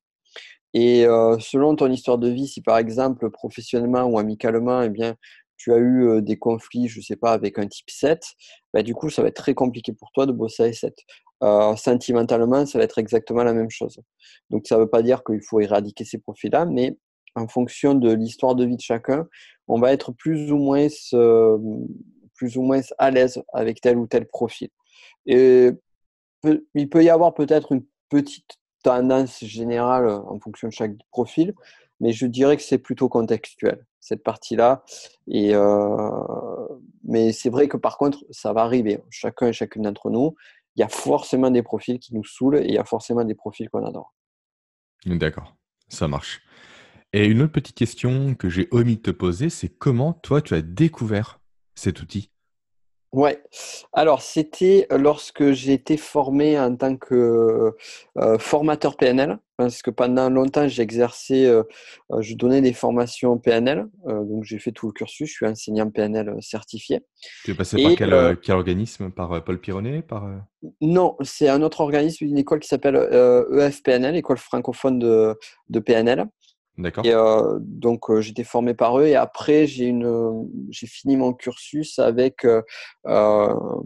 Et 0.75 1.07
euh, 1.07 1.39
selon 1.41 1.77
ton 1.77 1.91
histoire 1.91 2.19
de 2.19 2.29
vie, 2.29 2.49
si 2.49 2.63
par 2.63 2.79
exemple 2.79 3.31
professionnellement 3.31 4.05
ou 4.05 4.19
amicalement, 4.19 4.83
eh 4.83 4.91
bien 4.91 5.17
tu 5.57 5.73
as 5.73 5.79
eu 5.79 6.07
euh, 6.09 6.21
des 6.23 6.39
conflits, 6.39 6.89
je 6.89 7.01
sais 7.01 7.17
pas, 7.17 7.33
avec 7.33 7.59
un 7.59 7.69
type 7.69 7.91
7, 7.91 8.25
bah, 8.75 8.83
du 8.83 8.95
coup 8.95 9.11
ça 9.11 9.23
va 9.23 9.29
être 9.29 9.37
très 9.37 9.55
compliqué 9.55 9.93
pour 9.93 10.11
toi 10.13 10.27
de 10.27 10.33
bosser 10.33 10.65
avec 10.65 10.77
7. 10.77 10.95
sentimentalement, 11.77 12.67
ça 12.67 12.79
va 12.79 12.85
être 12.85 12.99
exactement 12.99 13.45
la 13.45 13.55
même 13.55 13.71
chose. 13.71 14.01
Donc 14.51 14.67
ça 14.67 14.77
ne 14.77 14.83
veut 14.83 14.89
pas 14.91 15.03
dire 15.03 15.25
qu'il 15.25 15.43
faut 15.43 15.61
éradiquer 15.61 16.05
ces 16.05 16.19
profils-là, 16.19 16.67
mais 16.67 16.97
en 17.35 17.49
fonction 17.49 17.95
de 17.95 18.13
l'histoire 18.13 18.55
de 18.55 18.65
vie 18.65 18.77
de 18.77 18.83
chacun, 18.83 19.27
on 19.69 19.81
va 19.81 19.93
être 19.93 20.13
plus 20.13 20.53
ou 20.53 20.59
moins, 20.59 20.87
plus 22.35 22.57
ou 22.57 22.63
moins 22.63 22.81
à 22.99 23.11
l'aise 23.11 23.43
avec 23.53 23.81
tel 23.81 23.99
ou 23.99 24.07
tel 24.07 24.27
profil. 24.27 24.69
Et 25.27 25.71
il 26.75 26.89
peut 26.89 27.05
y 27.05 27.11
avoir 27.11 27.35
peut-être 27.35 27.73
une 27.73 27.85
petite 28.09 28.59
tendance 28.83 29.45
générale 29.45 30.09
en 30.09 30.39
fonction 30.41 30.69
de 30.69 30.73
chaque 30.73 30.93
profil, 31.11 31.55
mais 32.01 32.13
je 32.13 32.27
dirais 32.27 32.57
que 32.57 32.63
c'est 32.63 32.79
plutôt 32.79 33.09
contextuel, 33.09 33.87
cette 34.01 34.25
partie-là. 34.25 34.83
Et 35.29 35.55
euh, 35.55 36.69
mais 37.05 37.33
c'est 37.33 37.51
vrai 37.51 37.69
que 37.69 37.77
par 37.77 37.97
contre, 37.97 38.25
ça 38.31 38.53
va 38.53 38.63
arriver. 38.63 39.01
Chacun 39.09 39.47
et 39.49 39.53
chacune 39.53 39.83
d'entre 39.83 40.11
nous, 40.11 40.35
il 40.75 40.81
y 40.81 40.83
a 40.83 40.89
forcément 40.89 41.51
des 41.51 41.63
profils 41.63 41.99
qui 41.99 42.15
nous 42.15 42.25
saoulent 42.25 42.57
et 42.57 42.67
il 42.67 42.75
y 42.75 42.79
a 42.79 42.85
forcément 42.85 43.25
des 43.25 43.35
profils 43.35 43.71
qu'on 43.71 43.87
adore. 43.87 44.13
D'accord, 45.07 45.55
ça 45.89 46.09
marche. 46.09 46.43
Et 47.15 47.27
une 47.27 47.43
autre 47.43 47.53
petite 47.53 47.77
question 47.77 48.35
que 48.35 48.49
j'ai 48.49 48.69
omis 48.71 48.97
de 48.97 49.03
te 49.03 49.11
poser, 49.11 49.51
c'est 49.51 49.69
comment 49.69 50.15
toi 50.15 50.41
tu 50.41 50.55
as 50.55 50.63
découvert 50.63 51.41
cet 51.75 52.01
outil? 52.01 52.31
Ouais. 53.13 53.43
Alors, 53.93 54.23
c'était 54.23 54.87
lorsque 54.91 55.53
j'ai 55.53 55.75
été 55.75 55.99
formé 55.99 56.59
en 56.59 56.75
tant 56.75 56.97
que 56.97 57.75
euh, 58.17 58.39
formateur 58.39 58.97
PNL, 58.97 59.39
parce 59.59 59.83
que 59.83 59.91
pendant 59.91 60.31
longtemps, 60.31 60.67
j'ai 60.67 60.83
exercé, 60.83 61.45
euh, 61.45 61.63
euh, 62.13 62.23
je 62.23 62.35
donnais 62.35 62.63
des 62.63 62.73
formations 62.73 63.37
PNL, 63.37 63.89
donc 64.07 64.45
j'ai 64.45 64.59
fait 64.59 64.73
tout 64.73 64.87
le 64.87 64.93
cursus, 64.93 65.29
je 65.29 65.35
suis 65.35 65.47
enseignant 65.47 65.91
PNL 65.91 66.35
certifié. 66.41 67.01
Tu 67.45 67.51
es 67.51 67.55
passé 67.55 67.77
par 67.83 67.95
quel, 67.97 68.39
quel, 68.43 68.55
organisme? 68.55 69.11
Par 69.11 69.45
Paul 69.45 69.61
Pironnet? 69.61 70.01
Par, 70.01 70.27
Non, 70.81 71.19
c'est 71.21 71.51
un 71.51 71.61
autre 71.61 71.83
organisme, 71.83 72.25
une 72.25 72.39
école 72.39 72.61
qui 72.61 72.69
s'appelle 72.69 72.97
EFPNL, 72.97 74.15
e 74.15 74.17
École 74.17 74.39
francophone 74.39 74.99
de, 74.99 75.39
de 75.69 75.81
PNL. 75.81 76.25
D'accord. 76.79 77.05
Et 77.05 77.13
euh, 77.13 77.59
donc 77.61 78.09
euh, 78.09 78.23
j'étais 78.23 78.45
formé 78.45 78.73
par 78.73 78.99
eux 78.99 79.05
et 79.05 79.15
après 79.15 79.67
j'ai 79.67 79.85
une 79.85 80.49
j'ai 80.71 80.87
fini 80.87 81.17
mon 81.17 81.35
cursus 81.35 81.99
avec 81.99 82.47
euh, 82.47 82.63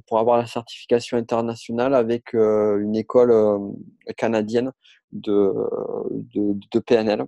pour 0.06 0.18
avoir 0.20 0.38
la 0.38 0.46
certification 0.46 1.16
internationale 1.16 1.94
avec 1.94 2.32
une 2.32 2.94
école 2.94 3.34
canadienne 4.16 4.70
de, 5.10 5.52
de, 6.10 6.56
de 6.70 6.78
PNL. 6.78 7.24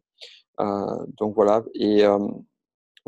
donc 0.59 1.35
voilà 1.35 1.65
et 1.75 2.05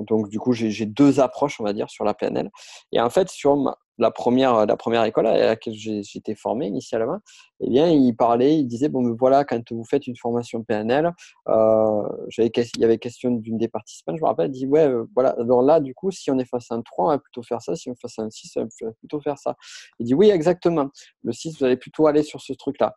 Donc, 0.06 0.28
du 0.28 0.38
coup, 0.38 0.52
j'ai 0.52 0.86
deux 0.86 1.20
approches, 1.20 1.60
on 1.60 1.64
va 1.64 1.72
dire, 1.72 1.90
sur 1.90 2.04
la 2.04 2.14
PNL. 2.14 2.50
Et 2.92 3.00
en 3.00 3.10
fait, 3.10 3.28
sur 3.28 3.76
la, 3.98 4.10
première, 4.10 4.66
la 4.66 4.76
première 4.76 5.04
école 5.04 5.26
à 5.26 5.36
laquelle 5.36 5.74
j'étais 5.74 6.34
formé 6.34 6.66
initialement, 6.66 7.18
eh 7.60 7.68
bien, 7.68 7.88
il 7.88 8.14
parlait, 8.16 8.58
il 8.58 8.66
disait, 8.66 8.88
bon, 8.88 9.14
voilà, 9.18 9.44
quand 9.44 9.72
vous 9.72 9.84
faites 9.84 10.06
une 10.06 10.16
formation 10.16 10.62
PNL, 10.62 11.12
euh, 11.48 12.02
il 12.38 12.50
y 12.78 12.84
avait 12.84 12.98
question 12.98 13.30
d'une 13.30 13.58
des 13.58 13.68
participants, 13.68 14.16
je 14.16 14.22
me 14.22 14.26
rappelle, 14.26 14.48
il 14.48 14.52
dit, 14.52 14.66
ouais, 14.66 14.86
euh, 14.86 15.04
voilà, 15.14 15.30
alors 15.38 15.62
là, 15.62 15.80
du 15.80 15.94
coup, 15.94 16.10
si 16.10 16.30
on 16.30 16.38
est 16.38 16.44
face 16.44 16.70
à 16.70 16.74
un 16.74 16.82
3, 16.82 17.04
on 17.04 17.08
va 17.08 17.18
plutôt 17.18 17.42
faire 17.42 17.60
ça, 17.60 17.76
si 17.76 17.90
on 17.90 17.92
est 17.92 18.00
face 18.00 18.18
à 18.18 18.22
un 18.22 18.30
6, 18.30 18.56
on 18.56 18.86
va 18.86 18.92
plutôt 18.92 19.20
faire 19.20 19.38
ça. 19.38 19.56
Il 19.98 20.06
dit, 20.06 20.14
oui, 20.14 20.30
exactement. 20.30 20.88
Le 21.22 21.32
6, 21.32 21.58
vous 21.58 21.64
allez 21.64 21.76
plutôt 21.76 22.06
aller 22.06 22.22
sur 22.22 22.40
ce 22.40 22.52
truc-là. 22.52 22.94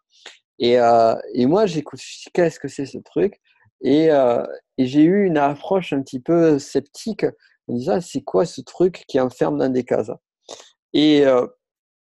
Et, 0.59 0.79
euh, 0.79 1.15
et 1.33 1.45
moi, 1.45 1.65
j'écoute, 1.65 1.99
qu'est-ce 2.33 2.59
que 2.59 2.67
c'est 2.67 2.85
ce 2.85 2.97
truc? 2.99 3.41
Euh, 3.85 4.45
et, 4.77 4.85
j'ai 4.85 5.03
eu 5.03 5.25
une 5.25 5.37
approche 5.37 5.93
un 5.93 6.01
petit 6.01 6.19
peu 6.19 6.59
sceptique 6.59 7.25
en 7.67 7.75
disant 7.75 8.01
c'est 8.01 8.21
quoi 8.21 8.45
ce 8.45 8.61
truc 8.61 9.03
qui 9.07 9.19
enferme 9.19 9.57
dans 9.57 9.69
des 9.69 9.83
cases? 9.83 10.11
Et 10.93 11.25
euh, 11.25 11.45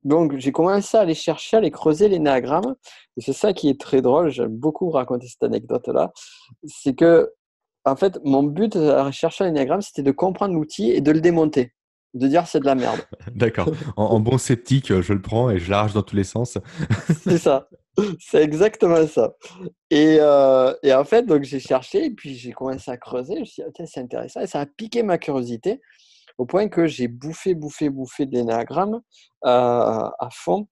donc 0.03 0.37
j'ai 0.37 0.51
commencé 0.51 0.97
à 0.97 1.01
aller 1.01 1.15
chercher, 1.15 1.57
à 1.57 1.59
aller 1.59 1.71
creuser 1.71 2.07
les 2.09 2.19
néagrammes. 2.19 2.75
Et 3.17 3.21
c'est 3.21 3.33
ça 3.33 3.53
qui 3.53 3.69
est 3.69 3.79
très 3.79 4.01
drôle. 4.01 4.29
J'aime 4.29 4.55
beaucoup 4.55 4.89
raconter 4.89 5.27
cette 5.27 5.43
anecdote-là. 5.43 6.11
C'est 6.65 6.95
que, 6.95 7.33
en 7.85 7.95
fait, 7.95 8.19
mon 8.23 8.43
but 8.43 8.75
à 8.75 9.11
chercher 9.11 9.45
les 9.45 9.51
néagrammes, 9.51 9.81
c'était 9.81 10.03
de 10.03 10.11
comprendre 10.11 10.53
l'outil 10.53 10.91
et 10.91 11.01
de 11.01 11.11
le 11.11 11.21
démonter 11.21 11.73
de 12.13 12.27
dire 12.27 12.47
c'est 12.47 12.59
de 12.59 12.65
la 12.65 12.75
merde. 12.75 12.99
D'accord. 13.35 13.69
En, 13.95 14.19
bon 14.19 14.37
sceptique, 14.37 15.01
je 15.01 15.13
le 15.13 15.21
prends 15.21 15.49
et 15.49 15.59
je 15.59 15.69
l'arrache 15.69 15.93
dans 15.93 16.03
tous 16.03 16.15
les 16.15 16.23
sens. 16.23 16.57
c'est 17.23 17.37
ça. 17.37 17.69
C'est 18.19 18.43
exactement 18.43 19.07
ça. 19.07 19.33
Et, 19.89 20.17
euh, 20.19 20.73
et 20.83 20.93
en 20.93 21.03
fait, 21.03 21.23
donc 21.23 21.43
j'ai 21.43 21.59
cherché 21.59 22.05
et 22.05 22.11
puis 22.11 22.35
j'ai 22.35 22.51
commencé 22.51 22.91
à 22.91 22.97
creuser. 22.97 23.35
Je 23.35 23.39
me 23.39 23.45
suis 23.45 23.63
dit, 23.63 23.69
tiens, 23.73 23.85
c'est 23.85 23.99
intéressant. 24.01 24.41
Et 24.41 24.47
ça 24.47 24.61
a 24.61 24.65
piqué 24.65 25.03
ma 25.03 25.17
curiosité 25.17 25.81
au 26.37 26.45
point 26.45 26.67
que 26.69 26.85
j'ai 26.85 27.07
bouffé, 27.07 27.55
bouffé, 27.55 27.89
bouffé 27.89 28.25
des 28.27 28.43
néagrammes 28.43 29.01
euh, 29.45 29.49
à 29.49 30.29
fond 30.31 30.67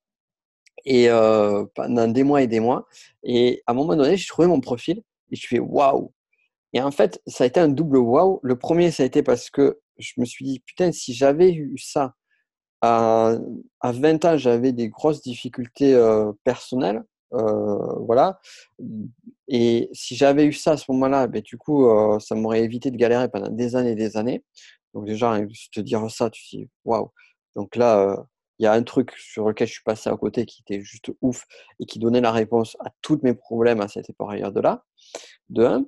et 0.86 1.10
euh, 1.10 1.66
pendant 1.74 2.08
des 2.08 2.24
mois 2.24 2.44
et 2.44 2.48
des 2.48 2.60
mois. 2.60 2.88
Et 3.24 3.64
à 3.66 3.72
un 3.72 3.76
moment 3.76 3.96
donné, 3.96 4.18
j'ai 4.18 4.28
trouvé 4.28 4.48
mon 4.48 4.62
profil 4.62 5.02
et 5.32 5.36
je 5.36 5.48
fais 5.48 5.60
waouh. 5.60 6.14
Et 6.74 6.82
en 6.82 6.92
fait, 6.92 7.22
ça 7.26 7.46
a 7.46 7.48
été 7.48 7.60
un 7.60 7.70
double 7.70 7.98
waouh. 7.98 8.40
Le 8.44 8.58
premier, 8.58 8.92
ça 8.92 9.04
a 9.04 9.06
été 9.08 9.24
parce 9.24 9.50
que 9.50 9.80
je 9.98 10.14
me 10.18 10.26
suis 10.26 10.46
dit, 10.46 10.60
putain, 10.60 10.92
si 10.92 11.14
j'avais 11.14 11.52
eu 11.54 11.78
ça 11.78 12.14
à 12.82 13.40
20 13.84 14.26
ans, 14.26 14.38
j'avais 14.38 14.72
des 14.72 14.90
grosses 14.90 15.24
difficultés 15.24 16.00
personnelles. 16.44 17.04
Euh, 17.36 17.96
voilà. 18.00 18.40
Et 19.48 19.90
si 19.94 20.16
j'avais 20.16 20.46
eu 20.46 20.54
ça 20.54 20.72
à 20.72 20.78
ce 20.78 20.92
moment-là, 20.92 21.28
ben, 21.28 21.42
du 21.42 21.58
coup, 21.58 21.88
euh, 21.88 22.20
ça 22.20 22.36
m'aurait 22.36 22.64
évité 22.64 22.92
de 22.92 22.98
galérer 22.98 23.30
pendant 23.30 23.50
des 23.50 23.76
années 23.76 23.92
et 23.92 23.96
des 23.96 24.18
années. 24.18 24.44
Donc 24.94 25.06
déjà, 25.06 25.38
te 25.74 25.80
dire 25.82 26.10
ça, 26.10 26.30
tu 26.30 26.44
te 26.44 26.56
dis, 26.58 26.70
waouh. 26.86 27.12
Donc 27.56 27.76
là, 27.76 28.00
euh, 28.00 28.18
il 28.60 28.64
y 28.64 28.68
a 28.68 28.74
un 28.74 28.84
truc 28.84 29.12
sur 29.18 29.48
lequel 29.48 29.68
je 29.68 29.74
suis 29.74 29.84
passé 29.84 30.10
à 30.10 30.16
côté 30.18 30.46
qui 30.46 30.62
était 30.62 30.82
juste 30.82 31.12
ouf 31.22 31.46
et 31.80 31.86
qui 31.86 32.00
donnait 32.00 32.22
la 32.22 32.32
réponse 32.32 32.78
à 32.80 32.90
tous 33.02 33.20
mes 33.24 33.34
problèmes 33.34 33.82
à 33.82 33.88
cette 33.88 34.12
période-là, 34.18 34.86
de 35.50 35.66
un. 35.66 35.86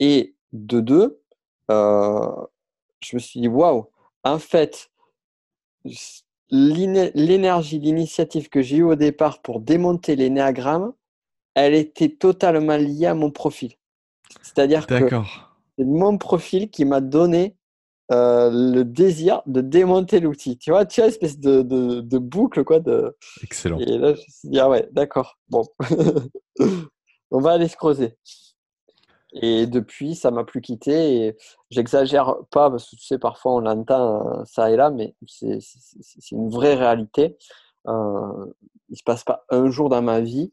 Et 0.00 0.36
de 0.52 0.80
deux, 0.80 1.20
je 1.68 3.14
me 3.14 3.18
suis 3.18 3.40
dit, 3.40 3.48
waouh, 3.48 3.90
en 4.22 4.38
fait, 4.38 4.90
l'énergie, 6.50 7.78
l'initiative 7.78 8.48
que 8.48 8.62
j'ai 8.62 8.78
eue 8.78 8.82
au 8.84 8.94
départ 8.94 9.42
pour 9.42 9.60
démonter 9.60 10.16
les 10.16 10.30
néagrammes, 10.30 10.92
elle 11.54 11.74
était 11.74 12.08
totalement 12.08 12.76
liée 12.76 13.06
à 13.06 13.14
mon 13.14 13.30
profil. 13.30 13.74
C'est-à-dire 14.42 14.86
que 14.86 14.94
c'est 15.78 15.84
mon 15.84 16.18
profil 16.18 16.70
qui 16.70 16.84
m'a 16.84 17.00
donné 17.00 17.56
euh, 18.10 18.50
le 18.50 18.84
désir 18.84 19.42
de 19.46 19.60
démonter 19.60 20.20
l'outil. 20.20 20.56
Tu 20.56 20.70
vois, 20.70 20.86
tu 20.86 21.00
as 21.00 21.04
une 21.04 21.10
espèce 21.10 21.38
de, 21.38 21.62
de, 21.62 22.18
boucle, 22.18 22.64
quoi. 22.64 22.80
De... 22.80 23.16
Excellent. 23.42 23.78
Et 23.78 23.98
là, 23.98 24.14
je 24.14 24.20
me 24.20 24.26
suis 24.28 24.48
dit, 24.48 24.58
ah 24.58 24.68
ouais, 24.70 24.88
d'accord, 24.92 25.38
bon. 25.48 25.64
On 27.30 27.40
va 27.40 27.52
aller 27.52 27.68
se 27.68 27.76
creuser. 27.76 28.16
Et 29.32 29.66
depuis, 29.66 30.14
ça 30.14 30.30
m'a 30.30 30.44
plus 30.44 30.60
quitté. 30.60 31.26
Et 31.26 31.36
j'exagère 31.70 32.36
pas 32.50 32.70
parce 32.70 32.90
que 32.90 32.96
tu 32.96 33.04
sais, 33.04 33.18
parfois 33.18 33.54
on 33.54 33.66
entend 33.66 34.44
ça 34.44 34.70
et 34.70 34.76
là, 34.76 34.90
mais 34.90 35.14
c'est 35.26 36.30
une 36.32 36.50
vraie 36.50 36.74
réalité. 36.74 37.36
Euh, 37.86 38.46
il 38.88 38.96
se 38.96 39.02
passe 39.02 39.24
pas 39.24 39.44
un 39.50 39.70
jour 39.70 39.88
dans 39.88 40.02
ma 40.02 40.20
vie 40.20 40.52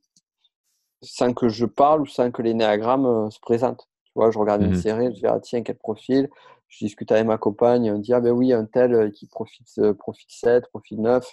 sans 1.02 1.34
que 1.34 1.50
je 1.50 1.66
parle 1.66 2.02
ou 2.02 2.06
sans 2.06 2.32
que 2.32 2.42
les 2.42 2.54
néagrammes 2.54 3.06
euh, 3.06 3.30
se 3.30 3.40
présentent. 3.40 3.88
Tu 4.06 4.12
vois, 4.16 4.32
je 4.32 4.38
regarde 4.38 4.62
une 4.62 4.72
mmh 4.72 4.82
série, 4.82 5.06
je 5.08 5.20
dis 5.20 5.28
ah, 5.28 5.40
tiens 5.42 5.62
quel 5.62 5.78
profil. 5.78 6.30
Je 6.68 6.86
discute 6.86 7.12
avec 7.12 7.26
ma 7.26 7.38
compagne, 7.38 7.92
on 7.92 8.00
dit 8.00 8.14
ah 8.14 8.20
ben 8.20 8.32
oui 8.32 8.52
un 8.52 8.66
tel 8.66 8.94
euh, 8.94 9.10
qui 9.10 9.28
profite 9.28 9.68
euh, 9.78 9.94
profite 9.94 10.32
7, 10.32 10.68
profite 10.70 10.98
9, 10.98 11.26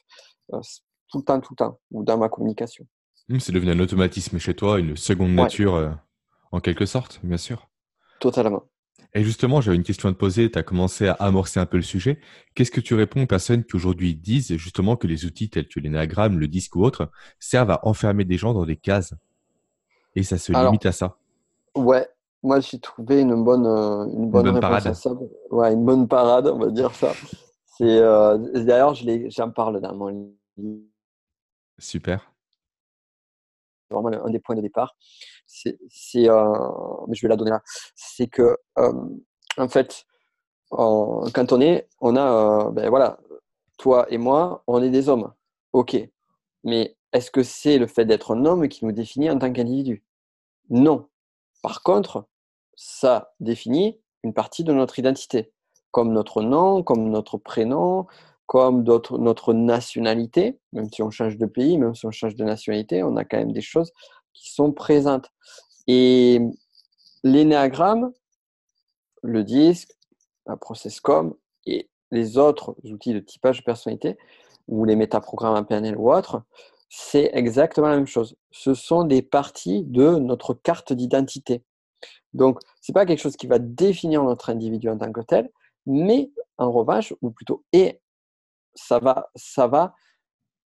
tout 1.09 1.18
le 1.18 1.24
temps 1.24 1.40
tout 1.40 1.55
le 1.55 1.57
temps 1.57 1.80
ou 1.90 2.05
dans 2.05 2.18
ma 2.18 2.28
communication. 2.28 2.86
Mmh, 3.28 3.38
c'est 3.40 3.53
devenu 3.53 3.72
un 3.72 3.80
automatisme 3.80 4.38
chez 4.38 4.55
toi, 4.55 4.78
une 4.78 4.97
seconde 4.97 5.32
nature 5.32 5.97
en 6.53 6.61
quelque 6.61 6.86
sorte, 6.86 7.20
bien 7.22 7.38
sûr. 7.38 7.68
Totalement. 8.20 8.64
Et 9.14 9.24
justement, 9.24 9.61
j'avais 9.61 9.76
une 9.76 9.82
question 9.82 10.09
à 10.09 10.12
te 10.12 10.16
poser. 10.16 10.50
Tu 10.50 10.59
as 10.59 10.62
commencé 10.62 11.09
à 11.09 11.14
amorcer 11.14 11.61
un 11.61 11.66
peu 11.66 11.76
le 11.76 11.82
sujet. 11.82 12.18
Qu'est-ce 12.55 12.70
que 12.70 12.80
tu 12.80 12.94
réponds 12.94 13.24
aux 13.24 13.26
personnes 13.26 13.64
qui 13.64 13.76
aujourd'hui 13.76 14.14
disent 14.14 14.57
justement 14.57 14.96
que 14.96 15.07
les 15.07 15.26
outils 15.26 15.50
tels 15.50 15.68
que 15.68 15.80
les 15.80 15.90
néagrammes, 15.90 16.38
le 16.38 16.48
disque 16.48 16.76
ou 16.76 16.84
autres 16.84 17.11
servent 17.38 17.72
à 17.72 17.86
enfermer 17.86 18.24
des 18.24 18.38
gens 18.38 18.55
dans 18.55 18.64
des 18.64 18.76
cases? 18.76 19.14
Et 20.14 20.22
ça 20.22 20.38
se 20.38 20.53
limite 20.53 20.86
à 20.86 20.92
ça? 20.92 21.16
Ouais, 21.74 22.07
moi 22.42 22.61
j'ai 22.61 22.78
trouvé 22.78 23.20
une 23.20 23.42
bonne, 23.42 23.66
euh, 23.66 24.05
une 24.07 24.30
bonne, 24.30 24.46
réponse 24.46 24.61
parade. 24.61 24.86
à 24.86 24.94
ça. 24.94 25.11
Ouais, 25.50 25.72
une 25.72 25.84
bonne 25.84 26.07
parade, 26.07 26.46
on 26.48 26.59
va 26.59 26.70
dire 26.70 26.94
ça. 26.94 27.12
C'est 27.66 27.98
euh, 27.98 28.38
d'ailleurs, 28.64 28.94
j'en 28.94 29.50
parle 29.50 29.80
dans 29.80 29.94
mon 29.94 30.09
livre. 30.57 30.80
Super 31.78 32.32
vraiment 33.92 34.24
un 34.24 34.30
des 34.30 34.38
points 34.38 34.57
de 34.57 34.61
départ. 34.61 34.96
C'est, 35.47 35.76
euh, 36.28 36.53
mais 37.09 37.14
je 37.14 37.22
vais 37.22 37.28
la 37.28 37.36
donner 37.36 37.51
là. 37.51 37.62
C'est 37.95 38.26
que, 38.26 38.57
euh, 38.78 38.93
en 39.59 39.68
fait, 39.68 40.05
quand 40.70 41.53
on 41.53 41.61
est, 41.61 41.88
on 42.01 42.16
a, 42.16 42.66
euh, 42.66 42.70
ben 42.70 42.88
voilà, 42.88 43.18
toi 43.78 44.07
et 44.11 44.18
moi, 44.18 44.62
on 44.66 44.82
est 44.82 44.90
des 44.90 45.09
hommes. 45.09 45.32
Ok. 45.72 45.97
Mais 46.64 46.97
est-ce 47.12 47.30
que 47.30 47.43
c'est 47.43 47.78
le 47.78 47.86
fait 47.86 48.05
d'être 48.05 48.34
un 48.34 48.45
homme 48.47 48.68
qui 48.68 48.84
nous 48.84 48.93
définit 48.93 49.30
en 49.30 49.38
tant 49.38 49.53
qu'individu? 49.53 50.05
Non. 50.70 51.09
Par 51.62 51.82
contre, 51.82 52.26
ça 52.74 53.34
définit 53.40 54.01
une 54.24 54.34
partie 54.34 54.64
de 54.64 54.72
notre 54.72 54.99
identité, 54.99 55.53
comme 55.90 56.12
notre 56.12 56.43
nom, 56.43 56.82
comme 56.82 57.11
notre 57.11 57.36
prénom, 57.38 58.07
comme 58.47 58.82
notre 58.82 59.55
nationalité, 59.55 60.59
même 60.72 60.90
si 60.90 61.03
on 61.03 61.11
change 61.11 61.36
de 61.38 61.47
pays, 61.47 61.78
même 61.78 61.95
si 61.95 62.07
on 62.07 62.11
change 62.11 62.34
de 62.34 62.45
nationalité, 62.45 63.03
on 63.03 63.16
a 63.16 63.24
quand 63.24 63.38
même 63.38 63.53
des 63.53 63.62
choses 63.62 63.93
qui 64.34 64.52
sont 64.52 64.72
présentes. 64.72 65.30
Et 65.86 66.40
l'énéagramme, 67.24 68.12
le 69.22 69.44
disque, 69.44 69.96
un 70.46 70.56
processcom 70.56 71.34
et 71.66 71.88
les 72.10 72.38
autres 72.38 72.76
outils 72.84 73.14
de 73.14 73.20
typage 73.20 73.58
de 73.58 73.64
personnalité, 73.64 74.18
ou 74.68 74.84
les 74.84 74.96
métaprogrammes 74.96 75.56
en 75.56 75.64
PNL 75.64 75.96
ou 75.96 76.12
autres, 76.12 76.42
c'est 76.88 77.30
exactement 77.32 77.88
la 77.88 77.96
même 77.96 78.06
chose. 78.06 78.36
Ce 78.50 78.74
sont 78.74 79.04
des 79.04 79.22
parties 79.22 79.82
de 79.84 80.16
notre 80.18 80.54
carte 80.54 80.92
d'identité. 80.92 81.62
Donc, 82.34 82.58
ce 82.80 82.90
n'est 82.90 82.94
pas 82.94 83.06
quelque 83.06 83.20
chose 83.20 83.36
qui 83.36 83.46
va 83.46 83.58
définir 83.58 84.22
notre 84.22 84.50
individu 84.50 84.88
en 84.88 84.98
tant 84.98 85.12
que 85.12 85.20
tel, 85.20 85.50
mais 85.86 86.30
en 86.58 86.70
revanche, 86.70 87.14
ou 87.22 87.30
plutôt 87.30 87.64
est 87.72 88.00
ça 88.74 88.98
va, 88.98 89.30
ça 89.34 89.66
va 89.66 89.94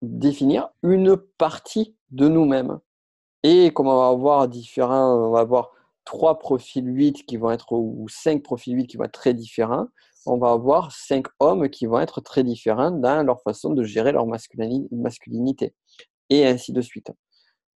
définir 0.01 0.69
une 0.83 1.17
partie 1.17 1.95
de 2.11 2.27
nous-mêmes. 2.27 2.79
Et 3.47 3.69
comme 3.71 3.87
on 3.87 3.95
va 3.95 4.07
avoir 4.07 4.47
différents, 4.47 5.27
on 5.27 5.29
va 5.29 5.41
avoir 5.41 5.69
trois 6.03 6.39
profils 6.39 6.83
8 6.83 7.27
qui 7.27 7.37
vont 7.37 7.51
être, 7.51 7.73
ou 7.73 8.07
cinq 8.09 8.41
profils 8.41 8.75
8 8.75 8.87
qui 8.87 8.97
vont 8.97 9.03
être 9.03 9.11
très 9.11 9.35
différents, 9.35 9.85
on 10.25 10.39
va 10.39 10.49
avoir 10.49 10.91
cinq 10.91 11.27
hommes 11.39 11.69
qui 11.69 11.85
vont 11.85 11.99
être 11.99 12.21
très 12.21 12.43
différents 12.43 12.89
dans 12.89 13.21
leur 13.23 13.43
façon 13.43 13.69
de 13.69 13.83
gérer 13.83 14.13
leur 14.13 14.25
masculinité. 14.25 15.75
Et 16.31 16.47
ainsi 16.47 16.73
de 16.73 16.81
suite. 16.81 17.11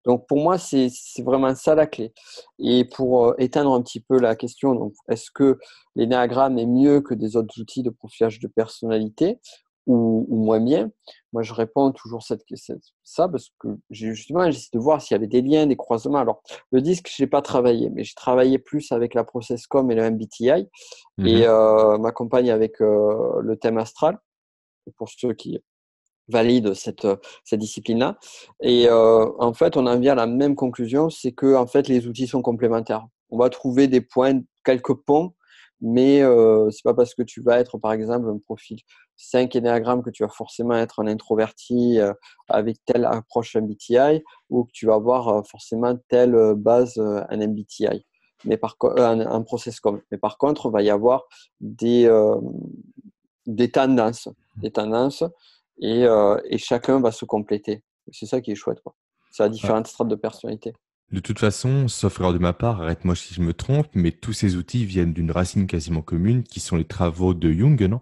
Donc 0.07 0.27
pour 0.27 0.39
moi, 0.39 0.57
c'est 0.57 0.89
vraiment 1.19 1.55
ça 1.55 1.75
la 1.75 1.87
clé. 1.87 2.15
Et 2.59 2.87
pour 2.87 3.27
euh, 3.27 3.35
éteindre 3.37 3.75
un 3.75 3.83
petit 3.83 4.01
peu 4.01 4.19
la 4.19 4.37
question, 4.37 4.91
est-ce 5.11 5.31
que 5.31 5.59
l'énéagramme 5.97 6.59
est 6.59 6.65
mieux 6.65 7.03
que 7.03 7.13
des 7.13 7.37
autres 7.37 7.61
outils 7.61 7.83
de 7.83 7.91
profilage 7.91 8.41
de 8.41 8.49
personnalité? 8.49 9.39
Ou, 9.89 10.27
moins 10.31 10.61
bien 10.61 10.91
Moi, 11.33 11.43
je 11.43 11.53
réponds 11.55 11.91
toujours 11.93 12.23
cette, 12.23 12.45
ça 13.03 13.29
parce 13.29 13.51
que 13.59 13.69
justement, 13.91 14.51
j'essaie 14.51 14.69
de 14.73 14.79
voir 14.79 15.01
s'il 15.01 15.15
y 15.15 15.17
avait 15.17 15.27
des 15.27 15.43
liens, 15.43 15.67
des 15.67 15.77
croisements. 15.77 16.19
Alors, 16.19 16.43
le 16.71 16.81
disque, 16.81 17.11
je 17.15 17.23
n'ai 17.23 17.27
pas 17.27 17.43
travaillé, 17.43 17.91
mais 17.91 18.05
j'ai 18.05 18.15
travaillé 18.15 18.59
plus 18.59 18.93
avec 18.93 19.15
la 19.15 19.25
ProcessCom 19.25 19.91
et 19.91 19.95
le 19.95 20.11
MBTI 20.11 20.51
et 20.51 20.63
mmh 21.19 21.27
euh, 21.27 21.99
m'accompagne 21.99 22.51
avec 22.51 22.81
euh, 22.81 23.41
le 23.41 23.57
thème 23.57 23.79
astral, 23.79 24.19
pour 24.97 25.09
ceux 25.09 25.33
qui 25.33 25.59
valident 26.29 26.75
cette, 26.75 27.07
cette 27.45 27.61
discipline-là. 27.61 28.19
Et 28.61 28.89
euh, 28.89 29.27
en 29.39 29.55
fait, 29.55 29.77
on 29.77 29.87
en 29.87 29.99
vient 29.99 30.13
à 30.13 30.17
la 30.17 30.27
même 30.27 30.55
conclusion, 30.55 31.09
c'est 31.09 31.33
que 31.33 31.57
en 31.57 31.67
fait, 31.67 31.89
les 31.89 32.07
outils 32.07 32.27
sont 32.27 32.43
complémentaires. 32.43 33.07
On 33.31 33.39
va 33.39 33.49
trouver 33.49 33.89
des 33.89 34.03
points, 34.03 34.41
quelques 34.65 34.95
ponts, 34.95 35.35
mais 35.81 36.23
euh, 36.23 36.71
c'est 36.71 36.83
pas 36.83 36.95
parce 36.95 37.15
que 37.15 37.23
tu 37.23 37.41
vas 37.41 37.59
être, 37.59 37.79
par 37.79 37.93
exemple, 37.93 38.29
un 38.29 38.39
profil 38.39 38.79
5 39.19 39.57
énéagrammes 39.57 40.03
que 40.03 40.11
tu 40.11 40.23
vas 40.23 40.29
forcément 40.29 40.77
être 40.77 41.01
un 41.01 41.07
introverti 41.07 41.99
euh, 41.99 42.13
avec 42.49 42.79
telle 42.87 43.05
approche 43.05 43.57
MBTI 43.57 44.23
ou 44.49 44.65
que 44.65 44.71
tu 44.73 44.87
vas 44.87 44.95
avoir 44.95 45.29
euh, 45.29 45.43
forcément 45.43 45.97
telle 46.09 46.35
euh, 46.35 46.55
base 46.55 46.99
un 46.99 47.37
MBTI, 47.37 48.07
mais 48.45 48.57
par 48.57 48.77
un, 48.83 49.21
un, 49.21 49.43
process 49.43 49.81
comme. 49.81 50.01
Mais 50.11 50.19
par 50.19 50.39
contre, 50.39 50.69
il 50.69 50.73
va 50.73 50.83
y 50.83 50.91
avoir 50.91 51.25
des, 51.61 52.09
des 53.47 53.71
tendances, 53.71 54.29
des 54.57 54.71
tendances 54.71 55.25
et, 55.81 56.05
et, 56.45 56.59
chacun 56.59 57.01
va 57.01 57.11
se 57.11 57.25
compléter. 57.25 57.83
C'est 58.13 58.27
ça 58.27 58.41
qui 58.41 58.53
est 58.53 58.55
chouette. 58.55 58.81
Quoi. 58.83 58.95
Ça 59.33 59.45
a 59.45 59.49
différentes 59.49 59.89
strates 59.89 60.09
de 60.09 60.15
personnalité. 60.15 60.73
De 61.11 61.21
toute 61.21 61.39
façon, 61.39 61.89
sauf 61.89 62.21
erreur 62.21 62.35
de 62.35 62.39
ma 62.39 62.53
part, 62.53 62.83
arrête-moi 62.83 63.15
si 63.15 63.33
je 63.33 63.41
me 63.41 63.55
trompe, 63.55 63.87
mais 63.95 64.13
tous 64.13 64.35
ces 64.35 64.57
outils 64.57 64.85
viennent 64.85 65.15
d'une 65.15 65.31
racine 65.31 65.67
quasiment 65.67 66.03
commune 66.03 66.43
qui 66.43 66.61
sont 66.61 66.77
les 66.77 66.85
travaux 66.85 67.33
de 67.33 67.51
Jung, 67.51 67.81
non? 67.83 68.01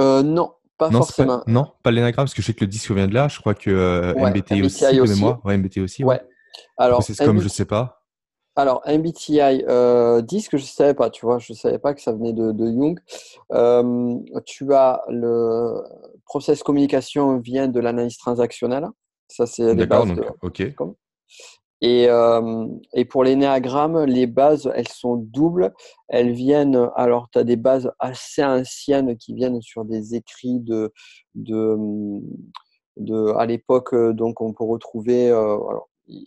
Euh, 0.00 0.22
Non, 0.22 0.54
pas 0.78 0.90
forcément. 0.90 1.42
non, 1.46 1.72
pas 1.82 1.90
l'énagramme, 1.90 2.24
parce 2.24 2.32
que 2.32 2.40
je 2.40 2.46
sais 2.46 2.54
que 2.54 2.64
le 2.64 2.68
disque 2.68 2.90
vient 2.90 3.06
de 3.06 3.12
là. 3.12 3.28
Je 3.28 3.38
crois 3.38 3.54
que 3.54 3.70
euh, 3.70 4.14
MBTI, 4.14 4.62
aussi, 4.62 4.82
de 4.84 5.02
mémoire. 5.02 5.44
Ouais, 5.44 5.58
MBTI 5.58 5.80
aussi. 5.80 6.04
Ouais. 6.04 6.22
Alors, 6.78 7.02
c'est 7.02 7.22
comme 7.22 7.40
je 7.40 7.48
sais 7.48 7.66
pas. 7.66 7.98
Alors, 8.54 8.82
MBTI 8.86 9.64
euh, 9.68 10.20
disque, 10.22 10.56
je 10.56 10.62
ne 10.62 10.66
savais 10.66 10.94
pas, 10.94 11.08
tu 11.10 11.24
vois, 11.24 11.38
je 11.38 11.52
ne 11.52 11.56
savais 11.56 11.78
pas 11.78 11.94
que 11.94 12.00
ça 12.02 12.12
venait 12.12 12.34
de, 12.34 12.52
de 12.52 12.66
Jung. 12.66 12.98
Euh, 13.52 14.18
tu 14.44 14.72
as 14.74 15.02
le 15.08 15.82
process 16.26 16.62
communication 16.62 17.38
vient 17.38 17.68
de 17.68 17.80
l'analyse 17.80 18.16
transactionnelle. 18.16 18.86
Ça, 19.28 19.46
c'est 19.46 19.74
les 19.74 19.86
bases. 19.86 20.08
Donc, 20.08 20.26
ok. 20.42 20.74
Et, 21.82 22.08
euh, 22.08 22.68
et, 22.94 23.04
pour 23.04 23.24
les 23.24 23.34
néagrammes, 23.34 24.04
les 24.04 24.28
bases, 24.28 24.70
elles 24.76 24.88
sont 24.88 25.16
doubles. 25.16 25.74
Elles 26.08 26.30
viennent, 26.30 26.88
alors 26.94 27.28
tu 27.30 27.40
as 27.40 27.44
des 27.44 27.56
bases 27.56 27.90
assez 27.98 28.44
anciennes 28.44 29.16
qui 29.16 29.34
viennent 29.34 29.60
sur 29.60 29.84
des 29.84 30.14
écrits 30.14 30.60
de, 30.60 30.92
de, 31.34 32.22
à 33.36 33.46
l'époque, 33.46 33.96
donc 34.12 34.40
on 34.40 34.52
peut 34.52 34.64
retrouver, 34.64 35.28
euh, 35.28 35.56
alors 35.56 35.88
il 36.06 36.24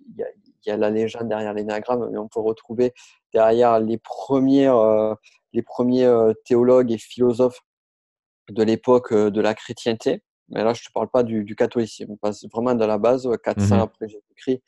y, 0.66 0.72
a, 0.72 0.78
la 0.78 0.90
légende 0.90 1.30
derrière 1.30 1.54
les 1.54 1.64
néagrammes, 1.64 2.10
mais 2.12 2.18
on 2.18 2.28
peut 2.28 2.42
retrouver 2.42 2.94
derrière 3.34 3.80
les, 3.80 3.98
premières, 3.98 4.76
euh, 4.76 5.14
les 5.54 5.62
premiers 5.62 6.12
théologues 6.44 6.92
et 6.92 6.98
philosophes 6.98 7.62
de 8.50 8.62
l'époque 8.62 9.14
de 9.14 9.42
la 9.42 9.54
chrétienté. 9.54 10.22
Mais 10.50 10.64
là, 10.64 10.74
je 10.74 10.82
ne 10.82 10.86
te 10.86 10.92
parle 10.92 11.10
pas 11.10 11.24
du, 11.24 11.44
du, 11.44 11.56
catholicisme. 11.56 12.12
On 12.12 12.18
passe 12.18 12.46
vraiment 12.52 12.76
de 12.76 12.86
la 12.86 12.98
base, 12.98 13.28
400 13.44 13.76
mmh 13.76 13.80
après 13.80 14.08
Jésus-Christ. 14.08 14.62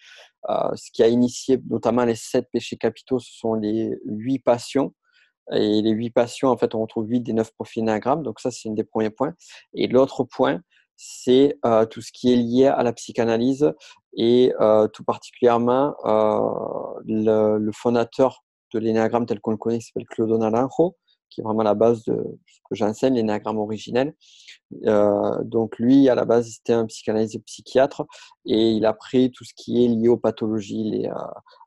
Euh, 0.50 0.76
ce 0.76 0.92
qui 0.92 1.04
a 1.04 1.08
initié 1.08 1.62
notamment 1.70 2.06
les 2.06 2.16
sept 2.16 2.48
péchés 2.52 2.78
capitaux, 2.78 3.20
ce 3.20 3.32
sont 3.32 3.54
les 3.54 3.98
huit 4.06 4.40
passions. 4.40 4.94
Et 5.54 5.82
les 5.82 5.92
huit 5.92 6.10
passions, 6.10 6.50
en 6.50 6.58
fait, 6.58 6.76
on 6.76 6.82
retrouve 6.82 7.08
huit 7.08 7.22
des 7.22 7.34
neuf 7.34 7.52
profils 7.54 7.82
énagrammes. 7.82 8.24
Donc 8.24 8.40
ça, 8.40 8.52
c'est 8.52 8.70
un 8.70 8.74
des 8.74 8.84
premiers 8.84 9.12
points. 9.12 9.34
Et 9.74 9.88
l'autre 9.88 10.24
point, 10.24 10.62
c'est 10.96 11.58
euh, 11.66 11.86
tout 11.86 12.02
ce 12.02 12.12
qui 12.12 12.34
est 12.34 12.36
lié 12.36 12.66
à 12.66 12.82
la 12.84 12.92
psychanalyse 12.92 13.72
et 14.16 14.52
euh, 14.60 14.88
tout 14.88 15.04
particulièrement 15.04 15.96
le, 16.04 17.60
le, 17.60 17.72
fondateur 17.72 18.44
de 18.74 18.80
l'énagramme 18.80 19.28
tel 19.28 19.40
qu'on 19.40 19.52
le 19.52 19.58
connaît, 19.58 19.78
qui 19.78 19.86
s'appelle 19.86 20.08
Claude 20.08 20.32
Naranjo, 20.32 20.98
qui 21.30 21.42
est 21.42 21.44
vraiment 21.44 21.64
la 21.64 21.74
base 21.74 22.04
de 22.06 22.16
ce 22.46 22.60
que 22.70 22.76
j'enseigne, 22.76 23.16
l'énagramme 23.16 23.58
originel. 23.58 24.14
Euh, 24.86 25.44
donc 25.44 25.78
lui, 25.78 26.10
à 26.10 26.16
la 26.16 26.26
base, 26.26 26.50
c'était 26.50 26.74
un 26.74 26.86
psychanalyste 26.86 27.44
psychiatre 27.46 28.06
et 28.46 28.72
il 28.72 28.86
a 28.86 28.94
pris 28.94 29.32
tout 29.32 29.44
ce 29.44 29.54
qui 29.56 29.84
est 29.84 29.88
lié 29.88 30.10
aux 30.10 30.18
pathologies, 30.18 31.08
euh, 31.08 31.14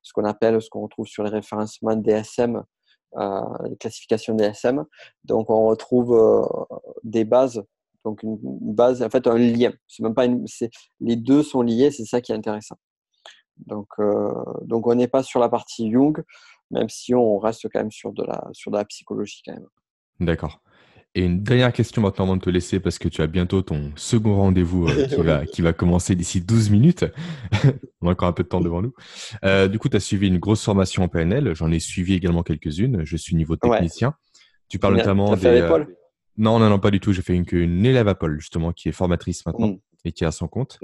ce 0.03 0.13
qu'on 0.13 0.25
appelle, 0.25 0.61
ce 0.61 0.69
qu'on 0.69 0.83
retrouve 0.83 1.07
sur 1.07 1.23
les 1.25 1.31
référencements 1.31 1.97
DSM, 1.97 2.63
euh, 3.19 3.41
les 3.69 3.77
classifications 3.77 4.35
DSM. 4.35 4.85
Donc 5.25 5.51
on 5.51 5.67
retrouve 5.67 6.49
des 7.03 7.25
bases, 7.25 7.63
donc 8.05 8.23
une, 8.23 8.39
base, 8.43 9.03
en 9.03 9.11
fait 9.11 9.27
un 9.27 9.39
lien. 9.39 9.73
C'est 9.87 10.03
même 10.03 10.15
pas 10.15 10.27
une, 10.27 10.45
les 11.01 11.17
deux 11.17 11.43
sont 11.43 11.63
liés, 11.63 11.91
c'est 11.91 12.05
ça 12.05 12.21
qui 12.21 12.33
est 12.33 12.37
intéressant. 12.37 12.77
Donc, 13.57 13.89
donc 14.63 14.87
on 14.87 14.95
n'est 14.95 15.09
pas 15.09 15.23
sur 15.23 15.39
la 15.39 15.51
partie 15.51 15.91
Jung, 15.91 16.23
même 16.71 16.89
si 16.89 17.14
on 17.14 17.39
reste 17.39 17.68
quand 17.73 17.81
même 17.81 17.91
sur 17.91 18.12
de 18.12 18.25
la, 18.25 18.49
sur 18.53 18.71
de 18.71 18.77
la 18.77 18.85
psychologie 18.85 19.43
quand 19.45 19.55
même. 19.55 19.66
D'accord. 20.21 20.61
Et 21.16 21.25
une 21.25 21.43
dernière 21.43 21.73
question 21.73 22.03
maintenant 22.03 22.25
avant 22.25 22.37
de 22.37 22.43
te 22.43 22.51
laisser 22.51 22.79
parce 22.79 22.99
que 22.99 23.09
tu 23.09 23.21
as 23.21 23.27
bientôt 23.27 23.62
ton 23.62 23.91
second 23.97 24.37
rendez-vous 24.37 24.87
euh, 24.87 25.07
qui, 25.07 25.14
va, 25.23 25.45
qui 25.45 25.61
va 25.61 25.73
commencer 25.73 26.14
d'ici 26.14 26.41
12 26.41 26.71
minutes. 26.71 27.05
On 28.01 28.09
a 28.09 28.12
encore 28.12 28.29
un 28.29 28.33
peu 28.33 28.45
de 28.45 28.49
temps 28.49 28.61
devant 28.61 28.81
nous. 28.81 28.95
Euh, 29.45 29.66
du 29.66 29.81
coup, 29.81 29.89
tu 29.89 29.97
as 29.97 30.01
suivi 30.01 30.29
une 30.29 30.39
grosse 30.39 30.64
formation 30.64 31.03
en 31.03 31.09
PNL. 31.09 31.53
J'en 31.55 31.73
ai 31.73 31.81
suivi 31.81 32.14
également 32.14 32.45
quelques-unes. 32.45 33.05
Je 33.05 33.16
suis 33.16 33.35
niveau 33.35 33.57
technicien. 33.57 34.14
Tu 34.68 34.79
parles 34.79 34.97
notamment 34.97 35.35
des. 35.35 35.47
Euh... 35.47 35.85
Non, 36.37 36.61
non, 36.61 36.71
non, 36.71 36.79
pas 36.79 36.93
du 36.93 37.01
tout. 37.01 37.12
J'ai 37.12 37.23
fait 37.23 37.35
une, 37.35 37.45
une 37.51 37.85
élève 37.85 38.07
à 38.07 38.14
Paul, 38.14 38.39
justement, 38.39 38.73
qui 38.73 38.89
est 38.89 38.93
formatrice 38.93 39.45
maintenant 39.45 39.68
mm. 39.68 39.79
et 40.05 40.12
qui 40.12 40.25
a 40.25 40.31
son 40.31 40.47
compte. 40.47 40.79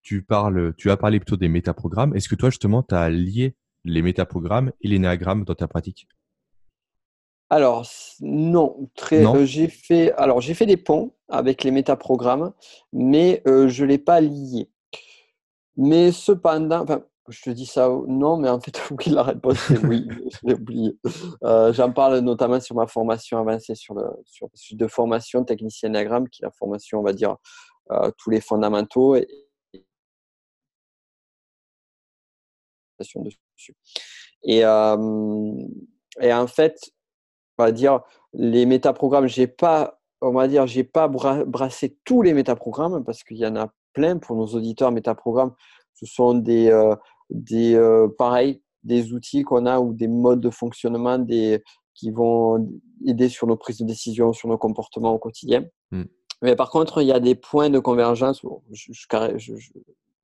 Tu, 0.00 0.22
parles, 0.22 0.72
tu 0.78 0.90
as 0.90 0.96
parlé 0.96 1.20
plutôt 1.20 1.36
des 1.36 1.48
métaprogrammes. 1.48 2.16
Est-ce 2.16 2.28
que 2.30 2.34
toi, 2.34 2.48
justement, 2.48 2.82
tu 2.82 2.94
as 2.94 3.10
lié 3.10 3.54
les 3.84 4.02
métaprogrammes 4.02 4.72
et 4.80 4.88
les 4.88 4.98
néagrammes 4.98 5.44
dans 5.44 5.54
ta 5.54 5.68
pratique 5.68 6.08
alors 7.52 7.86
non, 8.22 8.88
très. 8.96 9.26
Euh, 9.26 9.44
j'ai 9.44 9.68
fait 9.68 10.10
alors 10.14 10.40
j'ai 10.40 10.54
fait 10.54 10.64
des 10.64 10.78
ponts 10.78 11.12
avec 11.28 11.64
les 11.64 11.70
métaprogrammes, 11.70 12.54
mais 12.94 13.42
euh, 13.46 13.68
je 13.68 13.84
l'ai 13.84 13.98
pas 13.98 14.22
lié. 14.22 14.70
Mais 15.76 16.12
cependant, 16.12 16.80
enfin, 16.80 17.02
je 17.28 17.42
te 17.42 17.50
dis 17.50 17.66
ça 17.66 17.90
non, 18.08 18.38
mais 18.38 18.48
en 18.48 18.58
fait 18.58 18.80
oui 18.90 19.12
la 19.12 19.22
réponse 19.22 19.58
c'est 19.68 19.84
oui, 19.84 20.08
je 20.08 20.38
l'ai 20.44 20.54
oublié. 20.54 20.98
Euh, 21.44 21.74
j'en 21.74 21.92
parle 21.92 22.20
notamment 22.20 22.58
sur 22.58 22.74
ma 22.74 22.86
formation 22.86 23.36
avancée 23.36 23.74
sur 23.74 23.92
le 23.92 24.04
sur 24.24 24.48
de 24.72 24.86
formation 24.86 25.44
technicien 25.44 25.90
diagramme, 25.90 26.30
qui 26.30 26.42
est 26.42 26.46
la 26.46 26.52
formation 26.52 27.00
on 27.00 27.02
va 27.02 27.12
dire 27.12 27.36
tous 28.16 28.30
les 28.30 28.40
fondamentaux 28.40 29.16
et, 29.16 29.28
dessus. 33.02 33.76
Et, 34.44 34.64
euh, 34.64 35.52
et 36.20 36.32
en 36.32 36.46
fait, 36.46 36.78
on 37.58 37.64
va 37.64 37.72
dire, 37.72 38.00
les 38.32 38.66
métaprogrammes, 38.66 39.26
j'ai 39.26 39.46
pas, 39.46 40.00
on 40.20 40.32
va 40.32 40.48
dire, 40.48 40.66
j'ai 40.66 40.84
pas 40.84 41.08
brassé 41.08 41.98
tous 42.04 42.22
les 42.22 42.32
métaprogrammes 42.32 43.04
parce 43.04 43.22
qu'il 43.24 43.38
y 43.38 43.46
en 43.46 43.56
a 43.56 43.72
plein 43.92 44.18
pour 44.18 44.36
nos 44.36 44.46
auditeurs. 44.46 44.90
Métaprogrammes, 44.90 45.54
ce 45.94 46.06
sont 46.06 46.34
des, 46.34 46.70
euh, 46.70 46.96
des 47.30 47.74
euh, 47.74 48.08
pareil, 48.18 48.62
des 48.82 49.12
outils 49.12 49.42
qu'on 49.42 49.66
a 49.66 49.80
ou 49.80 49.92
des 49.92 50.08
modes 50.08 50.40
de 50.40 50.50
fonctionnement 50.50 51.18
des, 51.18 51.62
qui 51.94 52.10
vont 52.10 52.68
aider 53.06 53.28
sur 53.28 53.46
nos 53.46 53.56
prises 53.56 53.78
de 53.78 53.86
décision, 53.86 54.32
sur 54.32 54.48
nos 54.48 54.58
comportements 54.58 55.12
au 55.12 55.18
quotidien. 55.18 55.64
Mmh. 55.90 56.04
Mais 56.42 56.56
par 56.56 56.70
contre, 56.70 57.02
il 57.02 57.06
y 57.06 57.12
a 57.12 57.20
des 57.20 57.36
points 57.36 57.70
de 57.70 57.78
convergence. 57.78 58.42
je, 58.72 58.92
je, 58.92 59.54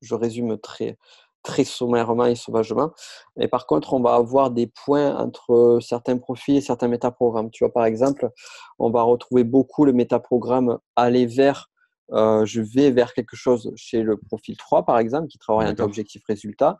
je 0.01 0.15
résume 0.15 0.59
très, 0.59 0.97
très 1.43 1.65
sommairement 1.65 2.27
et 2.27 2.35
sauvagement. 2.35 2.91
Mais 3.37 3.49
par 3.49 3.67
contre, 3.67 3.95
on 3.95 4.01
va 4.01 4.15
avoir 4.15 4.51
des 4.51 4.67
points 4.67 5.17
entre 5.17 5.79
certains 5.81 6.19
profils 6.19 6.57
et 6.57 6.61
certains 6.61 6.89
métaprogrammes. 6.89 7.51
Tu 7.51 7.65
vois, 7.65 7.73
par 7.73 7.85
exemple, 7.85 8.31
on 8.79 8.91
va 8.91 9.03
retrouver 9.03 9.45
beaucoup 9.45 9.85
le 9.85 9.93
métaprogramme 9.93 10.79
aller 10.97 11.27
vers, 11.27 11.71
euh, 12.13 12.45
je 12.45 12.61
vais 12.61 12.91
vers 12.91 13.15
quelque 13.15 13.37
chose 13.37 13.73
chez 13.77 14.03
le 14.03 14.17
profil 14.17 14.57
3, 14.57 14.85
par 14.85 14.99
exemple, 14.99 15.29
qui 15.29 15.39
travaille 15.39 15.69
un 15.69 15.85
objectif 15.85 16.23
résultat. 16.27 16.79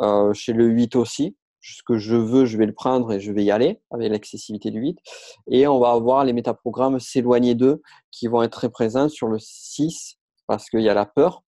Euh, 0.00 0.32
chez 0.32 0.52
le 0.52 0.66
8 0.66 0.96
aussi, 0.96 1.36
ce 1.60 1.82
que 1.82 1.98
je 1.98 2.16
veux, 2.16 2.46
je 2.46 2.56
vais 2.56 2.66
le 2.66 2.72
prendre 2.72 3.12
et 3.12 3.20
je 3.20 3.32
vais 3.32 3.44
y 3.44 3.50
aller 3.50 3.80
avec 3.90 4.10
l'accessibilité 4.10 4.70
du 4.70 4.80
8. 4.80 4.98
Et 5.50 5.66
on 5.66 5.78
va 5.78 5.90
avoir 5.90 6.24
les 6.24 6.32
métaprogrammes 6.32 6.98
s'éloigner 7.00 7.54
d'eux 7.54 7.82
qui 8.10 8.28
vont 8.28 8.42
être 8.42 8.52
très 8.52 8.70
présents 8.70 9.08
sur 9.08 9.28
le 9.28 9.38
6 9.38 10.16
parce 10.46 10.70
qu'il 10.70 10.80
y 10.80 10.88
a 10.88 10.94
la 10.94 11.06
peur 11.06 11.42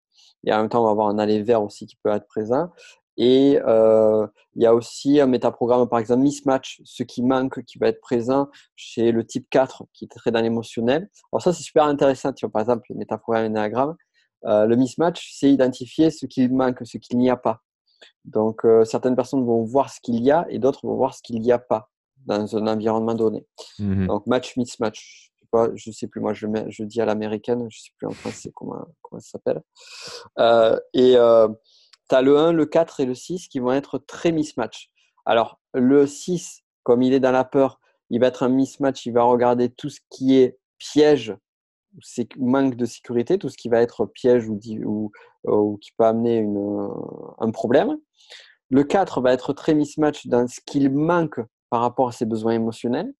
et 0.44 0.52
en 0.52 0.58
même 0.58 0.68
temps, 0.68 0.82
on 0.82 0.86
va 0.86 0.90
avoir 0.90 1.08
un 1.08 1.18
aller 1.18 1.42
vers 1.42 1.62
aussi 1.62 1.86
qui 1.86 1.96
peut 1.96 2.10
être 2.10 2.26
présent. 2.26 2.70
Et 3.16 3.58
euh, 3.66 4.26
il 4.54 4.62
y 4.62 4.66
a 4.66 4.74
aussi 4.74 5.20
un 5.20 5.26
métaprogramme, 5.26 5.86
par 5.88 5.98
exemple, 5.98 6.22
mismatch, 6.22 6.80
ce 6.84 7.02
qui 7.02 7.22
manque, 7.22 7.62
qui 7.64 7.78
va 7.78 7.88
être 7.88 8.00
présent 8.00 8.48
chez 8.74 9.12
le 9.12 9.24
type 9.24 9.46
4, 9.50 9.84
qui 9.92 10.06
est 10.06 10.08
très 10.08 10.30
dans 10.30 10.40
l'émotionnel. 10.40 11.10
Alors 11.32 11.42
ça, 11.42 11.52
c'est 11.52 11.62
super 11.62 11.84
intéressant. 11.84 12.32
Tu 12.32 12.46
vois, 12.46 12.52
par 12.52 12.62
exemple, 12.62 12.86
le 12.90 12.96
métaprogramme 12.96 13.46
énéagramme. 13.46 13.96
Euh, 14.44 14.66
le 14.66 14.76
mismatch, 14.76 15.30
c'est 15.34 15.52
identifier 15.52 16.10
ce 16.10 16.26
qu'il 16.26 16.52
manque, 16.52 16.80
ce 16.84 16.98
qu'il 16.98 17.18
n'y 17.18 17.30
a 17.30 17.36
pas. 17.36 17.60
Donc, 18.24 18.64
euh, 18.64 18.84
certaines 18.84 19.14
personnes 19.14 19.44
vont 19.44 19.62
voir 19.62 19.90
ce 19.90 20.00
qu'il 20.00 20.20
y 20.22 20.30
a 20.30 20.46
et 20.48 20.58
d'autres 20.58 20.86
vont 20.86 20.96
voir 20.96 21.14
ce 21.14 21.22
qu'il 21.22 21.40
n'y 21.40 21.52
a 21.52 21.58
pas 21.58 21.90
dans 22.26 22.56
un 22.56 22.66
environnement 22.66 23.14
donné. 23.14 23.46
Mmh 23.78 24.06
Donc, 24.06 24.26
match, 24.26 24.56
mismatch 24.56 25.31
je 25.74 25.90
sais 25.90 26.06
plus, 26.06 26.20
moi 26.20 26.32
je, 26.32 26.46
dis 26.84 27.00
à 27.00 27.04
l'américaine, 27.04 27.66
je 27.70 27.78
sais 27.78 27.90
plus 27.96 28.06
en 28.06 28.12
français 28.12 28.50
comment, 28.54 28.84
ça 29.12 29.20
s'appelle. 29.20 29.62
Euh, 30.38 30.78
et 30.94 31.16
euh, 31.16 31.48
tu 32.08 32.14
as 32.14 32.22
le 32.22 32.38
1, 32.38 32.52
le 32.52 32.66
4 32.66 33.00
et 33.00 33.06
le 33.06 33.14
6 33.14 33.48
qui 33.48 33.58
vont 33.58 33.72
être 33.72 33.98
très 33.98 34.32
mismatch. 34.32 34.90
Alors, 35.24 35.60
le 35.74 36.06
6, 36.06 36.62
comme 36.82 37.02
il 37.02 37.12
est 37.12 37.20
dans 37.20 37.32
la 37.32 37.44
peur, 37.44 37.80
il 38.10 38.20
va 38.20 38.26
être 38.28 38.42
un 38.42 38.48
mismatch, 38.48 39.06
il 39.06 39.12
va 39.12 39.22
regarder 39.22 39.70
tout 39.70 39.88
ce 39.88 40.00
qui 40.10 40.36
est 40.36 40.58
piège, 40.78 41.34
manque 42.38 42.74
de 42.74 42.86
sécurité, 42.86 43.38
tout 43.38 43.48
ce 43.48 43.56
qui 43.56 43.68
va 43.68 43.80
être 43.80 44.06
piège 44.06 44.48
ou, 44.48 44.58
ou, 44.84 45.12
ou 45.44 45.76
qui 45.78 45.92
peut 45.96 46.04
amener 46.04 46.46
un 47.38 47.50
problème. 47.50 47.98
Le 48.70 48.84
4 48.84 49.20
va 49.20 49.32
être 49.32 49.52
très 49.52 49.74
mismatch 49.74 50.26
dans 50.26 50.48
ce 50.48 50.60
qu'il 50.64 50.90
manque 50.90 51.40
par 51.68 51.82
rapport 51.82 52.08
à 52.08 52.12
ses 52.12 52.24
besoins 52.24 52.52
émotionnels. 52.52 53.12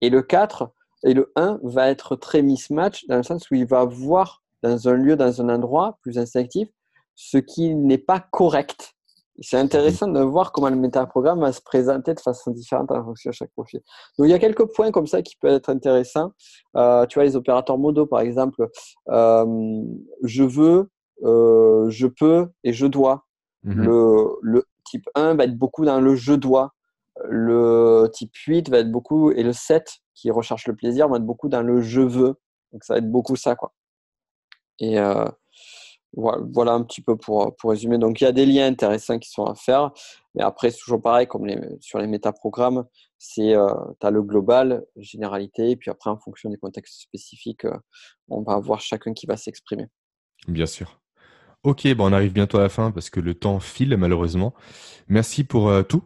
Et 0.00 0.10
le 0.10 0.22
4 0.22 0.72
et 1.04 1.14
le 1.14 1.32
1 1.36 1.60
va 1.62 1.88
être 1.88 2.16
très 2.16 2.42
mismatch 2.42 3.06
dans 3.08 3.16
le 3.16 3.22
sens 3.22 3.50
où 3.50 3.54
il 3.54 3.66
va 3.66 3.84
voir 3.84 4.42
dans 4.62 4.88
un 4.88 4.94
lieu, 4.94 5.16
dans 5.16 5.40
un 5.40 5.48
endroit 5.48 5.98
plus 6.02 6.18
instinctif, 6.18 6.68
ce 7.14 7.38
qui 7.38 7.74
n'est 7.74 7.98
pas 7.98 8.20
correct. 8.20 8.94
C'est 9.40 9.58
intéressant 9.58 10.08
de 10.08 10.20
voir 10.20 10.50
comment 10.50 10.70
le 10.70 10.76
métaprogramme 10.76 11.40
va 11.40 11.52
se 11.52 11.60
présenter 11.60 12.14
de 12.14 12.20
façon 12.20 12.52
différente 12.52 12.90
en 12.90 13.04
fonction 13.04 13.30
de 13.30 13.34
chaque 13.34 13.50
profil. 13.52 13.80
Donc, 14.18 14.28
il 14.28 14.30
y 14.30 14.34
a 14.34 14.38
quelques 14.38 14.64
points 14.72 14.90
comme 14.90 15.06
ça 15.06 15.20
qui 15.20 15.36
peuvent 15.36 15.56
être 15.56 15.68
intéressants. 15.68 16.32
Euh, 16.76 17.04
tu 17.06 17.18
vois, 17.18 17.24
les 17.24 17.36
opérateurs 17.36 17.76
modaux, 17.76 18.06
par 18.06 18.20
exemple, 18.20 18.66
euh, 19.10 19.82
je 20.22 20.42
veux, 20.42 20.88
euh, 21.24 21.90
je 21.90 22.06
peux 22.06 22.48
et 22.64 22.72
je 22.72 22.86
dois. 22.86 23.26
Mhm. 23.64 23.84
Le, 23.84 24.26
le 24.40 24.64
type 24.84 25.06
1 25.14 25.34
va 25.34 25.44
être 25.44 25.56
beaucoup 25.58 25.84
dans 25.84 26.00
le 26.00 26.16
je 26.16 26.32
dois. 26.32 26.72
Le 27.24 28.08
type 28.12 28.34
8 28.34 28.68
va 28.68 28.78
être 28.78 28.90
beaucoup, 28.90 29.30
et 29.30 29.42
le 29.42 29.52
7 29.52 30.00
qui 30.14 30.30
recherche 30.30 30.66
le 30.66 30.74
plaisir 30.74 31.08
va 31.08 31.16
être 31.16 31.24
beaucoup 31.24 31.48
dans 31.48 31.62
le 31.62 31.80
je 31.80 32.00
veux. 32.00 32.34
Donc, 32.72 32.84
ça 32.84 32.94
va 32.94 32.98
être 32.98 33.10
beaucoup 33.10 33.36
ça, 33.36 33.54
quoi. 33.54 33.72
Et 34.78 34.98
euh, 34.98 35.24
voilà, 36.14 36.72
un 36.72 36.82
petit 36.82 37.02
peu 37.02 37.16
pour, 37.16 37.54
résumer. 37.64 37.98
Donc, 37.98 38.20
il 38.20 38.24
y 38.24 38.26
a 38.26 38.32
des 38.32 38.46
liens 38.46 38.66
intéressants 38.66 39.18
qui 39.18 39.30
sont 39.30 39.44
à 39.44 39.54
faire. 39.54 39.90
Mais 40.34 40.42
après, 40.42 40.70
c'est 40.70 40.78
toujours 40.78 41.00
pareil, 41.00 41.26
comme 41.26 41.46
sur 41.80 41.98
les 41.98 42.06
métaprogrammes, 42.06 42.84
c'est 43.18 43.54
euh, 43.54 43.68
tu 44.00 44.06
as 44.06 44.10
le 44.10 44.22
global, 44.22 44.84
généralité, 44.96 45.70
et 45.70 45.76
puis 45.76 45.90
après, 45.90 46.10
en 46.10 46.18
fonction 46.18 46.50
des 46.50 46.58
contextes 46.58 47.00
spécifiques, 47.00 47.64
euh, 47.64 47.76
on 48.28 48.42
va 48.42 48.54
avoir 48.54 48.80
chacun 48.80 49.14
qui 49.14 49.26
va 49.26 49.36
s'exprimer. 49.36 49.86
Bien 50.48 50.66
sûr. 50.66 51.00
Ok, 51.62 51.92
bon, 51.94 52.10
on 52.10 52.12
arrive 52.12 52.32
bientôt 52.32 52.58
à 52.58 52.62
la 52.62 52.68
fin 52.68 52.92
parce 52.92 53.10
que 53.10 53.18
le 53.18 53.34
temps 53.34 53.58
file 53.58 53.96
malheureusement. 53.96 54.54
Merci 55.08 55.42
pour 55.42 55.72
tout. 55.88 56.04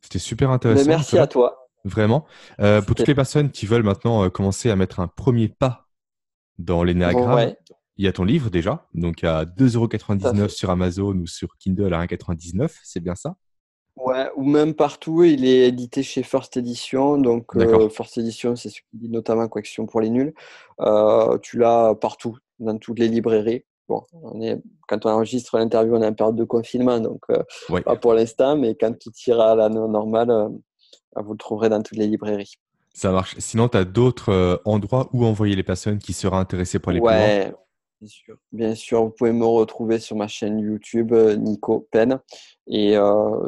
C'était 0.00 0.18
super 0.18 0.48
Mais 0.48 0.54
intéressant. 0.54 0.86
merci 0.86 1.18
à 1.18 1.26
toi. 1.26 1.68
Vraiment. 1.84 2.26
Euh, 2.60 2.82
pour 2.82 2.94
toutes 2.96 3.06
les 3.08 3.14
personnes 3.14 3.50
qui 3.50 3.66
veulent 3.66 3.82
maintenant 3.82 4.24
euh, 4.24 4.30
commencer 4.30 4.70
à 4.70 4.76
mettre 4.76 5.00
un 5.00 5.08
premier 5.08 5.48
pas 5.48 5.88
dans 6.58 6.82
l'énéagramme, 6.82 7.34
Ouais. 7.34 7.56
il 7.96 8.04
y 8.04 8.08
a 8.08 8.12
ton 8.12 8.24
livre 8.24 8.50
déjà, 8.50 8.86
donc 8.94 9.22
à 9.24 9.44
Tout 9.46 9.64
à 9.64 9.66
2,99€ 9.66 10.42
fait. 10.42 10.48
sur 10.48 10.70
Amazon 10.70 11.12
ou 11.14 11.26
sur 11.26 11.56
Kindle 11.58 11.94
à 11.94 11.98
1,99€, 12.04 12.68
c'est 12.82 13.00
bien 13.00 13.14
ça? 13.14 13.36
Ouais, 13.96 14.28
ou 14.36 14.44
même 14.44 14.74
partout, 14.74 15.24
il 15.24 15.44
est 15.44 15.68
édité 15.68 16.02
chez 16.04 16.22
First 16.22 16.56
Edition. 16.56 17.18
Donc, 17.18 17.56
euh, 17.56 17.88
First 17.88 18.16
Edition, 18.18 18.54
c'est 18.54 18.68
ce 18.70 18.76
qui 18.80 18.86
dit 18.92 19.08
notamment 19.08 19.48
Correction 19.48 19.86
pour 19.86 20.00
les 20.00 20.08
nuls. 20.10 20.32
Tu 21.42 21.58
l'as 21.58 21.94
partout, 21.96 22.38
dans 22.60 22.78
toutes 22.78 22.98
les 23.00 23.08
librairies. 23.08 23.64
Bon, 23.88 24.02
on 24.12 24.40
est, 24.42 24.60
quand 24.86 25.06
on 25.06 25.10
enregistre 25.10 25.56
l'interview, 25.58 25.94
on 25.96 26.02
est 26.02 26.06
en 26.06 26.12
période 26.12 26.36
de 26.36 26.44
confinement, 26.44 27.00
donc 27.00 27.22
euh, 27.30 27.42
Ouais. 27.70 27.80
pas 27.80 27.96
pour 27.96 28.12
l'instant, 28.14 28.56
mais 28.56 28.74
quand 28.74 28.92
tout 28.98 29.10
ira 29.26 29.52
à 29.52 29.54
la 29.54 29.68
no- 29.70 29.88
normale, 29.88 30.30
euh, 30.30 30.48
vous 31.16 31.32
le 31.32 31.38
trouverez 31.38 31.68
dans 31.70 31.82
toutes 31.82 31.96
les 31.96 32.06
librairies. 32.06 32.54
Ça 32.92 33.10
marche. 33.12 33.34
Sinon, 33.38 33.68
tu 33.68 33.78
as 33.78 33.84
d'autres 33.84 34.30
euh, 34.32 34.56
endroits 34.66 35.08
où 35.12 35.24
envoyer 35.24 35.56
les 35.56 35.62
personnes 35.62 35.98
qui 35.98 36.12
seraient 36.12 36.36
intéressées 36.36 36.78
pour 36.78 36.90
plus 36.92 36.98
loin 36.98 37.08
Ouais, 37.08 37.54
bien 38.00 38.08
sûr. 38.08 38.36
Bien 38.52 38.74
sûr, 38.74 39.04
vous 39.04 39.10
pouvez 39.10 39.32
me 39.32 39.46
retrouver 39.46 39.98
sur 40.00 40.16
ma 40.16 40.28
chaîne 40.28 40.58
YouTube, 40.58 41.14
Nico 41.38 41.88
Pen, 41.90 42.18
et 42.66 42.94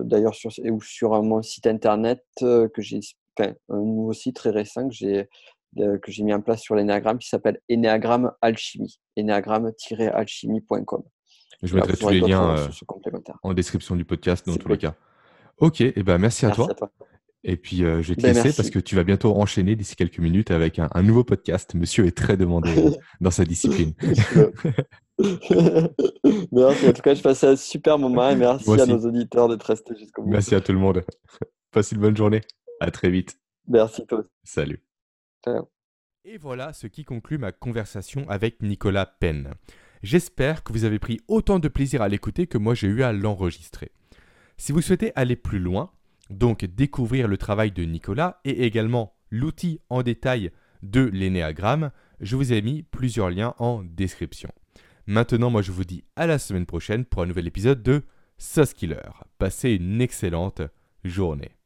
d'ailleurs 0.04 0.34
sur, 0.34 0.50
ou 0.70 0.80
sur 0.80 1.22
mon 1.22 1.42
site 1.42 1.66
internet 1.66 2.24
que 2.40 2.70
j'ai, 2.78 3.00
enfin, 3.38 3.52
un 3.68 3.76
nouveau 3.76 4.12
site 4.14 4.36
très 4.36 4.50
récent 4.50 4.88
que 4.88 4.94
j'ai 4.94 5.28
que 5.76 6.10
j'ai 6.10 6.22
mis 6.22 6.32
en 6.34 6.40
place 6.40 6.60
sur 6.62 6.74
l'énéagramme 6.74 7.18
qui 7.18 7.28
s'appelle 7.28 7.60
Énéagramme 7.68 8.32
Alchimie, 8.42 8.98
énéagramme-alchimie.com. 9.16 11.02
Je 11.62 11.74
mettrai 11.74 11.96
tous 11.96 12.08
les 12.08 12.20
liens 12.20 12.56
euh, 12.56 12.66
en 13.42 13.52
description 13.54 13.94
du 13.96 14.04
podcast 14.04 14.46
dans 14.46 14.56
tous 14.56 14.68
les 14.68 14.78
cas. 14.78 14.94
Ok, 15.58 15.80
et 15.82 16.02
ben 16.02 16.16
merci 16.18 16.46
à 16.46 16.50
toi. 16.50 16.68
à 16.70 16.74
toi. 16.74 16.90
Et 17.44 17.56
puis 17.56 17.84
euh, 17.84 18.02
je 18.02 18.08
vais 18.10 18.16
te 18.16 18.22
Ben, 18.22 18.28
laisser 18.28 18.44
merci. 18.44 18.56
parce 18.56 18.70
que 18.70 18.78
tu 18.78 18.96
vas 18.96 19.04
bientôt 19.04 19.34
enchaîner 19.36 19.76
d'ici 19.76 19.94
quelques 19.96 20.18
minutes 20.18 20.50
avec 20.50 20.78
un, 20.78 20.88
un 20.94 21.02
nouveau 21.02 21.24
podcast. 21.24 21.74
Monsieur 21.74 22.06
est 22.06 22.16
très 22.16 22.36
demandé 22.36 22.70
euh, 22.78 22.90
dans 23.20 23.30
sa 23.30 23.44
discipline. 23.44 23.92
merci. 26.52 26.88
En 26.88 26.92
tout 26.92 27.02
cas, 27.02 27.14
je 27.14 27.22
passais 27.22 27.46
un 27.46 27.56
super 27.56 27.98
moment 27.98 28.28
et 28.30 28.36
merci 28.36 28.64
Moi 28.66 28.78
à 28.78 28.82
aussi. 28.82 28.92
nos 28.92 29.06
auditeurs 29.06 29.48
d'être 29.48 29.64
restés 29.64 29.94
jusqu'au 29.98 30.22
bout. 30.22 30.30
Merci 30.30 30.54
à 30.54 30.60
tout 30.60 30.72
le 30.72 30.78
monde. 30.78 31.02
Passe 31.72 31.92
une 31.92 32.00
bonne 32.00 32.16
journée. 32.16 32.40
À 32.80 32.90
très 32.90 33.10
vite. 33.10 33.38
Merci 33.68 34.06
toi. 34.06 34.24
Salut. 34.44 34.82
Et 36.24 36.36
voilà 36.36 36.72
ce 36.72 36.86
qui 36.86 37.04
conclut 37.04 37.38
ma 37.38 37.52
conversation 37.52 38.28
avec 38.28 38.62
Nicolas 38.62 39.06
Penn. 39.06 39.54
J'espère 40.02 40.62
que 40.62 40.72
vous 40.72 40.84
avez 40.84 40.98
pris 40.98 41.20
autant 41.28 41.58
de 41.58 41.68
plaisir 41.68 42.02
à 42.02 42.08
l'écouter 42.08 42.46
que 42.46 42.58
moi 42.58 42.74
j'ai 42.74 42.88
eu 42.88 43.02
à 43.02 43.12
l'enregistrer. 43.12 43.92
Si 44.56 44.72
vous 44.72 44.82
souhaitez 44.82 45.12
aller 45.16 45.36
plus 45.36 45.58
loin, 45.58 45.92
donc 46.28 46.64
découvrir 46.64 47.28
le 47.28 47.38
travail 47.38 47.72
de 47.72 47.84
Nicolas 47.84 48.40
et 48.44 48.64
également 48.64 49.14
l'outil 49.30 49.80
en 49.88 50.02
détail 50.02 50.50
de 50.82 51.02
l'énéagramme, 51.02 51.90
je 52.20 52.36
vous 52.36 52.52
ai 52.52 52.62
mis 52.62 52.82
plusieurs 52.82 53.30
liens 53.30 53.54
en 53.58 53.82
description. 53.82 54.50
Maintenant, 55.06 55.50
moi 55.50 55.62
je 55.62 55.72
vous 55.72 55.84
dis 55.84 56.04
à 56.16 56.26
la 56.26 56.38
semaine 56.38 56.66
prochaine 56.66 57.04
pour 57.04 57.22
un 57.22 57.26
nouvel 57.26 57.46
épisode 57.46 57.82
de 57.82 58.02
Sauce 58.38 58.74
Killer. 58.74 59.10
Passez 59.38 59.72
une 59.72 60.00
excellente 60.00 60.62
journée. 61.04 61.59